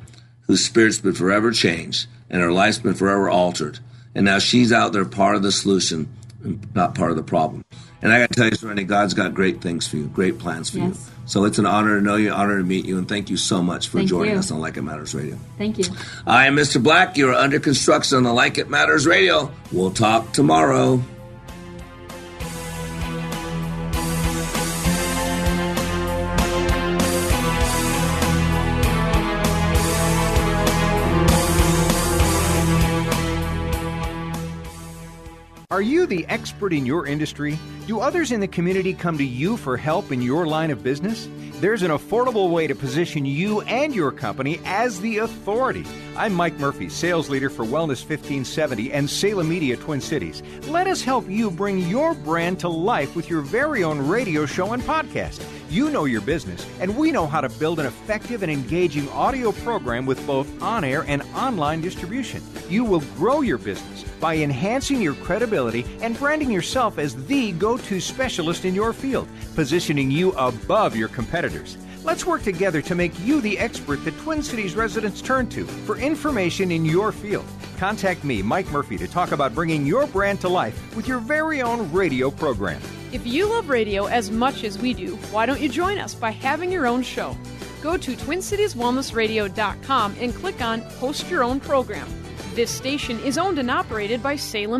whose 0.48 0.64
spirit's 0.66 1.00
been 1.00 1.14
forever 1.14 1.52
changed 1.52 2.08
and 2.30 2.42
her 2.42 2.52
life's 2.52 2.80
been 2.80 2.94
forever 2.96 3.30
altered. 3.30 3.80
And 4.16 4.26
now 4.26 4.40
she's 4.40 4.72
out 4.72 4.94
there 4.94 5.06
part 5.06 5.36
of 5.36 5.44
the 5.44 5.52
solution 5.52 6.08
and 6.44 6.74
not 6.76 6.96
part 6.96 7.12
of 7.12 7.18
the 7.18 7.24
problem. 7.24 7.64
And 8.02 8.14
I 8.14 8.20
got 8.20 8.30
to 8.30 8.36
tell 8.36 8.50
you, 8.50 8.56
Serenity, 8.56 8.86
God's 8.86 9.14
got 9.14 9.34
great 9.34 9.62
things 9.62 9.86
for 9.88 9.98
you, 9.98 10.06
great 10.08 10.40
plans 10.40 10.70
for 10.70 10.78
Yes. 10.78 10.88
you. 11.10 11.14
So 11.26 11.44
it's 11.44 11.60
an 11.60 11.66
honor 11.66 12.00
to 12.00 12.04
know 12.04 12.16
you, 12.16 12.32
honor 12.32 12.58
to 12.58 12.64
meet 12.64 12.86
you, 12.86 12.98
and 12.98 13.08
thank 13.08 13.30
you 13.30 13.36
so 13.38 13.62
much 13.62 13.90
for 13.90 13.98
Thank 13.98 14.10
joining 14.10 14.32
you. 14.34 14.40
us 14.40 14.50
on 14.50 14.60
Like 14.60 14.78
It 14.78 14.82
Matters 14.84 15.14
Radio. 15.14 15.38
Thank 15.58 15.78
you. 15.78 15.86
I 16.26 16.48
am 16.48 16.56
Mr. 16.56 16.82
Black. 16.82 17.18
You're 17.18 17.34
under 17.36 17.60
construction 17.60 18.18
on 18.18 18.24
the 18.24 18.34
Like 18.34 18.58
It 18.58 18.70
Matters 18.70 19.06
Radio. 19.06 19.52
We'll 19.72 19.92
talk 19.92 20.32
tomorrow. 20.32 21.04
Are 35.80 35.92
you 35.96 36.06
the 36.06 36.26
expert 36.28 36.74
in 36.74 36.86
your 36.86 37.08
industry? 37.08 37.58
Do 37.88 38.02
others 38.02 38.34
in 38.34 38.42
the 38.42 38.50
community 38.50 38.94
come 38.94 39.18
to 39.18 39.24
you 39.24 39.56
for 39.56 39.78
help 39.78 40.12
in 40.12 40.22
your 40.22 40.46
line 40.46 40.72
of 40.72 40.84
business? 40.84 41.30
There's 41.62 41.84
an 41.84 41.92
affordable 41.92 42.52
way 42.52 42.68
to 42.68 42.76
position 42.76 43.26
you 43.26 43.62
and 43.62 43.96
your 43.96 44.12
company 44.12 44.60
as 44.66 45.00
the 45.00 45.20
authority. 45.20 45.86
I'm 46.18 46.34
Mike 46.34 46.60
Murphy, 46.60 46.90
sales 46.90 47.30
leader 47.30 47.50
for 47.50 47.64
Wellness 47.64 48.04
1570 48.04 48.92
and 48.92 49.10
Salem 49.10 49.48
Media 49.48 49.78
Twin 49.78 50.02
Cities. 50.02 50.44
Let 50.68 50.86
us 50.86 51.02
help 51.02 51.30
you 51.30 51.50
bring 51.50 51.80
your 51.88 52.14
brand 52.14 52.60
to 52.60 52.68
life 52.68 53.16
with 53.16 53.30
your 53.30 53.40
very 53.40 53.82
own 53.82 54.06
radio 54.06 54.46
show 54.46 54.74
and 54.74 54.84
podcast. 54.84 55.42
You 55.70 55.92
know 55.92 56.06
your 56.06 56.22
business, 56.22 56.66
and 56.80 56.98
we 56.98 57.12
know 57.12 57.28
how 57.28 57.42
to 57.42 57.50
build 57.60 57.80
an 57.80 57.86
effective 57.86 58.42
and 58.42 58.52
engaging 58.52 59.08
audio 59.10 59.52
program 59.52 60.08
with 60.08 60.26
both 60.26 60.64
on 60.64 60.84
air 60.84 61.06
and 61.08 61.22
online 61.36 61.80
distribution. 61.80 62.42
You 62.68 62.84
will 62.84 63.02
grow 63.18 63.42
your 63.42 63.60
business 63.60 64.04
by 64.20 64.38
enhancing 64.38 65.00
your 65.00 65.14
credibility 65.14 65.86
and 66.02 66.18
branding 66.18 66.50
yourself 66.50 66.98
as 66.98 67.24
the 67.28 67.52
go 67.52 67.78
to 67.78 68.02
specialist 68.02 68.66
in 68.66 68.74
your 68.74 68.94
field, 68.94 69.28
positioning 69.54 70.10
you 70.10 70.32
above 70.32 70.96
your 70.96 71.08
competitors. 71.10 71.78
Let's 72.04 72.26
work 72.26 72.44
together 72.44 72.82
to 72.84 72.96
make 72.96 73.12
you 73.20 73.42
the 73.42 73.60
expert 73.60 74.06
that 74.06 74.18
Twin 74.20 74.42
Cities 74.42 74.74
residents 74.74 75.22
turn 75.22 75.50
to 75.50 75.66
for 75.66 75.98
information 75.98 76.72
in 76.72 76.86
your 76.86 77.12
field. 77.12 77.44
Contact 77.78 78.24
me, 78.24 78.42
Mike 78.42 78.72
Murphy, 78.72 78.98
to 78.98 79.08
talk 79.08 79.34
about 79.34 79.54
bringing 79.54 79.86
your 79.86 80.08
brand 80.08 80.40
to 80.42 80.50
life 80.50 80.96
with 80.96 81.10
your 81.10 81.20
very 81.20 81.62
own 81.62 81.92
radio 81.92 82.32
program. 82.32 82.82
If 83.12 83.28
you 83.28 83.50
love 83.50 83.68
radio 83.68 84.06
as 84.06 84.32
much 84.32 84.64
as 84.64 84.78
we 84.78 84.94
do, 84.94 85.18
why 85.32 85.46
don't 85.46 85.60
you 85.60 85.68
join 85.68 85.98
us 85.98 86.16
by 86.16 86.32
having 86.32 86.72
your 86.72 86.88
own 86.88 87.04
show? 87.04 87.36
Go 87.82 87.98
to 87.98 88.16
TwinCitiesWellnessRadio.com 88.16 90.16
and 90.20 90.36
click 90.36 90.62
on 90.62 90.82
Host 90.82 91.30
Your 91.30 91.44
Own 91.44 91.60
Program. 91.60 92.08
This 92.54 92.72
station 92.72 93.20
is 93.22 93.38
owned 93.38 93.60
and 93.60 93.70
operated 93.70 94.24
by 94.24 94.38
Salem. 94.38 94.80